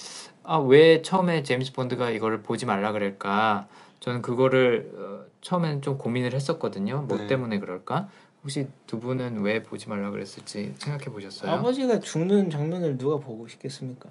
[0.42, 3.68] 아 왜 처음에 제임스 본드가 이거를 보지 말라 그럴까?
[4.00, 7.02] 저는 그거를 어, 처음에는 좀 고민을 했었거든요.
[7.08, 7.26] 뭐 네.
[7.26, 8.08] 때문에 그럴까?
[8.42, 11.50] 혹시 두 분은 왜 보지 말라 그랬을지 생각해 보셨어요?
[11.52, 14.08] 아버지가 죽는 장면을 누가 보고 싶겠습니까?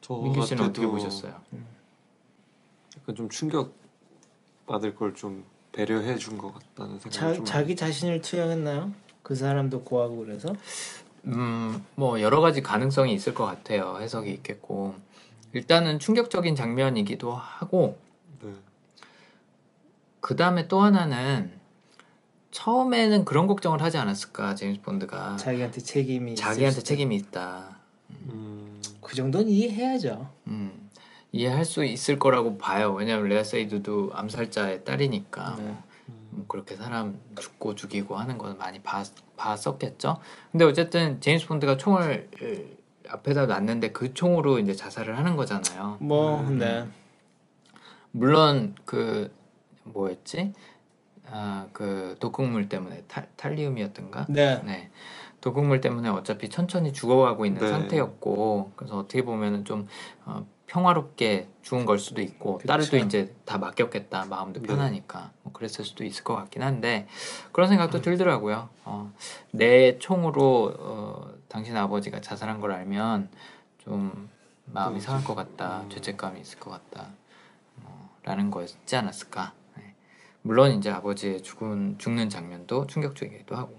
[0.00, 1.34] 저 민규 씨는 어떻게 보셨어요?
[2.98, 3.72] 약간 좀 충격
[4.66, 8.92] 받을 걸 좀 배려해 준 것 같다는 생각이 자, 좀 자기 자신을 투영했나요?
[9.22, 10.54] 그 사람도 고하고 그래서
[11.26, 13.98] 음, 뭐 여러 가지 가능성이 있을 것 같아요.
[14.00, 14.94] 해석이 있겠고
[15.52, 17.98] 일단은 충격적인 장면이기도 하고
[18.42, 18.52] 네.
[20.20, 21.55] 그 다음에 또 하나는
[22.56, 27.76] 처음에는 그런 걱정을 하지 않았을까 제임스 본드가 자기한테 책임이 자기한테 책임이 있다.
[28.10, 30.30] 음, 그 정도는 이해해야죠.
[30.46, 30.88] 음,
[31.32, 32.94] 이해할 수 있을 거라고 봐요.
[32.94, 35.64] 왜냐하면 레아 세이드도 암살자의 딸이니까 네.
[35.64, 35.82] 뭐,
[36.30, 40.18] 뭐 그렇게 사람 죽고 죽이고 하는 건 많이 봤, 봤었겠죠.
[40.50, 42.64] 근데 어쨌든 제임스 본드가 총을 에,
[43.06, 45.98] 앞에다 놨는데 그 총으로 이제 자살을 하는 거잖아요.
[46.00, 46.58] 뭐 음.
[46.58, 46.86] 네.
[48.12, 49.30] 물론 그
[49.84, 50.54] 뭐였지?
[51.30, 54.24] 아 그 독극물 때문에 탈, 탈리움이었던가?
[54.30, 54.62] 네.
[54.64, 54.90] 네.
[55.42, 57.68] 독극물 때문에 어차피 천천히 죽어가고 있는 네.
[57.68, 59.86] 상태였고 그래서 어떻게 보면은 좀
[60.24, 62.66] 어, 평화롭게 죽은 걸 수도 있고 그쵸.
[62.66, 64.66] 딸도 이제 다 맡겼겠다 마음도 네.
[64.66, 67.06] 편하니까 뭐 그랬을 수도 있을 것 같긴 한데
[67.52, 68.70] 그런 생각도 들더라고요.
[68.86, 69.12] 어,
[69.52, 73.28] 내 총으로 어, 당신 아버지가 자살한 걸 알면
[73.84, 74.30] 좀
[74.64, 75.90] 마음이 또 상할 것 같다, 음.
[75.90, 77.10] 죄책감이 있을 것 같다,
[77.84, 79.52] 어, 라는 거였지 않았을까.
[80.46, 80.48] 네.
[80.48, 83.74] 물론 이제 아버지의 죽은 죽는 장면도 충격적이기도 하고.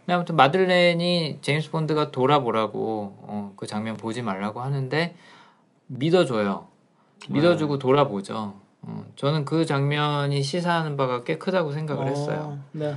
[0.00, 5.16] 근데 아무튼 마들렌이 제임스 본드가 돌아보라고 어, 그 장면 보지 말라고 하는데
[5.88, 6.68] 믿어줘요.
[7.28, 7.78] 믿어주고 네.
[7.80, 8.54] 돌아보죠.
[8.82, 12.58] 어, 저는 그 장면이 시사하는 바가 꽤 크다고 생각을 했어요.
[12.58, 12.94] 어, 네.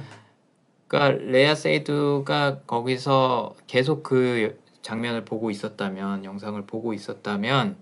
[0.87, 7.77] 그러니까 레아 세이드가 거기서 계속 그 장면을 보고 있었다면 영상을 보고 있었다면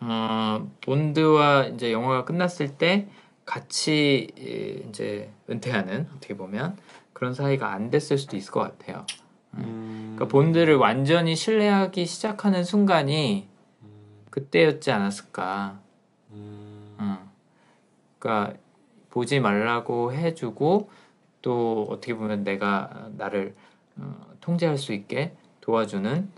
[0.00, 3.08] 어, 본드와 이제 영화가 끝났을 때
[3.48, 6.76] 같이 예, 이제 은퇴하는 어떻게 보면
[7.14, 9.06] 그런 사이가 안 됐을 수도 있을 것 같아요.
[9.54, 13.48] 음, 그러니까 본드를 완전히 신뢰하기 시작하는 순간이
[13.82, 13.88] 음,
[14.28, 15.80] 그때였지 않았을까.
[16.32, 17.30] 음, 어.
[18.18, 18.58] 그러니까
[19.08, 20.90] 보지 말라고 해주고
[21.40, 23.54] 또 어떻게 보면 내가 나를
[23.96, 26.30] 어, 통제할 수 있게 도와주는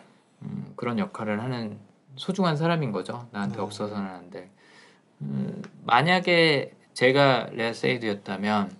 [0.42, 1.76] 음, 그런 역할을 하는
[2.14, 3.26] 소중한 사람인 거죠.
[3.32, 3.64] 나한테 음.
[3.64, 4.48] 없어서는 안 될.
[5.22, 8.76] 음, 만약에 제가 레아 세이드였다면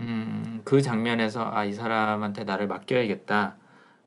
[0.00, 3.56] 음, 그 장면에서 아 이 사람한테 나를 맡겨야겠다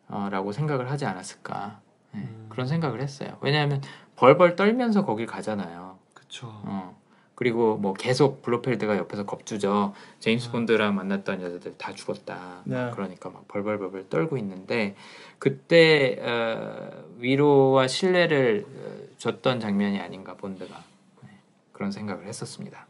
[0.09, 1.79] 어, 라고 생각을 하지 않았을까
[2.11, 2.45] 네, 음.
[2.49, 3.39] 그런 생각을 했어요.
[3.41, 3.81] 왜냐하면
[4.15, 5.97] 벌벌 떨면서 거길 가잖아요.
[6.13, 6.51] 그쵸.
[6.65, 6.99] 어.
[7.33, 9.93] 그리고 뭐 계속 블로펠드가 옆에서 겁주죠.
[10.19, 10.51] 제임스 음.
[10.51, 12.61] 본드랑 만났던 여자들 다 죽었다.
[12.65, 12.75] 네.
[12.75, 14.95] 막 그러니까 막 벌벌벌벌 떨고 있는데
[15.39, 20.83] 그때 어, 위로와 신뢰를 어, 줬던 장면이 아닌가 본드가
[21.23, 21.29] 네,
[21.71, 22.85] 그런 생각을 했었습니다.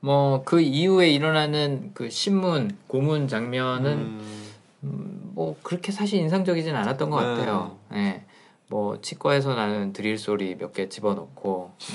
[0.00, 4.42] 뭐 그 이후에 일어나는 그 신문 고문 장면은 음,
[4.84, 7.26] 음, 뭐 그렇게 사실 인상적이진 않았던 것 네.
[7.26, 7.76] 같아요.
[7.94, 8.22] 예.
[8.68, 11.94] 뭐 치과에서 나는 드릴 소리 몇 개 집어넣고 음,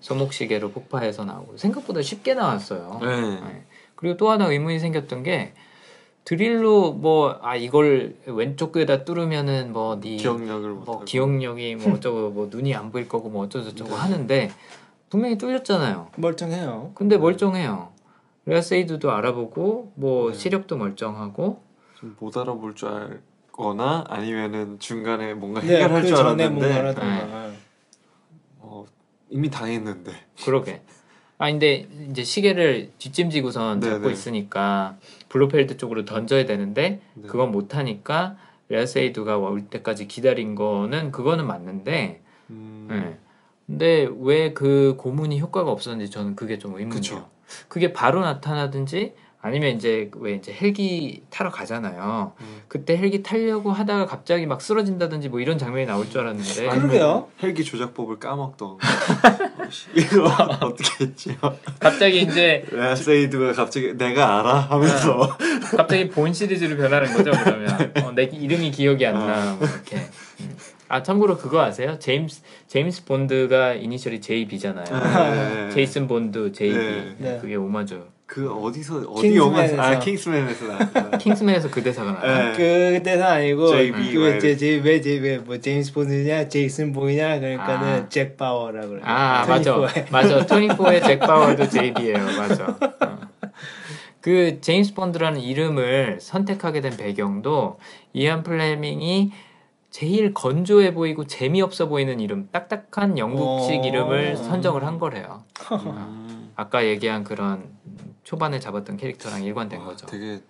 [0.00, 2.98] 손목시계로 폭파해서 나오고 생각보다 쉽게 나왔어요.
[3.02, 3.08] 네.
[3.08, 3.64] 예.
[3.94, 5.52] 그리고 또 하나 의문이 생겼던 게
[6.24, 12.74] 드릴로 뭐 아 이걸 왼쪽 귀에다 뚫으면은 뭐네 기억력을 뭐 기억력이 뭐 어쩌고 뭐 눈이
[12.74, 14.50] 안 보일 거고 뭐 어쩌고 저쩌고 하는데
[15.10, 16.08] 분명히 뚫렸잖아요.
[16.16, 16.92] 멀쩡해요.
[16.94, 17.92] 근데 멀쩡해요.
[18.46, 20.38] 레아세이드도 알아보고 뭐 네.
[20.38, 21.62] 시력도 멀쩡하고
[21.98, 27.50] 좀 못 알아볼 줄 알거나 아니면은 중간에 뭔가 네, 해결할 그줄 전에 알았는데 뭔가라던가.
[28.60, 28.86] 어,
[29.28, 30.12] 이미 당했는데
[30.44, 30.80] 그러게.
[31.38, 34.12] 아 근데 이제 시계를 뒷짐지고선 네, 잡고 네.
[34.12, 34.96] 있으니까
[35.28, 37.26] 블로펠드 쪽으로 던져야 되는데 네.
[37.28, 38.36] 그건 못 하니까
[38.68, 43.18] 레아세이드가 올 때까지 기다린 거는 그거는 맞는데 음, 예.
[43.70, 46.90] 근데 왜 그 고문이 효과가 없었는지 저는 그게 좀 의문이에요.
[47.00, 47.28] 그쵸.
[47.68, 52.32] 그게 바로 나타나든지 아니면 이제 왜 이제 헬기 타러 가잖아요.
[52.40, 52.60] 음.
[52.68, 57.28] 그때 헬기 타려고 하다가 갑자기 막 쓰러진다든지 뭐 이런 장면이 나올 줄 알았는데 그러게요.
[57.42, 58.76] 헬기 조작법을 까먹던
[59.96, 60.24] 이거
[60.60, 61.36] 어떻게 했지?
[61.78, 65.38] 갑자기 이제 레아세이드가 갑자기 내가 알아 하면서
[65.76, 69.96] 갑자기 본 시리즈로 변하는 거죠 그러면 어, 내 이름이 기억이 안 나 뭐 이렇게
[70.40, 70.56] 음.
[70.92, 75.70] 아 참고로 그거 아세요 제임스 제임스 본드가 이니셜이 JB잖아요 네.
[75.70, 77.14] 제이슨 본도 JB 네.
[77.18, 77.38] 네.
[77.40, 81.10] 그게 오마주 그 어디서 어디 영화에서 아 킹스맨에서 나왔다.
[81.18, 82.52] 킹스맨에서 그 대사가 나와요.
[82.52, 82.56] 네.
[82.56, 88.08] 그 대사 아니고 JB 뭐 그제제왜제왜뭐 제임스 본드냐 제이슨 본이냐 그러니까는 아.
[88.08, 89.00] 잭 바워라 그래.
[89.04, 89.76] 아 맞아
[90.10, 92.66] 맞아 24의 잭 바워도 JB예요 맞아
[93.00, 93.18] 어.
[94.20, 97.78] 그 제임스 본드라는 이름을 선택하게 된 배경도
[98.12, 99.32] 이안 플레밍이
[99.90, 103.84] 제일 건조해 보이고 재미없어 보이는 이름 딱딱한 영국식 오.
[103.84, 106.52] 이름을 선정을 한 거래요 음.
[106.54, 107.70] 아까 얘기한 그런
[108.22, 110.40] 초반에 잡았던 캐릭터랑 일관된 와, 거죠 되게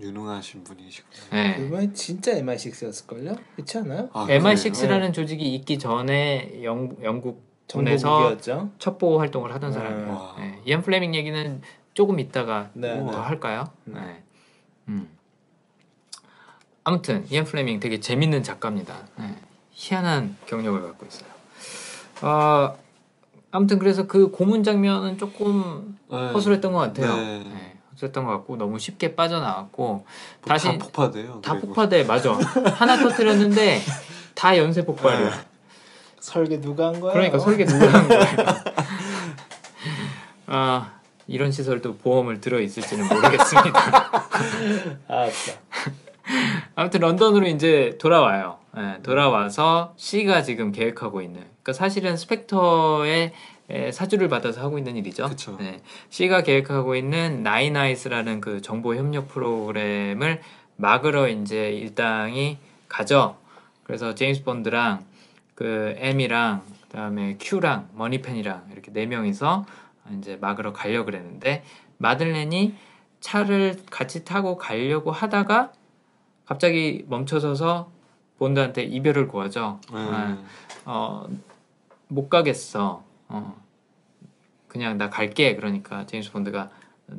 [0.00, 1.16] 유능하신 분이시구나.
[1.30, 1.64] 네.
[1.64, 3.38] 이번 진짜 MI6였을걸요?
[3.54, 4.08] 그렇지 않아요?
[4.12, 8.72] 아, MI6라는 조직이 있기 전에 영, 영국 정보국이었죠.
[8.78, 9.72] 첩보 활동을 하던 음.
[9.72, 10.12] 사람이에요.
[10.12, 10.34] 와.
[10.38, 10.60] 네.
[10.64, 11.62] 이안 플레밍 얘기는
[11.94, 13.16] 조금 있다가 네, 더 네.
[13.16, 13.64] 할까요?
[13.84, 14.00] 네.
[14.00, 14.22] 네.
[14.88, 15.08] 음.
[16.84, 18.94] 아무튼 이안 플레밍 되게 재밌는 작가입니다.
[19.16, 19.34] 네.
[19.72, 21.28] 희한한 경력을 갖고 있어요.
[22.22, 22.76] 어,
[23.50, 26.16] 아무튼 그래서 그 고문 장면은 조금 네.
[26.32, 27.16] 허술했던 것 같아요.
[27.16, 27.38] 네.
[27.38, 30.04] 네, 허술했던 것 같고 너무 쉽게 빠져나왔고 뭐
[30.46, 31.40] 다시 다 폭파돼요.
[31.40, 31.68] 다 그리고.
[31.68, 32.32] 폭파돼 맞아
[32.76, 33.80] 하나 터뜨렸는데
[34.34, 35.30] 다 연쇄 폭발이야.
[35.30, 35.36] 네.
[36.20, 37.12] 설계 누가 한 거야?
[37.12, 38.24] 그러니까 설계 누가 한 거예요?
[40.46, 40.92] 아
[41.26, 43.80] 이런 시설도 보험을 들어 있을지는 모르겠습니다.
[45.08, 45.58] 아, 진짜.
[46.74, 48.58] 아무튼 런던으로 이제 돌아와요.
[48.76, 51.40] 예, 돌아와서 C가 지금 계획하고 있는.
[51.40, 53.32] 그러니까 사실은 스펙터의
[53.70, 55.28] 에, 사주를 받아서 하고 있는 일이죠.
[55.28, 55.56] 그쵸.
[55.58, 55.80] 네.
[56.10, 60.42] C가 계획하고 있는 나인아이스라는 그 정보 협력 프로그램을
[60.76, 62.58] 막으러 이제 일당이
[62.88, 63.36] 가죠.
[63.84, 65.04] 그래서 제임스 본드랑
[65.54, 69.64] 그 M이랑 그다음에 Q랑 머니펜이랑 이렇게 네 명이서
[70.18, 71.64] 이제 막으러 가려 그랬는데
[71.98, 72.74] 마들렌이
[73.20, 75.72] 차를 같이 타고 가려고 하다가
[76.46, 77.90] 갑자기 멈춰서서
[78.38, 79.80] 본드한테 이별을 구하죠.
[79.92, 79.98] 네.
[79.98, 80.38] 아,
[80.84, 81.26] 어,
[82.08, 83.02] 못 가겠어.
[83.28, 83.62] 어,
[84.68, 85.56] 그냥 나 갈게.
[85.56, 86.70] 그러니까 제임스 본드가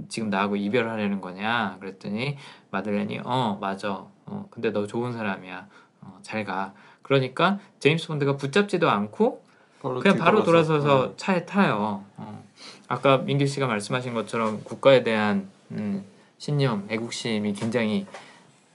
[0.10, 1.78] 지금 나하고 이별하려는 거냐?
[1.80, 2.38] 그랬더니
[2.72, 4.06] 마들렌이 어 맞아.
[4.26, 5.68] 어, 근데 너 좋은 사람이야.
[6.02, 6.74] 어, 잘 가.
[7.02, 9.44] 그러니까 제임스 본드가 붙잡지도 않고
[9.82, 11.14] 바로 그냥 바로 돌아서서 네.
[11.18, 12.04] 차에 타요.
[12.18, 12.44] 어.
[12.88, 16.04] 아까 민규 씨가 말씀하신 것처럼 국가에 대한 음,
[16.38, 18.06] 신념, 애국심이 굉장히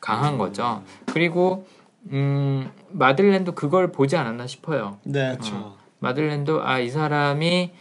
[0.01, 0.83] 강한 거죠.
[1.13, 1.67] 그리고
[2.13, 4.99] 음, 마들렌도 그걸 보지 않았나 싶어요.
[5.05, 5.33] 네.
[5.33, 5.77] 그렇죠.
[5.99, 7.73] 마들렌도 아 이 사람이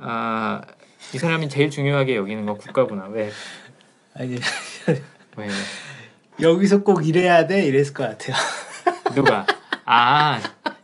[0.00, 0.60] 아
[1.14, 3.06] 이 사람이 제일 중요하게 여기는 건 국가구나.
[3.06, 3.30] 왜?
[4.14, 4.38] 아니
[5.36, 5.48] 왜?
[6.40, 8.36] 여기서 꼭 이래야 돼 이랬을 것 같아요.
[9.14, 9.44] 누가?
[9.84, 10.40] 아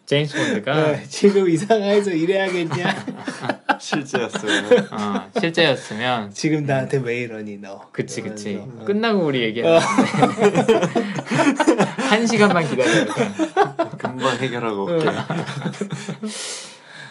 [0.09, 3.05] 제임스 본드가 네, 지금 이 상황에서 이래야겠냐?
[3.79, 4.87] 실제였어요.
[4.91, 7.83] 어, 실제였으면 지금 나한테 왜 이러니 너?
[7.93, 8.85] 그치 그치 이러면서.
[8.87, 9.85] 끝나고 우리 얘기하는데
[12.09, 13.05] 한 시간만 기다려
[13.99, 15.11] 금방 해결하고 올게.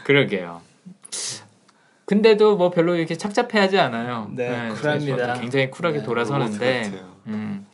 [0.03, 0.61] 그러게요
[2.07, 5.33] 근데도 뭐 별로 이렇게 착잡해하지 않아요 네, 제임스 쿨합니다.
[5.39, 6.91] 굉장히 쿨하게 네, 돌아서는데.
[7.27, 7.66] 음,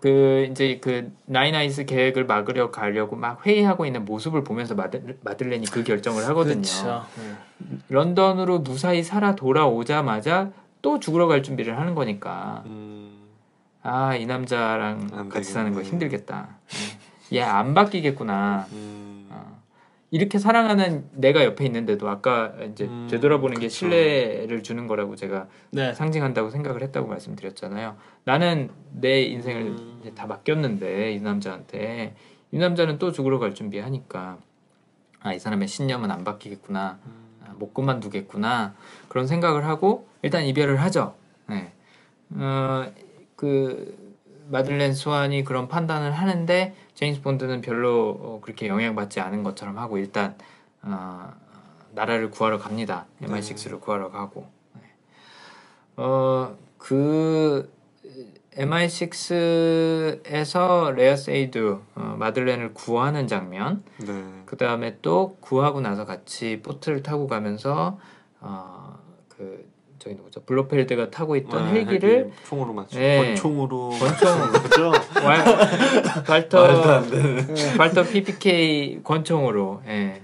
[0.00, 5.82] 그 이제 그 나인아이스 계획을 막으려 가려고 막 회의하고 있는 모습을 보면서 마들, 마들렌이 그
[5.82, 7.04] 결정을 하거든요 그쵸.
[7.88, 10.50] 런던으로 무사히 살아 돌아오자마자
[10.82, 13.10] 또 죽으러 갈 준비를 하는 거니까 음,
[13.82, 15.90] 아 이 남자랑 안 같이 사는 거 되겠네.
[15.90, 16.48] 힘들겠다.
[17.32, 18.66] 얘 안 바뀌겠구나.
[18.72, 19.17] 음, 어.
[20.10, 23.74] 이렇게 사랑하는 내가 옆에 있는데도 아까 이제 음, 되돌아보는 게 그쵸.
[23.76, 25.92] 신뢰를 주는 거라고 제가 네.
[25.92, 27.96] 상징한다고 생각을 했다고 말씀드렸잖아요.
[28.24, 29.98] 나는 내 인생을 음.
[30.00, 32.14] 이제 다 맡겼는데 이 남자한테
[32.52, 34.38] 이 남자는 또 죽으러 갈 준비하니까
[35.20, 36.98] 아 이 사람의 신념은 안 바뀌겠구나.
[37.04, 37.12] 음,
[37.44, 38.74] 아, 못 그만두겠구나
[39.08, 41.16] 그런 생각을 하고 일단 이별을 하죠.
[41.48, 41.72] 네.
[42.30, 42.90] 어,
[43.36, 43.97] 그
[44.50, 50.36] 마들렌 스완이 그런 판단을 하는데 제임스 본드는 별로 어, 그렇게 영향받지 않은 것처럼 하고 일단
[50.82, 51.30] 어,
[51.92, 53.06] 나라를 구하러 갑니다.
[53.22, 54.46] MI6를 구하러 가고.
[54.74, 54.82] 네.
[55.96, 57.72] 어, 그
[58.56, 64.24] MI6에서 레아 세이드 어, 마들렌을 구하는 장면 네.
[64.46, 68.00] 그 다음에 또 구하고 나서 같이 보트를 타고 가면서
[68.40, 68.98] 어그
[70.08, 72.98] 저기 누구죠 블로펠드가 타고 있던 아, 헬기를 헬기 총으로 맞죠.
[72.98, 73.18] 네.
[73.34, 74.92] 권총으로 권총 그죠?
[75.22, 77.02] 왈 말도 발터.
[77.76, 80.22] 발터 PPK 권총으로 예.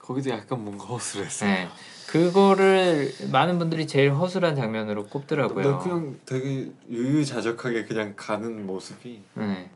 [0.00, 1.46] 거기도 약간 뭔가 허술했어.
[1.46, 1.68] 예.
[2.08, 5.70] 그거를 많은 분들이 제일 허술한 장면으로 꼽더라고요.
[5.70, 9.70] 나 그냥 되게 유유자적하게 그냥 가는 모습이 예.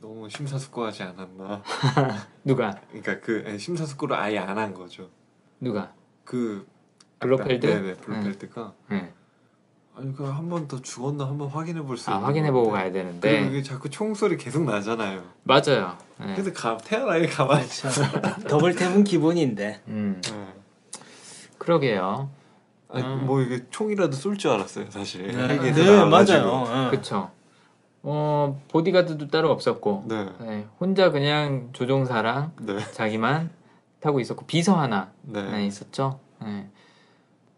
[0.00, 1.62] 너무 심사숙고하지 않았나.
[2.44, 5.08] 누가 그러니까 그 심사숙고를 아예 안 한 거죠.
[5.60, 5.92] 누가
[6.24, 6.66] 그
[7.20, 7.66] 블로펠드?
[7.66, 9.12] 네네 블로펠드가 예.
[9.96, 12.70] 아니 그 한 번 더 죽었나 한 번 확인해 볼 수아 있는 확인해 보고.
[12.70, 15.22] 가야 그리고 되는데 이게 자꾸 총소리 계속 나잖아요.
[15.42, 15.96] 맞아요.
[16.22, 16.34] 예.
[16.34, 17.88] 그래서 가, 태어나게 가만히 있어.
[18.10, 18.48] 그렇죠.
[18.48, 19.82] 더블 탭은 기본인데.
[19.88, 20.20] 음.
[20.24, 20.54] 네.
[21.58, 22.30] 그러게요.
[22.90, 23.26] 아니, 음.
[23.26, 25.26] 뭐 이게 총이라도 쏠 줄 알았어요 사실.
[25.26, 26.46] 네, 네 나와가지고.
[26.48, 26.86] 맞아요.
[26.86, 26.90] 예.
[26.96, 27.30] 그쵸.
[28.04, 30.28] 어 보디가드도 따로 없었고 네.
[30.40, 32.78] 네, 혼자 그냥 조종사랑 네.
[32.92, 33.50] 자기만
[34.00, 35.42] 타고 있었고 비서 하나 네.
[35.42, 36.20] 네, 있었죠.
[36.40, 36.70] 네.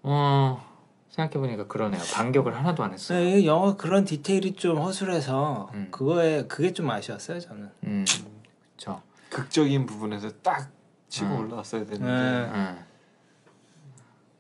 [0.03, 0.65] 어
[1.11, 2.01] 생각해보니까 그러네요.
[2.15, 3.19] 반격을 하나도 안 했어요.
[3.19, 5.89] 네, 이 영화 그런 디테일이 좀 허술해서 음.
[5.91, 7.71] 그거에 그게 좀 아쉬웠어요 저는.
[7.85, 8.05] 음,
[8.77, 9.03] 그렇죠.
[9.31, 10.71] 극적인 부분에서 딱
[11.09, 11.41] 치고 음.
[11.41, 12.05] 올라왔어야 되는데.
[12.07, 12.51] 네.
[12.55, 12.85] 음.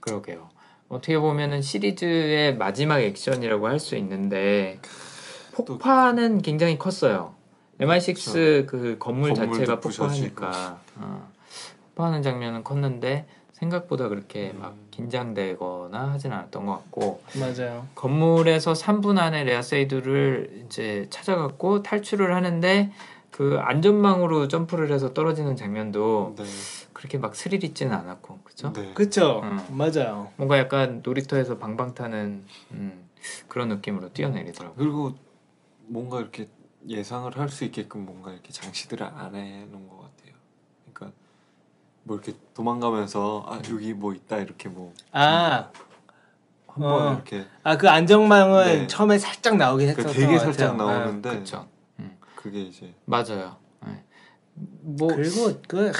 [0.00, 0.48] 그러게요.
[0.88, 4.80] 어떻게 보면은 시리즈의 마지막 액션이라고 할 수 있는데
[5.52, 7.34] 폭파는 굉장히 컸어요.
[7.80, 9.80] MI6 그 건물 자체가.
[9.80, 11.30] 폭파하니까 어,
[11.88, 13.26] 폭파하는 장면은 컸는데
[13.60, 14.86] 생각보다 그렇게 막 음.
[14.90, 17.86] 긴장되거나 하진 않았던 것 같고 맞아요.
[17.94, 22.90] 건물에서 3분 안에 레아세이드를 이제 찾아갔고 탈출을 하는데
[23.30, 26.44] 그 안전망으로 점프를 해서 떨어지는 장면도 네.
[26.92, 28.72] 그렇게 막 스릴 있지는 않았고 그죠?
[28.72, 28.92] 네.
[28.94, 29.40] 그쵸?
[29.44, 29.60] 음.
[29.70, 30.30] 맞아요.
[30.36, 33.08] 뭔가 약간 놀이터에서 방방 타는 음,
[33.48, 34.76] 그런 느낌으로 뛰어내리더라고요.
[34.76, 35.14] 그리고
[35.86, 36.48] 뭔가 이렇게
[36.88, 39.99] 예상을 할 수 있게끔 뭔가 이렇게 장치들을 안 해놓은 것
[42.02, 45.70] 뭐 이렇게 도망가면서 아 여기 뭐 있다 이렇게 뭐 아,
[46.66, 47.12] 한번 어.
[47.14, 48.86] 이렇게 아 그 안정망은 네.
[48.86, 50.90] 처음에 살짝 나오긴 그 했었던 되게 것 살짝 같아요.
[50.90, 51.68] 나오는데 그렇죠.
[52.36, 53.56] 그게 이제 맞아요.
[53.86, 54.02] 네.
[54.54, 55.94] 뭐 그리고 그 하, 막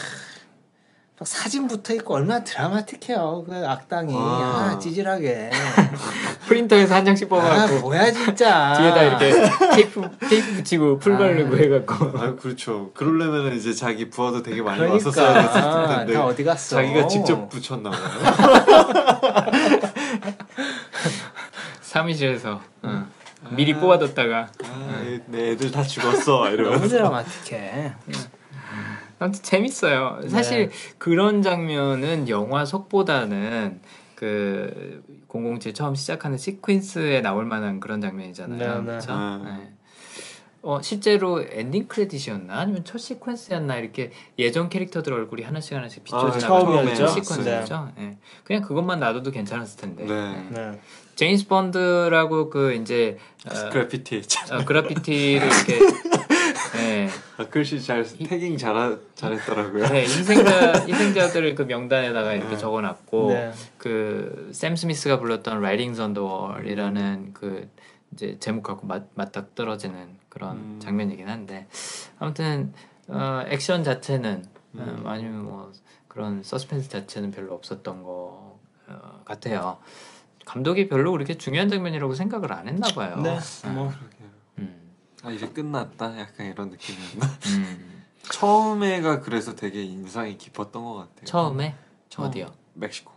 [1.24, 3.44] 사진 붙어 있고 얼마나 드라마틱해요.
[3.46, 4.70] 그 악당이 아.
[4.72, 5.50] 아, 찌질하게.
[6.48, 8.72] 프린터에서 한 장씩 아 뽑아갖고 뭐야 진짜.
[8.74, 9.32] 뒤에다 이렇게
[9.74, 11.18] 테이프 테이프 붙이고 풀 아.
[11.18, 12.90] 바르고 해갖고 아 그렇죠.
[12.94, 16.76] 그러려면 이제 자기 부하도 되게 많이 그러니까 왔었어야 됐을 텐데 다 어디 갔어?
[16.76, 18.00] 자기가 직접 붙였나 봐요.
[21.82, 23.06] 사무실에서 응.
[23.50, 27.92] 미리 뽑아뒀다가 아, 얘- 내 애들 다 죽었어 너무 이러면서 드라마틱해.
[29.20, 30.20] 아무튼 재밌어요.
[30.28, 30.74] 사실 네.
[30.98, 33.80] 그런 장면은 영화 속보다는
[34.14, 38.58] 그 007 처음 시작하는 시퀀스에 나올 만한 그런 장면이잖아요.
[38.58, 38.84] 네, 네.
[38.84, 39.12] 그렇죠?
[39.12, 39.44] 음.
[39.44, 39.72] 네.
[40.62, 46.94] 어, 실제로 엔딩 크레딧이었나 아니면 첫 시퀀스였나 이렇게 예전 캐릭터들 얼굴이 하나씩 하나씩 비춰지나 아?
[46.94, 47.92] 첫 시퀀스였죠.
[47.96, 48.18] 네.
[48.44, 50.04] 그냥 그것만 놔둬도 괜찮았을 텐데.
[50.04, 50.48] 네.
[50.50, 50.80] 네.
[51.14, 54.22] 제임스 본드라고 그 이제 어, 그래피티.
[54.50, 55.78] 어, 그래피티를 이렇게
[56.90, 57.08] 네.
[57.36, 59.86] 아, 글씨 잘 태깅 잘 잘했더라고요.
[59.88, 62.56] 네, 희생자 희생자들을 그 명단에다가 이렇게 네.
[62.58, 63.52] 적어놨고 네.
[63.78, 67.70] 그샘 스미스가 불렀던 Writings on the Wall이라는 그
[68.12, 70.80] 이제 제목하고 맞, 맞닥 떨어지는 그런 음.
[70.82, 71.68] 장면이긴 한데
[72.18, 72.72] 아무튼
[73.06, 74.44] 어, 액션 자체는
[74.74, 75.02] 어, 음.
[75.06, 75.72] 아니면 뭐
[76.08, 78.58] 그런 서스펜스 자체는 별로 없었던 것
[78.88, 79.78] 어, 같아요.
[80.44, 83.14] 감독이 별로 그렇게 중요한 장면이라고 생각을 안 했나 봐요.
[83.22, 83.38] 네.
[83.66, 84.19] 뭐 그러게요.
[84.19, 84.19] 음,
[85.22, 87.26] 아 이제 끝났다 약간 이런 느낌이었나?
[87.56, 88.02] 음.
[88.30, 91.24] 처음에가 그래서 되게 인상이 깊었던 것 같아요.
[91.24, 91.74] 처음에
[92.08, 92.28] 처음.
[92.28, 92.52] 어디요?
[92.74, 93.12] 멕시코.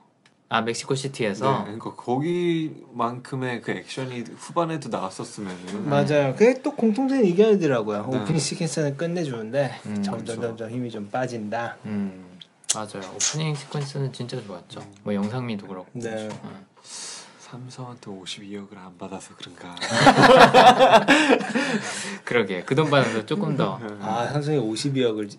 [0.49, 6.35] 아 멕시코 시티에서 네, 그러니까 거기만큼의 그 액션이 후반에도 나왔었으면은 맞아요.
[6.35, 8.07] 그게 또 공통된 의견이더라고요.
[8.07, 8.17] 네.
[8.19, 10.41] 오프닝 시퀀스는 끝내주는데 음, 점점 그렇죠.
[10.41, 11.77] 점점 힘이 좀 빠진다.
[11.85, 12.37] 음
[12.75, 16.27] 맞아요 오프닝 시퀀스는 진짜 좋았죠 뭐 영상미도 그렇고 네.
[16.43, 16.65] 음.
[17.63, 19.75] 삼성한테 52억을 안 받아서 그런가.
[22.25, 25.29] 그러게 그 돈 받아서 조금 더 아 삼성이 52억을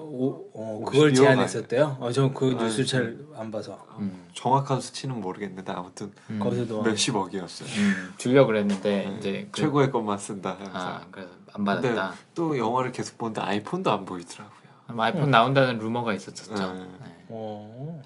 [0.00, 1.96] 오, 어, 52억 그걸 제안했었대요.
[2.00, 7.68] 어, 저그 아니, 뉴스 잘 안 봐서 음, 정확한 수치는 모르겠는데 아무튼 음, 거기서도 몇십억이었어요.
[7.70, 10.56] 음, 주려고 그랬는데 네, 이제 그, 최고의 것만 쓴다.
[10.60, 11.06] 아 항상.
[11.12, 14.58] 그래서 안 받았다 또 영화를 계속 보는데 아이폰도 안 보이더라고요.
[14.88, 16.80] 아마 아이폰 나온다는 루머가 있었었죠 네.
[16.80, 17.24] 네.
[17.28, 18.02] 어,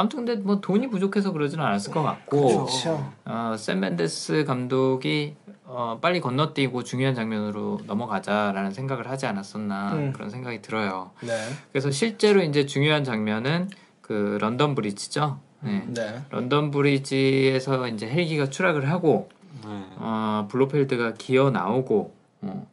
[0.00, 3.12] 아무튼 근데 뭐 돈이 부족해서 그러지는 않았을 것 같고 그렇죠.
[3.26, 5.36] 어, 샘 멘데스 감독이
[5.66, 10.12] 어, 빨리 건너뛰고 중요한 장면으로 넘어가자라는 생각을 하지 않았었나 음.
[10.14, 11.10] 그런 생각이 들어요.
[11.20, 11.28] 네.
[11.70, 13.68] 그래서 실제로 이제 중요한 장면은
[14.00, 15.38] 그 런던 브리지죠.
[15.60, 15.84] 네.
[15.88, 16.22] 네.
[16.30, 19.28] 런던 브리지에서 이제 헬기가 추락을 하고
[19.62, 19.84] 네.
[19.96, 22.70] 어, 블로펠드가 기어 나오고 어,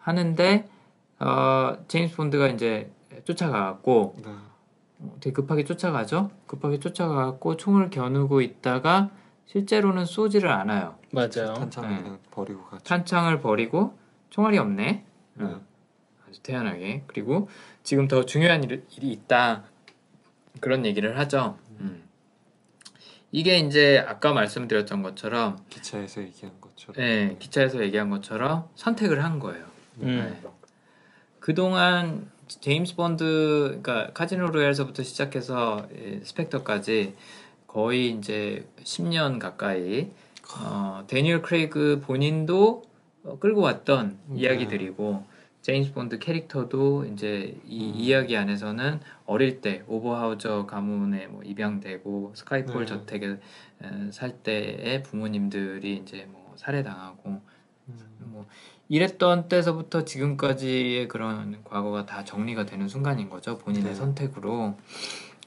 [0.00, 0.68] 하는데
[1.20, 2.90] 어, 제임스 본드가 이제
[3.24, 4.28] 쫓아가고 네.
[4.28, 4.47] 어,
[5.20, 6.30] 되게 급하게 쫓아가죠.
[6.46, 9.10] 급하게 쫓아가고 총을 겨누고 있다가
[9.46, 10.98] 실제로는 쏘지를 않아요.
[11.12, 11.54] 맞아요.
[11.54, 12.02] 탄창을 네.
[12.02, 12.84] 그냥 버리고 가죠.
[12.84, 13.96] 탄창을 버리고
[14.30, 15.04] 총알이 없네.
[15.34, 15.44] 네.
[15.44, 15.60] 어,
[16.28, 17.04] 아주 태연하게.
[17.06, 17.48] 그리고
[17.82, 19.64] 지금 더 중요한 일, 일이 있다.
[20.60, 21.56] 그런 얘기를 하죠.
[21.80, 22.04] 음.
[23.30, 26.96] 이게 이제 아까 말씀드렸던 것처럼 기차에서 얘기한 것처럼.
[26.96, 29.64] 네, 기차에서 얘기한 것처럼 선택을 한 거예요.
[30.00, 30.40] 음.
[30.42, 30.50] 네.
[31.40, 37.14] 그동안 제임스 본드, 그러니까 카지노 로얄서부터 시작해서 이 스펙터까지
[37.66, 40.10] 거의 이제 10년 가까이
[40.56, 42.82] 어, 데니얼 크레이그 본인도
[43.24, 44.40] 어, 끌고 왔던 네.
[44.40, 45.24] 이야기들이고
[45.60, 52.86] 제임스 본드 캐릭터도 이제 이 이야기 안에서는 어릴 때 오버하우저 가문에 뭐 입양되고 스카이폴 네.
[52.86, 57.42] 저택에 에, 살 때의 부모님들이 이제 뭐 살해당하고
[58.20, 58.46] 뭐
[58.88, 63.94] 이랬던 때서부터 지금까지의 그런 과거가 다 정리가 되는 순간인 거죠 본인의 네.
[63.94, 64.76] 선택으로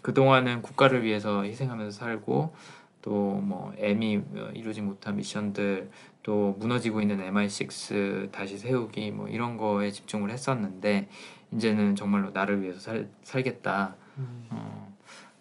[0.02, 2.54] 그 동안은 국가를 위해서 희생하면서 살고
[3.02, 4.22] 또 뭐 M이
[4.54, 5.90] 이루지 못한 미션들
[6.24, 11.10] 또 무너지고 있는 MI6 다시 세우기 뭐 이런 거에 집중을 했었는데
[11.52, 14.48] 이제는 정말로 나를 위해서 살, 살겠다 음.
[14.52, 14.96] 어,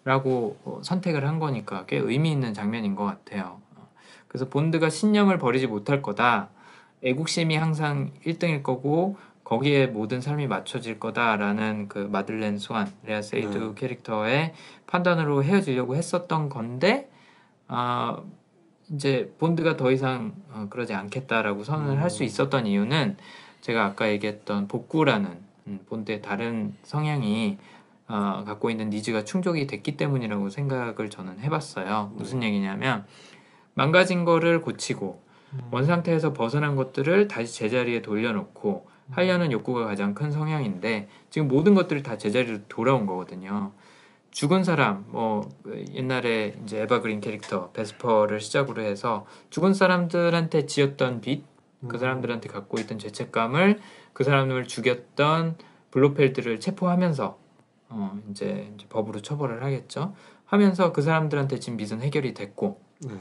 [0.04, 3.60] 라고 어, 선택을 한 거니까 꽤 의미 있는 장면인 것 같아요.
[3.76, 3.88] 어,
[4.26, 6.48] 그래서 본드가 신념을 버리지 못할 거다.
[7.02, 13.72] 애국심이 항상 1등일 거고 거기에 모든 삶이 맞춰질 거다라는 그 마들렌 스완 레아 세이두 네.
[13.74, 14.54] 캐릭터의
[14.86, 17.10] 판단으로 헤어지려고 했었던 건데
[17.66, 18.22] 아
[18.92, 22.26] 이제 본드가 더 이상 어, 그러지 않겠다라고 선언을 할수 음.
[22.26, 23.16] 있었던 이유는
[23.60, 27.58] 제가 아까 얘기했던 복구라는 음, 본드의 다른 성향이
[28.08, 32.12] 어, 갖고 있는 needs가 충족이 됐기 때문이라고 생각을 저는 해봤어요.
[32.14, 33.04] 무슨 얘기냐면
[33.74, 35.22] 망가진 거를 고치고
[35.70, 42.02] 원 상태에서 벗어난 것들을 다시 제자리에 돌려놓고 하려는 욕구가 가장 큰 성향인데 지금 모든 것들이
[42.02, 43.72] 다 제자리로 돌아온 거거든요.
[44.30, 45.48] 죽은 사람, 뭐
[45.92, 51.44] 옛날에 이제 에바 그린 캐릭터 베스퍼를 시작으로 해서 죽은 사람들한테 지었던 빚,
[51.88, 53.80] 그 사람들한테 갖고 있던 죄책감을
[54.12, 55.56] 그 사람을 죽였던
[55.90, 57.38] 블로펠드를 체포하면서
[57.88, 60.14] 어 이제, 이제 법으로 처벌을 하겠죠.
[60.44, 63.14] 하면서 그 사람들한테 진 빚은 해결이 됐고 네.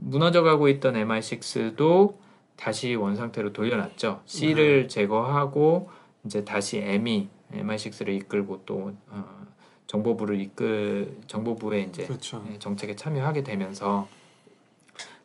[0.00, 2.16] 무너져가고 있던 MI6도
[2.56, 4.22] 다시 원상태로 돌려놨죠.
[4.26, 5.90] C를 제거하고
[6.24, 9.46] 이제 다시 M이 MI6를 이끌고 또 어,
[9.86, 12.44] 정보부를 이끌 정보부의 이제 그렇죠.
[12.50, 14.08] 예, 정책에 참여하게 되면서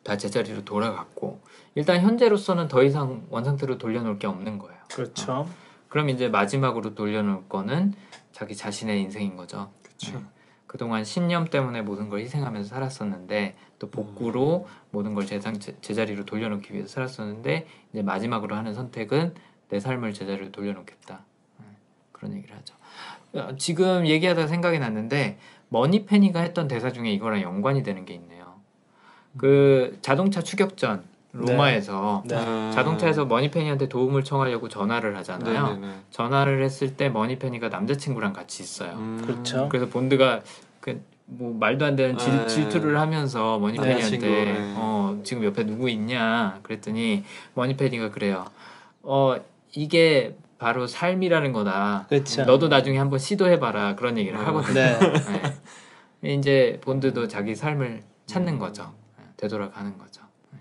[0.03, 1.39] 다 제자리로 돌아갔고
[1.75, 4.79] 일단 현재로서는 더 이상 원상태로 돌려놓을 게 없는 거예요.
[4.93, 5.47] 그렇죠.
[5.89, 7.93] 그럼 이제 마지막으로 돌려놓을 거는
[8.31, 9.71] 자기 자신의 인생인 거죠.
[9.83, 10.21] 그렇죠.
[10.67, 13.55] 그동안 신념 때문에 모든 걸 희생하면서 살았었는데
[13.85, 19.33] 또 복구로 모든 걸 제상, 제, 제자리로 돌려놓기 위해서 살았었는데 이제 마지막으로 하는 선택은
[19.69, 21.21] 내 삶을 제자리로 돌려놓겠다
[21.59, 21.65] 네,
[22.11, 22.75] 그런 얘기를 하죠.
[23.33, 25.37] 어, 지금 얘기하다 생각이 났는데
[25.69, 28.55] 머니페니가 했던 대사 중에 이거랑 연관이 되는 게 있네요.
[29.37, 31.03] 그 자동차 추격전
[31.33, 32.35] 로마에서 네.
[32.37, 32.71] 아.
[32.73, 35.67] 자동차에서 머니페니한테 도움을 청하려고 전화를 하잖아요.
[35.73, 35.93] 네네네.
[36.11, 38.93] 전화를 했을 때 머니페니가 남자친구랑 같이 있어요.
[38.93, 39.21] 음.
[39.21, 39.67] 그렇죠.
[39.67, 40.41] 그래서 본드가
[40.79, 42.47] 그 뭐 말도 안 되는 질, 네.
[42.47, 44.73] 질투를 하면서 머니페니한테 친구, 네.
[44.77, 47.23] 어 지금 옆에 누구 있냐 그랬더니
[47.55, 48.45] 머니페니가 그래요.
[49.01, 49.35] 어
[49.73, 52.05] 이게 바로 삶이라는 거다.
[52.09, 52.43] 그렇죠.
[52.45, 54.45] 너도 나중에 한번 시도해봐라 그런 얘기를 음.
[54.45, 54.73] 하거든요.
[54.73, 54.99] 네.
[56.21, 56.33] 네.
[56.33, 58.93] 이제 본드도 자기 삶을 찾는 거죠.
[59.17, 60.21] 네, 되돌아가는 거죠.
[60.51, 60.59] 네.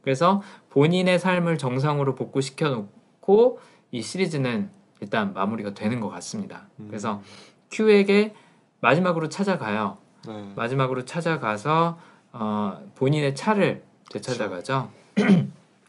[0.00, 3.60] 그래서 본인의 삶을 정상으로 복구시켜 놓고
[3.92, 4.70] 이 시리즈는
[5.00, 6.68] 일단 마무리가 되는 것 같습니다.
[6.80, 6.86] 음.
[6.88, 7.22] 그래서
[7.70, 8.34] 큐에게
[8.80, 9.98] 마지막으로 찾아가요.
[10.26, 10.52] 네.
[10.54, 11.98] 마지막으로 찾아가서
[12.32, 14.90] 어, 본인의 차를 되찾아가죠.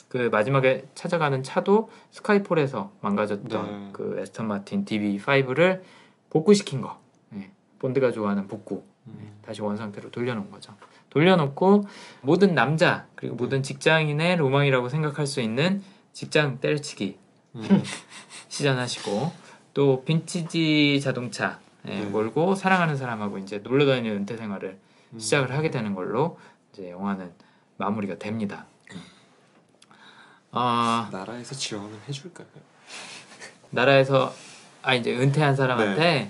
[0.08, 3.90] 그 마지막에 찾아가는 차도 스카이폴에서 망가졌던 네.
[3.92, 5.82] 그 에스턴 마틴 DB5를
[6.30, 7.00] 복구시킨 거.
[7.30, 7.52] 네.
[7.80, 8.84] 본드가 좋아하는 복구.
[9.08, 9.38] 음.
[9.46, 10.74] 다시 원상태로 돌려놓은 거죠.
[11.10, 11.86] 돌려놓고
[12.22, 15.82] 모든 남자 그리고 모든 직장인의 로망이라고 생각할 수 있는
[16.14, 17.18] 직장 때려치기
[17.56, 17.62] 음.
[18.50, 19.32] 시전하시고
[19.74, 22.06] 또 빈티지 자동차 예, 네.
[22.06, 24.78] 몰고 사랑하는 사람하고 이제 놀러 다니는 은퇴 생활을
[25.14, 25.20] 음.
[25.20, 26.38] 시작을 하게 되는 걸로
[26.74, 27.32] 이제 영화는
[27.78, 28.66] 마무리가 됩니다.
[30.52, 32.48] 아 나라에서 지원을 해줄까요?
[33.70, 34.34] 나라에서
[34.82, 36.30] 아 이제 은퇴한 사람한테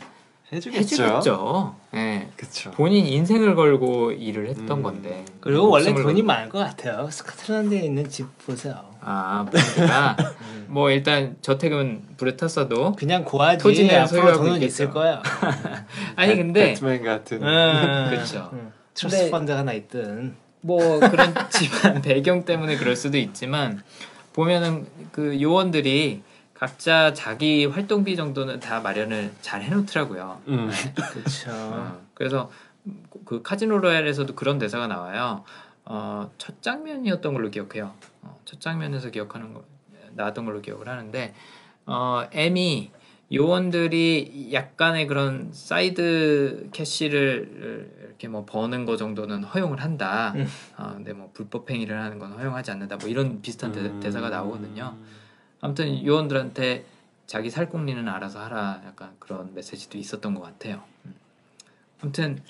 [0.52, 1.03] 해주겠죠.
[1.03, 1.76] 해주겠죠.
[1.95, 2.30] 예.
[2.38, 2.72] 그렇죠.
[2.72, 4.84] 본인 인생을 걸고 일을 했던 음.
[4.84, 7.10] 건데 그리고 원래 돈이 걸- 많을 것 같아요.
[7.11, 8.76] 스코틀랜드에 있는 집 보세요.
[9.02, 10.15] 아 본드가
[10.68, 13.61] 뭐 일단 저택은 불에 탔어도 그냥 구하지.
[13.61, 14.65] 토지는 앞으로 돈은 있겠죠.
[14.65, 15.22] 있을 거야.
[16.15, 17.44] 아니 근데 배트맨 같은.
[17.44, 18.10] 응.
[18.18, 18.49] 그쵸.
[18.53, 18.72] 응.
[18.94, 20.36] trust 근데- fund 하나 있든.
[20.61, 23.82] 뭐 그런 집안 배경 때문에 그럴 수도 있지만
[24.34, 26.24] 보면은 그 요원들이
[26.58, 30.42] 각자 자기 활동비 정도는 다 마련을 잘 해놓더라고요.
[30.48, 30.70] 음.
[30.96, 31.52] 그렇죠.
[31.52, 32.50] 어, 그래서
[33.26, 35.44] 그 카지노 로얄에서도 그런 대사가 나와요.
[35.86, 37.94] 어, 첫 장면이었던 걸로 기억해요.
[38.24, 39.64] 어, 첫 장면에서 기억하는 거
[40.14, 41.36] 나왔던 걸로 기억을 하는데
[41.86, 42.92] 어, 에미
[43.32, 50.34] 요원들이 약간의 그런 side cash를 이렇게 뭐 버는 거 정도는 허용을 한다.
[50.36, 50.48] 음.
[50.78, 52.96] 어, 근데 뭐 불법 행위를 하는 건 허용하지 않는다.
[52.96, 54.96] 뭐 이런 비슷한 대, 대사가 나오거든요.
[55.68, 56.85] 아무튼 요원들한테
[57.26, 60.81] 자기 살궁리는 알아서 하라 약간 그런 메시지도 있었던 것 같아요.
[61.06, 61.14] 음.
[62.02, 62.41] 아무튼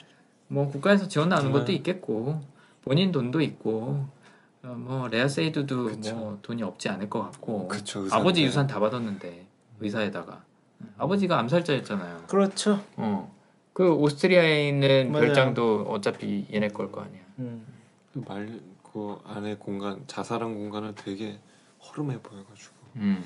[0.48, 1.58] 뭐 국가에서 지원 나오는 네.
[1.58, 2.42] 것도 있겠고
[2.84, 4.06] 본인 돈도 있고
[4.64, 6.16] 어, 뭐 레아 세이드도 그쵸.
[6.16, 8.44] 뭐 돈이 없지 않을 것 같고 그쵸, 아버지.
[8.44, 9.48] 유산 다 받았는데
[9.80, 10.44] 의사에다가
[11.00, 12.26] 아버지가 암살자였잖아요.
[12.28, 12.84] 그렇죠.
[12.98, 13.36] 어.
[13.74, 15.26] 그 오스트리아에 있는 맞아요.
[15.26, 17.22] 별장도 어차피 얘네 걸 거 아니야.
[17.40, 17.66] 음.
[18.14, 21.40] 말그 안에 공간 자살한 공간은 되게
[21.84, 23.24] 허름해 보여가지고 음.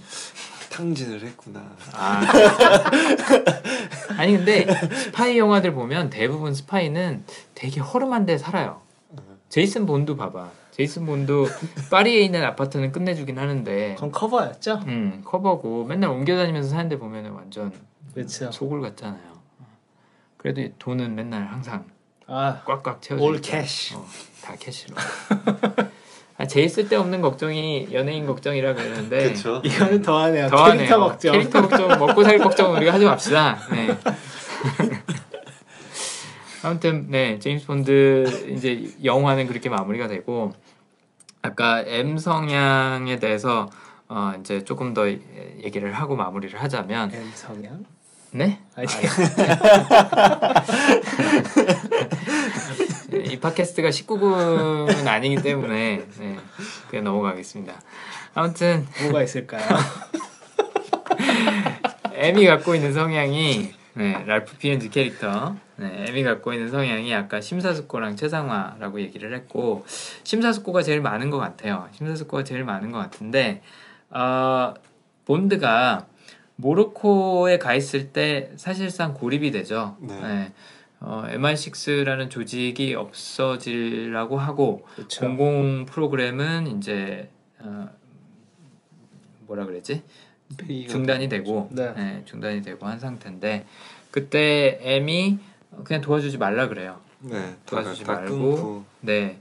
[0.71, 1.75] 탕진을 했구나.
[1.93, 2.21] 아.
[4.17, 7.25] 아니 근데 스파이 영화들 보면 대부분 스파이는
[7.55, 8.81] 되게 허름한 데 살아요.
[9.49, 10.49] 제이슨 본도 봐봐.
[10.71, 11.45] 제이슨 본도
[11.91, 14.81] 파리에 있는 아파트는 끝내주긴 하는데 그건 커버였죠.
[14.87, 17.71] 음, 커버고 맨날 옮겨 다니면서 사는데 보면은 완전
[18.13, 18.49] 그렇죠.
[18.51, 19.31] 소굴 같잖아요.
[20.37, 21.85] 그래도 돈은 맨날 항상
[22.27, 23.41] 아, 꽉꽉 채워져 올.
[23.41, 23.95] cash.
[23.95, 24.05] 어,
[24.41, 24.95] 다 cash로.
[26.41, 29.35] 아, 제일 쓸데없는 걱정이 연예인 걱정이라 그러는데.
[29.63, 30.49] 이거는 더하네요.
[30.49, 30.77] 더하네요.
[30.77, 31.33] 캐릭터 걱정.
[31.33, 33.59] 캐릭터 걱정, 먹고 살 걱정은 우리가 하지 맙시다.
[33.69, 33.95] 네.
[36.63, 40.51] 아무튼 네 제임스 본드 이제 영화는 그렇게 마무리가 되고
[41.43, 43.69] 아까 M 성향에 대해서
[44.09, 47.85] 어 이제 조금 더 얘기를 하고 마무리를 하자면 M 성향.
[48.33, 49.07] 네 아니, 네,
[53.31, 56.37] 이 팟캐스트가 19금은 아니기 때문에 네,
[56.89, 57.81] 그냥 넘어가겠습니다.
[58.33, 59.63] 아무튼 뭐가 있을까요?
[62.13, 68.17] M이 갖고 있는 성향이 네, 랄프 피엔즈 캐릭터 네, M이 갖고 있는 성향이 아까 심사숙고랑
[68.17, 69.85] 최상화라고 얘기를 했고
[70.23, 71.87] 심사숙고가 제일 많은 것 같아요.
[71.93, 73.61] 심사숙고가 제일 많은 것 같은데
[74.09, 74.73] 어,
[75.23, 76.05] 본드가
[76.57, 79.95] 모로코에 가 있을 때 사실상 고립이 되죠.
[80.01, 80.51] 네.
[81.01, 85.21] 어, MI6라는 조직이 없어지려고 하고 그렇죠.
[85.21, 87.29] 공공 프로그램은 이제
[87.59, 87.89] 어,
[89.47, 90.03] 뭐라 그랬지?
[90.87, 91.93] 중단이 되고 네.
[91.93, 93.65] 네, 중단이 되고 한 상태인데
[94.11, 95.39] 그때 M이
[95.83, 96.99] 그냥 도와주지 말라 그래요.
[97.19, 98.29] 네, 도와주지 다 말고.
[98.35, 99.39] 끊고 네,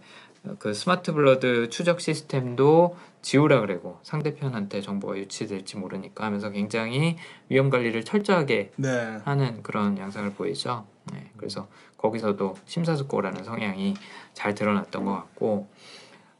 [0.58, 7.16] 그 smart blood 추적 시스템도 지우라 그러고 상대편한테 정보가 유출될지 모르니까 하면서 굉장히
[7.50, 9.18] 위험 관리를 철저하게 네.
[9.24, 10.86] 하는 그런 양상을 보이죠.
[11.12, 13.94] 네, 그래서 거기서도 심사숙고라는 성향이
[14.34, 15.68] 잘 드러났던 것 같고,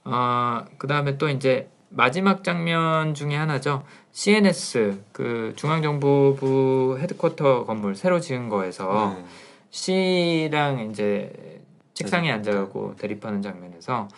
[0.05, 3.85] 어, 그 다음에 또 이제 마지막 장면 중에 하나죠.
[4.13, 9.25] CNS 그 중앙정보부 headquarter 건물 새로 지은 거에서 네.
[9.71, 11.61] C랑 이제
[11.95, 12.35] 책상에 네.
[12.35, 14.09] 앉아가고 대립하는 장면에서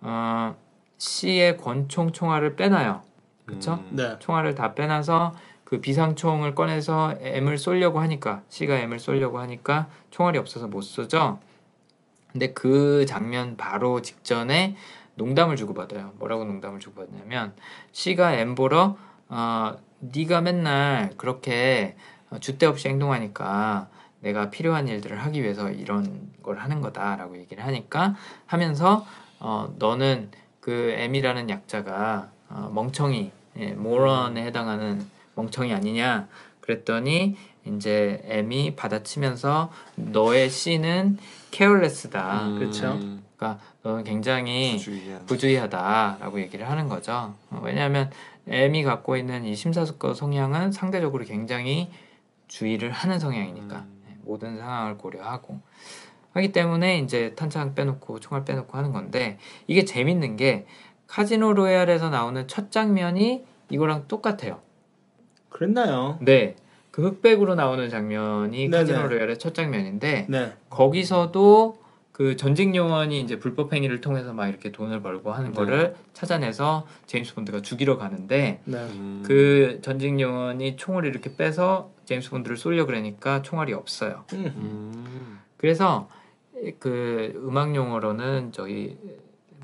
[0.00, 0.56] 어,
[0.96, 3.02] C의 권총 총알을 빼놔요.
[3.46, 3.74] 그쵸?
[3.74, 4.16] 음, 네.
[4.18, 5.34] 총알을 다 빼놔서
[5.68, 11.40] 그 비상총을 꺼내서 M을 쏘려고 하니까 C가 M을 쏘려고 하니까 총알이 없어서 못 쏘죠.
[12.32, 14.76] 근데 그 장면 바로 직전에
[15.16, 16.14] 농담을 주고받아요.
[16.18, 17.52] 뭐라고 농담을 주고받냐면
[17.92, 18.96] C가 M 보러
[19.28, 21.96] 어, 네가 맨날 그렇게
[22.30, 23.90] 어, 줏대 없이 행동하니까
[24.20, 28.14] 내가 필요한 일들을 하기 위해서 이런 걸 하는 거다라고 얘기를 하니까
[28.46, 29.04] 하면서
[29.38, 30.30] 어, 너는
[30.60, 36.26] 그 M이라는 약자가 어, 멍청이 예, 모런에 해당하는 멍청이 아니냐
[36.60, 41.18] 그랬더니 이제 M이 받아치면서 너의 C는
[41.50, 42.98] 케어레스다 음, 그렇죠.
[43.36, 45.26] 그러니까 너는 굉장히 부주의한.
[45.26, 47.34] 부주의하다라고 얘기를 하는 거죠.
[47.50, 48.10] 어, 왜냐하면
[48.48, 51.90] M이 갖고 있는 이 심사숙고 성향은 상대적으로 굉장히
[52.48, 54.02] 주의를 하는 성향이니까 음.
[54.06, 55.60] 네, 모든 상황을 고려하고
[56.32, 60.66] 하기 때문에 이제 탄창 빼놓고 총알 빼놓고 하는 건데 이게 재밌는 게
[61.06, 64.60] 카지노 로얄에서 나오는 첫 장면이 이거랑 똑같아요.
[65.48, 66.18] 그랬나요?
[66.20, 66.56] 네,
[66.90, 68.76] 그 흑백으로 나오는 장면이 네네.
[68.76, 70.52] 카지노 로얄의 첫 장면인데 네.
[70.70, 71.78] 거기서도
[72.12, 75.56] 그 전직 요원이 이제 불법 행위를 통해서 막 이렇게 돈을 벌고 하는 네.
[75.56, 78.76] 거를 찾아내서 제임스 본드가 죽이러 가는데 네.
[78.76, 84.24] 음, 그 전직 요원이 총을 이렇게 빼서 제임스 본드를 쏘려 그러니까 총알이 없어요.
[84.32, 84.52] 음.
[84.56, 86.08] 음, 그래서
[86.80, 88.98] 그 음악 용어로는 저기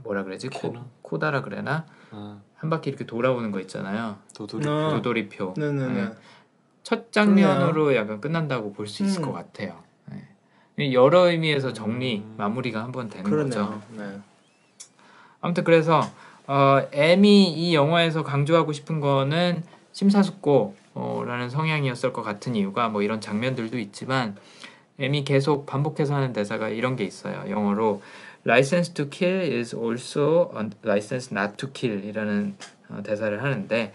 [0.05, 0.75] 뭐라 그러지 코?
[1.03, 4.17] 코다라 그래나 아, 한 바퀴 이렇게 돌아오는 거 있잖아요.
[4.35, 4.67] 도돌이.
[4.67, 4.89] 어.
[4.95, 5.53] 도돌이표.
[5.59, 5.93] 네네네.
[5.93, 6.13] 네.
[6.83, 9.27] 첫 장면으로 약간 끝난다고 볼 수 있을 음.
[9.27, 9.83] 것 같아요.
[10.79, 10.93] 네.
[10.95, 12.35] 여러 의미에서 정리 음.
[12.39, 13.67] 마무리가 한번 되는 그러네요.
[13.67, 13.83] 거죠.
[13.99, 14.19] 네.
[15.43, 16.01] 아무튼 그래서
[16.47, 19.63] 어, M이 이 영화에서 강조하고 싶은 거는
[19.93, 24.37] 심사숙고라는 성향이었을 것 같은 이유가 뭐 이런 장면들도 있지만
[24.99, 27.45] M이 계속 반복해서 하는 대사가 이런 게 있어요.
[27.51, 28.01] 영어로
[28.47, 30.51] license to kill is also
[30.85, 32.57] license not to kill이라는
[32.91, 33.93] 어, 대사를 하는데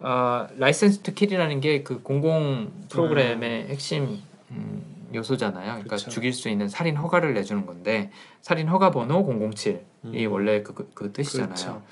[0.00, 4.20] 어, license to kill이라는 게 그 공공 프로그램의 핵심
[4.50, 4.82] 음,
[5.14, 5.72] 요소잖아요.
[5.72, 6.10] 그러니까 그쵸.
[6.10, 8.10] 죽일 수 있는 살인 허가를 내주는 건데
[8.40, 10.32] 살인 허가 번호 007이 음.
[10.32, 11.48] 원래 그, 그, 그 뜻이잖아요.
[11.54, 11.82] 그렇죠.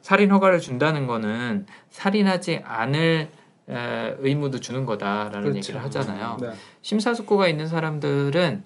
[0.00, 3.28] 살인 허가를 준다는 거는 살인하지 않을
[3.68, 5.56] 에, 의무도 주는 거다라는 그렇죠.
[5.58, 6.38] 얘기를 하잖아요.
[6.40, 6.52] 네.
[6.82, 8.62] 심사숙고가 있는 사람들은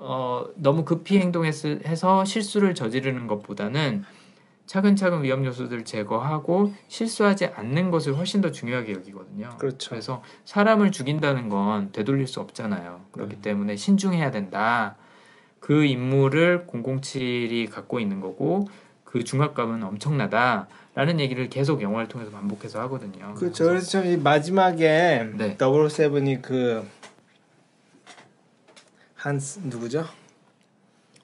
[0.00, 4.04] 어, 너무 급히 행동해서 실수를 저지르는 것보다는
[4.66, 9.48] 차근차근 위험 요소들을 제거하고 실수하지 않는 것을 훨씬 더 중요하게 여기거든요.
[9.58, 9.90] 그렇죠.
[9.90, 13.00] 그래서 사람을 죽인다는 건 되돌릴 수 없잖아요.
[13.12, 13.40] 그렇기 네.
[13.40, 14.96] 때문에 신중해야 된다.
[15.58, 18.68] 그 임무를 007이 갖고 있는 거고
[19.04, 23.32] 그 중압감은 엄청나다 라는 얘기를 계속 영화를 통해서 반복해서 하거든요.
[23.34, 23.64] 그렇죠.
[23.64, 25.56] 그래서 좀이 마지막에 네.
[25.56, 26.86] double seven이 그
[29.18, 30.06] 한스 누구죠?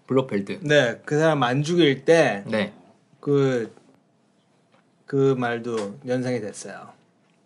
[0.08, 0.60] 블로펠드.
[0.62, 2.74] 네, 그 사람 안 죽일 때 네.
[3.20, 3.72] 그,
[5.06, 6.92] 그 말도 연상이 됐어요.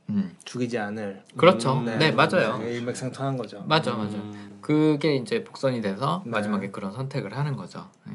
[0.08, 0.34] 음.
[0.44, 1.22] 죽이지 않을.
[1.36, 1.74] 그렇죠.
[1.74, 2.58] 음, 네, 맞아요.
[2.58, 3.62] 네, 일맥상통한 거죠.
[3.68, 4.16] 맞아, 맞아.
[4.16, 4.58] 음.
[4.62, 6.30] 그게 이제 복선이 돼서 네.
[6.30, 7.86] 마지막에 그런 선택을 하는 거죠.
[8.06, 8.14] 네.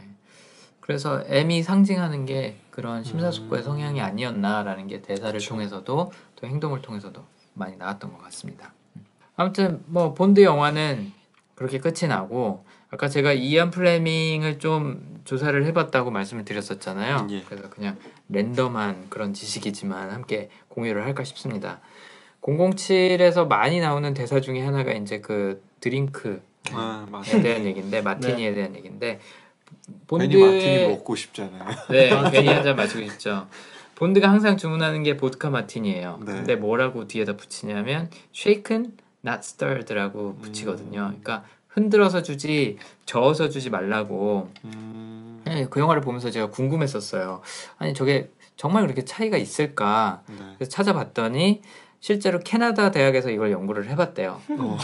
[0.79, 5.49] 그래서 M이 상징하는 게 그런 심사숙고의 성향이 아니었나라는 게 대사를 그쵸.
[5.49, 7.23] 통해서도 또 행동을 통해서도
[7.53, 8.73] 많이 나왔던 것 같습니다.
[9.35, 11.13] 아무튼 뭐 본드 영화는
[11.55, 17.27] 그렇게 끝이 나고 아까 제가 이안 플레밍을 좀 조사를 해봤다고 말씀을 드렸었잖아요.
[17.31, 17.41] 예.
[17.47, 17.97] 그래서 그냥
[18.29, 21.79] 랜덤한 그런 지식이지만 함께 공유를 할까 싶습니다.
[22.41, 26.39] 007에서 많이 나오는 대사 중에 하나가 이제 그 드링크에
[26.71, 27.41] 아 맞아.
[27.41, 29.19] 대한 얘기인데 마티니에 대한 얘기인데
[30.09, 31.63] 괜히 마티니 먹고 싶잖아요.
[31.89, 33.47] 네 괜히 한 잔 마시고 싶죠.
[33.95, 36.19] 본드가 항상 주문하는 게 보드카 마티니예요.
[36.25, 36.31] 네.
[36.33, 38.91] 근데 뭐라고 뒤에다 붙이냐면 shaken
[39.25, 40.99] not stirred라고 붙이거든요.
[40.99, 41.07] 음.
[41.21, 45.41] 그러니까 흔들어서 주지 저어서 주지 말라고 음.
[45.45, 47.41] 네, 그 영화를 보면서 제가 궁금했었어요.
[47.77, 50.21] 아니 저게 정말 그렇게 차이가 있을까?
[50.27, 50.35] 네.
[50.57, 51.61] 그래서 찾아봤더니
[51.99, 54.41] 실제로 캐나다 대학에서 이걸 연구를 해봤대요.
[54.59, 54.77] 어.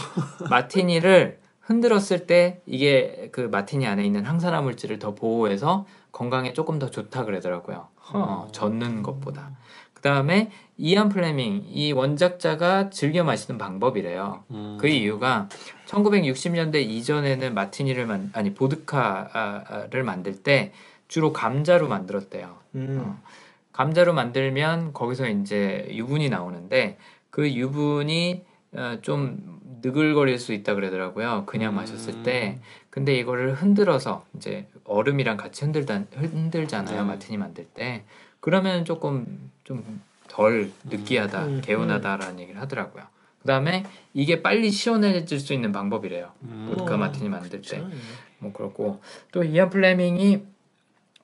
[0.48, 6.90] 마티니를 흔들었을 때 이게 그 마티니 안에 있는 항산화 물질을 더 보호해서 건강에 조금 더
[6.90, 7.88] 좋다 그러더라고요.
[8.12, 9.50] 어, 젓는 것보다.
[9.94, 14.44] 그 다음에 이안 플레밍 이 원작자가 즐겨 마시는 방법이래요.
[14.50, 14.78] 음.
[14.80, 15.48] 그 이유가
[15.86, 20.72] 1960년대 이전에는 마티니를 만 아니 보드카를 만들 때
[21.06, 22.56] 주로 감자로 만들었대요.
[22.76, 23.02] 음.
[23.02, 23.30] 어,
[23.72, 26.96] 감자로 만들면 거기서 이제 유분이 나오는데
[27.28, 31.44] 그 유분이 어, 좀 느글거릴 수 있다 그러더라고요.
[31.46, 31.76] 그냥 음.
[31.76, 32.58] 마셨을 때.
[32.88, 37.02] 근데 이거를 흔들어서 이제 얼음이랑 같이 흔들다 흔들잖아요.
[37.02, 37.08] 네.
[37.08, 38.04] 마티니 만들 때.
[38.40, 41.60] 그러면 조금 좀 덜 느끼하다, 음.
[41.60, 43.04] 개운하다라는 얘기를 하더라고요.
[43.42, 43.84] 그 다음에
[44.14, 46.30] 이게 빨리 시원해질 수 있는 방법이래요.
[46.42, 46.66] 음.
[46.70, 47.78] 보드카 어, 마티니 만들 때.
[47.78, 47.90] 그렇죠.
[48.38, 49.00] 뭐 그렇고
[49.32, 50.42] 또 이안 플레밍이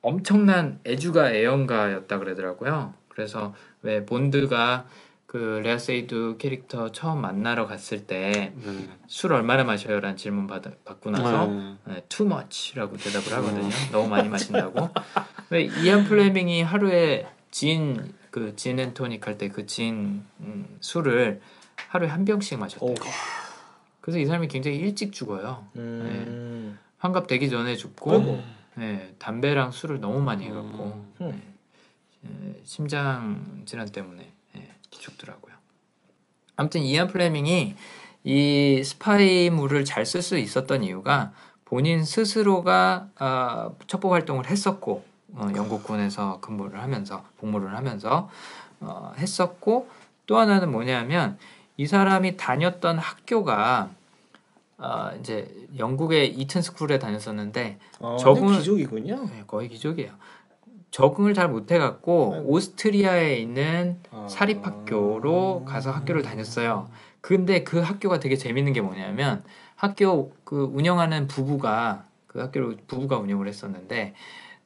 [0.01, 2.93] 엄청난 애주가 애연가였다 그러더라고요.
[3.07, 4.85] 그래서 왜 본드가
[5.37, 9.35] 그 레아 세이두 캐릭터 처음 만나러 갔을 때 술 네.
[9.35, 11.75] 얼마나 마셔요 라는 질문 받, 받고 나서 네.
[11.85, 13.69] 네, too much라고 대답을 하거든요.
[13.91, 14.89] 너무 많이 마신다고.
[15.51, 21.39] 왜 이안 플레밍이 하루에 진 그 gin and tonic 할 때 그 진 음, 술을
[21.89, 22.89] 하루에 한 병씩 마셨대요.
[22.91, 22.95] 오.
[24.01, 25.67] 그래서 이 사람이 굉장히 일찍 죽어요.
[25.75, 26.77] 음.
[26.97, 28.41] 환갑 되기 전에 죽고.
[28.75, 31.41] 네, 담배랑 술을 너무 많이 해갖고 음.
[32.21, 34.26] 네, 에, 심장 질환 때문에
[34.97, 35.53] 예, 죽더라고요.
[36.55, 37.75] 아무튼 이안 플레밍이
[38.23, 41.31] 이 스파이물을 잘 쓸 수 있었던 이유가
[41.65, 48.29] 본인 스스로가 아, 첩보 활동을 했었고 어, 영국군에서 근무를 하면서 복무를 하면서
[48.79, 49.89] 어, 했었고
[50.25, 51.37] 또 하나는 뭐냐면
[51.77, 53.91] 이 사람이 다녔던 학교가
[54.79, 59.25] 아, 이제 영국의 이튼 스쿨에 다녔었는데 어, 적응을- 완전 귀족이군요.
[59.25, 60.11] 네, 거의 기적이에요.
[60.91, 62.49] 적응을 잘 못해갖고 아이고.
[62.49, 64.27] 오스트리아에 있는 아.
[64.29, 66.89] 사립학교로 가서 학교를 다녔어요.
[67.21, 69.43] 근데 그 학교가 되게 재밌는 게 뭐냐면
[69.75, 74.13] 학교 그 운영하는 부부가 그 학교를 부부가 운영을 했었는데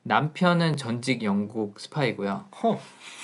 [0.04, 2.46] 남편은 전직 영국 스파이고요.
[2.64, 2.80] 허.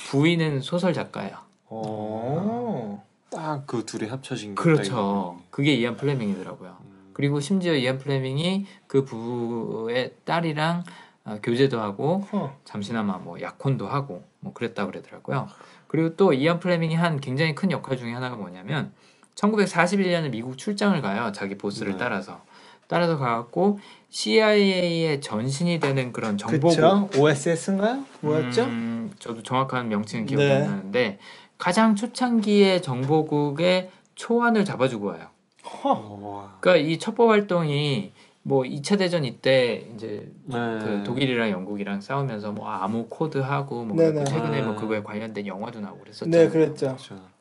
[0.10, 1.38] 부인은 소설 작가예요.
[1.66, 3.04] 어.
[3.30, 5.40] 딱그 둘이 합쳐진 게 그렇죠.
[5.50, 6.70] 그게 이안 플레밍이더라고요.
[6.70, 6.96] 딱 있네.
[7.14, 10.84] 그리고 심지어 이안 플레밍이 그 부부의 딸이랑
[11.28, 12.56] 어, 교제도 하고 허.
[12.64, 15.50] 잠시나마 뭐 약혼도 하고 뭐 그랬다 그러더라고요.
[15.88, 18.94] 그리고 또 이안 플레밍이 한 굉장히 큰 역할 중에 하나가 뭐냐면
[19.36, 21.32] 1941년에 미국 출장을 가요.
[21.34, 21.98] 자기 보스를 네.
[21.98, 22.42] 따라서
[22.88, 23.80] 따라서 가갖고
[24.10, 27.10] CIA의 전신이 되는 그런 정보국 그쵸?
[27.22, 28.06] OSS인가요?
[28.22, 28.64] 뭐였죠?
[28.64, 30.56] 음, 저도 정확한 명칭은 기억이 네.
[30.56, 31.20] 안 나는데
[31.58, 35.28] 가장 초창기의 정보국의 초안을 잡아주고 와요.
[35.66, 35.90] 허.
[35.92, 36.58] 와.
[36.62, 38.14] 그러니까 이 첩보 활동이
[38.48, 40.56] 뭐 2차 대전 이때 이제 네.
[40.56, 44.14] 그 독일이랑 영국이랑 싸우면서 뭐 암호 코드하고 뭐 네네.
[44.14, 44.76] 그랬고 최근에 뭐 아.
[44.78, 46.30] 그거에 관련된 영화도 나오고 그랬었죠.
[46.30, 46.88] 네, 그랬죠.
[46.88, 47.37] 그렇죠.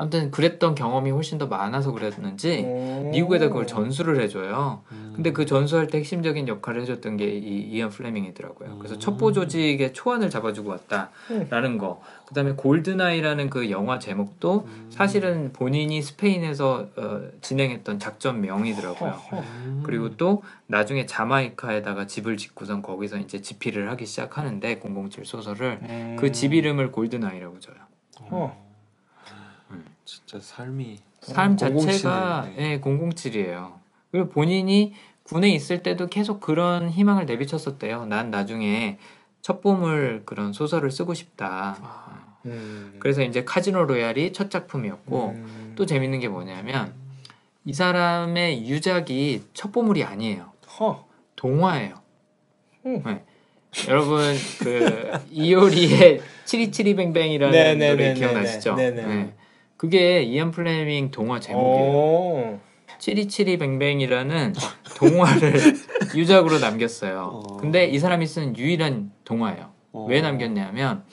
[0.00, 3.10] 아무튼 그랬던 경험이 훨씬 더 많아서 그랬는지 오.
[3.10, 4.82] 미국에다 그걸 전수를 해줘요.
[4.92, 5.12] 음.
[5.16, 8.78] 근데 그 전수할 때 핵심적인 역할을 해줬던 게 이 이안 플레밍이더라고요.
[8.78, 9.00] 그래서 음.
[9.00, 12.00] 첩보 조직의 초안을 잡아주고 왔다라는 거.
[12.26, 14.86] 그다음에 골든아이라는 그 영화 제목도 음.
[14.90, 19.10] 사실은 본인이 스페인에서 어, 진행했던 작전 명이더라고요.
[19.10, 19.38] 허허.
[19.38, 19.82] 음.
[19.84, 26.16] 그리고 또 나중에 자마이카에다가 집을 짓고선 거기서 이제 집필을 하기 시작하는데 007 소설을 음.
[26.18, 27.76] 그집 이름을 골든아이라고 줘요.
[28.30, 28.67] 어.
[30.08, 32.58] 진짜 삶이 삶 음, 자체가 007이네.
[32.58, 33.74] 예, 007이에요.
[34.10, 38.06] 그리고 본인이 군에 있을 때도 계속 그런 희망을 내비쳤었대요.
[38.06, 38.96] 난 나중에
[39.42, 41.76] 첩보물 그런 소설을 쓰고 싶다.
[42.46, 42.96] 음.
[43.00, 45.72] 그래서 이제 카지노 로얄이 첫 작품이었고 음.
[45.76, 46.94] 또 재밌는 게 뭐냐면
[47.66, 50.50] 이 사람의 유작이 첩보물이 아니에요.
[50.80, 51.06] 허.
[51.36, 52.00] 동화예요.
[52.86, 53.02] 음.
[53.04, 53.24] 네.
[53.88, 57.78] 여러분 그 이효리의 치리치리뱅뱅이라는.
[57.78, 58.74] 노래 기억나시죠?
[58.74, 59.06] 네네.
[59.06, 59.34] 네.
[59.78, 61.92] 그게 이안 플레밍 동화 제목이에요.
[61.92, 62.60] 오.
[62.98, 64.52] 치리치리뱅뱅이라는
[64.96, 65.54] 동화를
[66.16, 67.22] 유작으로 남겼어요.
[67.32, 67.56] 어.
[67.58, 69.70] 근데 이 사람이 쓴 유일한 동화예요.
[69.92, 70.06] 어.
[70.10, 71.04] 왜 남겼냐면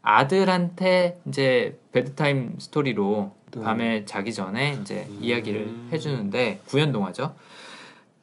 [0.00, 3.62] 아들한테 이제 bedtime story로 네.
[3.62, 5.18] 밤에 자기 전에 이제 음.
[5.20, 7.34] 이야기를 해주는데 구연 동화죠.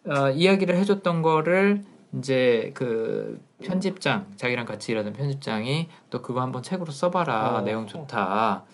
[0.07, 1.83] 어, 이야기를 해줬던 거를
[2.17, 7.61] 이제 그 편집장 자기랑 같이 일하던 편집장이 또 그거 한번 책으로 써봐라 어.
[7.61, 8.65] 내용 좋다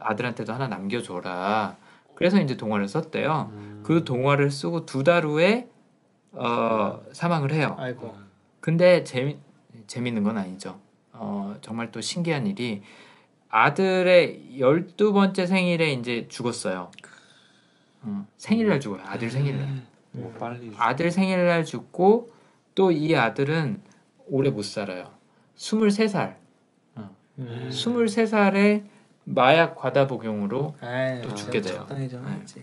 [0.00, 1.76] 아들한테도 하나 남겨줘라
[2.14, 3.50] 그래서 이제 동화를 썼대요.
[3.52, 3.80] 음.
[3.84, 5.68] 그 동화를 쓰고 두 달 후에
[6.32, 7.76] 어, 사망을 해요.
[7.78, 8.14] 아이고.
[8.60, 9.38] 근데 재미
[9.86, 10.78] 재밌는 건 아니죠.
[11.12, 12.82] 어, 정말 또 신기한 일이
[13.48, 16.90] 아들의 열두 번째 생일에 이제 죽었어요.
[18.02, 19.02] 어, 생일날 죽어요.
[19.04, 19.82] 아들 생일날.
[20.12, 22.30] 뭐 빨리 아들 생일날 죽고
[22.74, 23.80] 또 이 아들은
[24.28, 25.10] 오래 못 살아요.
[25.56, 26.36] 23살.
[26.98, 27.68] 음.
[27.72, 28.84] 23살에
[29.34, 30.74] 마약 과다 복용으로
[31.22, 31.86] 또 죽게 돼요.
[31.88, 32.62] 하지.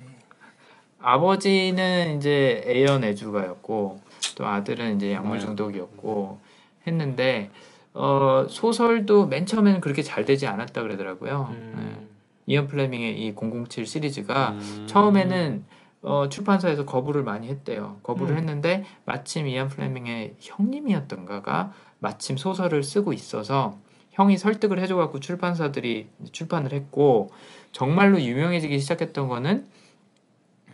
[0.99, 4.01] 아버지는 이제 애연 애주가였고
[4.35, 5.39] 또 아들은 이제 약물 마약.
[5.39, 6.39] 중독이었고
[6.85, 7.51] 했는데
[7.93, 11.49] 어, 소설도 맨 처음에는 그렇게 잘 되지 않았다 그러더라고요.
[11.51, 11.57] 네.
[11.57, 12.07] 음.
[12.45, 14.85] 이언 플레밍의 이 007 시리즈가 음.
[14.87, 15.65] 처음에는
[16.03, 17.99] 어, 출판사에서 거부를 많이 했대요.
[18.03, 18.37] 거부를 음.
[18.37, 23.77] 했는데 마침 이안 플레밍의 형님이었던가가 마침 소설을 쓰고 있어서
[24.17, 27.29] 형이 설득을 해줘갖고 출판사들이 출판을 했고
[27.71, 29.67] 정말로 유명해지기 시작했던 거는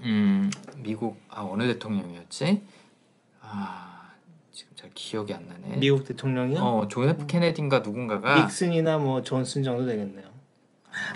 [0.03, 2.61] 음, 미국 아 어느 대통령이었지?
[3.41, 4.11] 아
[4.53, 5.75] 지금 잘 기억이 안 나네.
[5.77, 6.59] 미국 대통령이요?
[6.61, 10.25] 어 존 F 케네디인가 누군가가 닉슨이나 뭐 존슨 정도 되겠네요.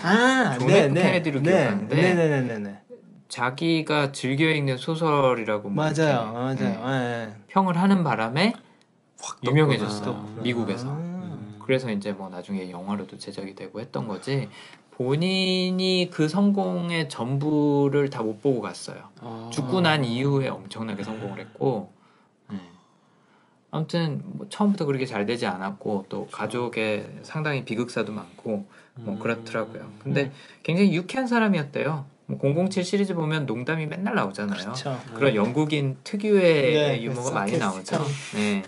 [0.02, 1.02] 아, 존 네, F 네.
[1.02, 2.82] 케네디로 네, 기억하는데 네, 네, 네, 네, 네.
[3.28, 6.54] 자기가 즐겨 읽는 소설이라고 뭐 맞아요, 맞아요.
[6.56, 7.34] 네, 네.
[7.46, 8.52] 평을 하는 바람에
[9.18, 10.04] 확 유명해졌어요.
[10.04, 10.42] 떴구나.
[10.42, 11.07] 미국에서.
[11.68, 14.48] 그래서 이제 뭐 나중에 영화로도 제작이 되고 했던 거지
[14.92, 18.96] 본인이 그 성공의 전부를 다 못 보고 갔어요.
[19.20, 19.50] 아.
[19.52, 21.92] 죽고 난 이후에 엄청나게 성공을 했고
[22.50, 22.56] 네.
[23.70, 28.64] 아무튼 뭐 처음부터 그렇게 잘 되지 않았고 또 가족에 상당히 비극사도 많고
[28.94, 29.18] 뭐 음.
[29.18, 29.92] 그렇더라고요.
[30.02, 30.32] 근데
[30.62, 32.06] 굉장히 유쾌한 사람이었대요.
[32.30, 34.58] 뭐007 시리즈 보면 농담이 맨날 나오잖아요.
[34.58, 34.98] 그렇죠.
[35.12, 37.98] 그런 영국인 특유의 네, 유머가 그 많이 나오죠.
[38.36, 38.62] 네.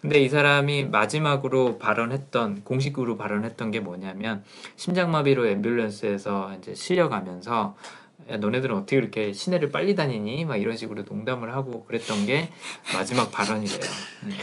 [0.00, 4.44] 근데 이 사람이 마지막으로 발언했던 공식으로 발언했던 게 뭐냐면
[4.76, 7.76] 심장마비로 앰뷸런스에서 이제 실려가면서
[8.30, 10.44] 야, 너네들은 어떻게 그렇게 시내를 빨리 다니니?
[10.44, 12.50] 막 이런 식으로 농담을 하고 그랬던 게
[12.94, 13.80] 마지막 발언이래요.
[14.26, 14.34] 네.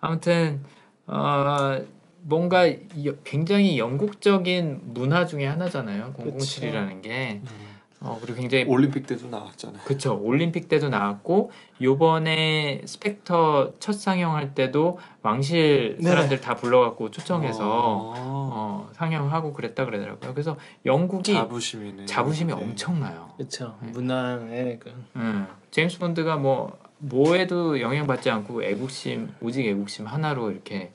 [0.00, 0.60] 아무튼
[1.06, 1.80] 어,
[2.22, 6.12] 뭔가 이- 굉장히 영국적인 문화 중에 하나잖아요.
[6.16, 7.40] 007이라는 게.
[7.42, 7.69] 음.
[8.02, 9.82] 어, 그리고 굉장히 올림픽 때도 나왔잖아요.
[9.84, 11.50] 그쵸 올림픽 때도 나왔고
[11.82, 16.08] 요번에 스펙터 첫 상영할 때도 왕실 네.
[16.08, 18.14] 사람들 다 불러갖고 초청해서 어.
[18.16, 20.32] 어, 상영하고 그랬다 그러더라고요.
[20.32, 20.56] 그래서
[20.86, 22.06] 영국이 자부심이네.
[22.06, 22.62] 자부심이 네.
[22.62, 23.32] 엄청나요.
[23.36, 23.76] 그렇죠.
[23.82, 23.90] 네.
[23.90, 30.92] 문화의 그 음, 제임스 본드가 뭐 뭐에도 영향받지 않고 애국심 오직 애국심 하나로 이렇게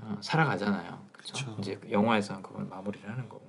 [0.00, 0.98] 어, 살아가잖아요.
[1.12, 1.46] 그쵸?
[1.46, 1.56] 그쵸.
[1.60, 3.39] 이제 영화에서는 그걸 마무리를 하는 거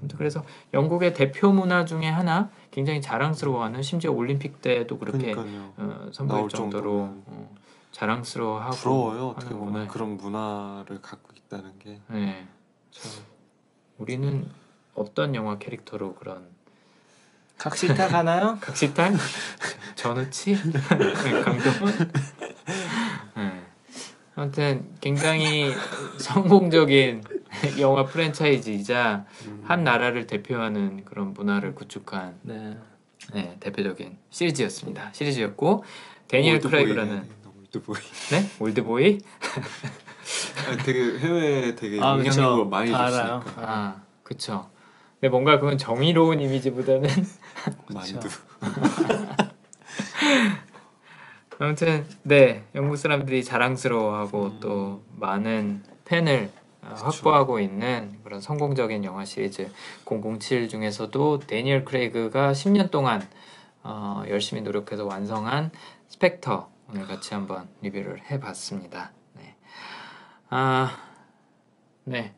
[0.00, 0.02] 고.
[0.02, 0.44] 아무튼 그래서
[0.74, 5.34] 영국의 대표 문화 중에 하나 굉장히 자랑스러워하는 심지어 올림픽 때도 그렇게.
[5.36, 7.22] 어, 선보일 정도로.
[7.26, 7.56] 어,
[7.92, 9.28] 자랑스러워하고 부러워요.
[9.28, 9.86] 어떻게 보면 문화.
[9.88, 12.46] 그런 문화를 갖고 있다는 게 네.
[12.90, 13.10] 참.
[13.98, 14.48] 우리는
[14.94, 16.48] 어떤 영화 캐릭터로 그런
[17.58, 18.58] 각시타 가나요?
[18.62, 19.14] 각시탈
[19.94, 20.56] 전우치
[21.44, 22.74] 강동원 네.
[24.34, 25.72] 아무튼 굉장히
[26.18, 27.22] 성공적인
[27.80, 29.64] 영화 프랜차이즈이자 음.
[29.66, 32.76] 한 나라를 대표하는 그런 문화를 구축한 네.
[33.34, 35.10] 네, 대표적인 시리즈였습니다.
[35.12, 35.84] 시리즈였고
[36.32, 36.58] 올드보이네.
[36.60, 37.28] 크레이그라는
[37.60, 37.96] 올드보이.
[38.30, 39.18] 네 올드보이
[40.68, 42.64] 아니, 되게 해외에 되게 아, 영향력을 그쵸.
[42.66, 42.90] 많이.
[42.90, 43.44] 줬으니까.
[43.56, 44.70] 아 그쵸
[45.20, 47.10] 근데 뭔가 그건 정의로운 이미지보다는
[47.92, 48.28] 만두.
[51.62, 56.50] 아무튼 네 영국 사람들이 자랑스러워하고 또 많은 팬을
[56.80, 59.70] 어, 확보하고 있는 그런 성공적인 영화 시리즈
[60.06, 63.20] 007 중에서도 데니얼 크레이그가 10년 동안
[63.82, 65.70] 어, 열심히 노력해서 완성한
[66.08, 69.12] 스펙터 오늘 같이 한번 리뷰를 해봤습니다.
[69.34, 69.54] 네.
[70.48, 70.96] 아,
[72.04, 72.32] 네.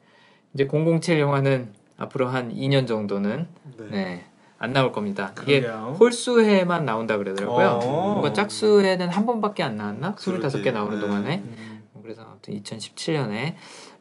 [0.53, 3.47] 이제 007 영화는 앞으로 한 2년 정도는
[3.78, 3.86] 네.
[3.89, 4.27] 네,
[4.62, 5.32] 안 나올 겁니다.
[5.34, 5.97] 그래요?
[5.99, 7.80] 홀수 해만 나온다 그러더라고요.
[7.82, 8.10] 어.
[8.12, 10.14] 뭔가 짝수 해는 한 번밖에 안 나왔나?
[10.14, 10.70] 25개 그러게.
[10.70, 11.05] 나오는 네.
[11.05, 11.39] 동안에.
[11.44, 11.82] 음.
[12.01, 13.55] 그래서 아무튼 2017년에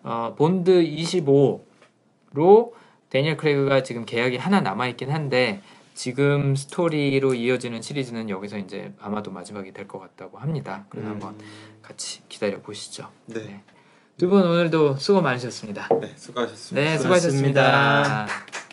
[0.04, 2.74] 어, 본드 25로
[3.10, 5.62] 데니얼 크레이그가 지금 계약이 하나 남아 있긴 한데
[5.96, 10.86] 지금 스토리로 이어지는 시리즈는 여기서 이제 아마도 마지막이 될 것 같다고 합니다.
[10.90, 11.14] 그래서 음.
[11.14, 11.36] 한번
[11.82, 13.10] 같이 기다려 보시죠.
[13.26, 13.62] 네.
[14.18, 15.88] 두분 오늘도 수고 많으셨습니다.
[16.00, 16.90] 네, 수고하셨습니다.
[16.92, 18.04] 네, 수고하셨습니다.
[18.04, 18.71] 수고하셨습니다.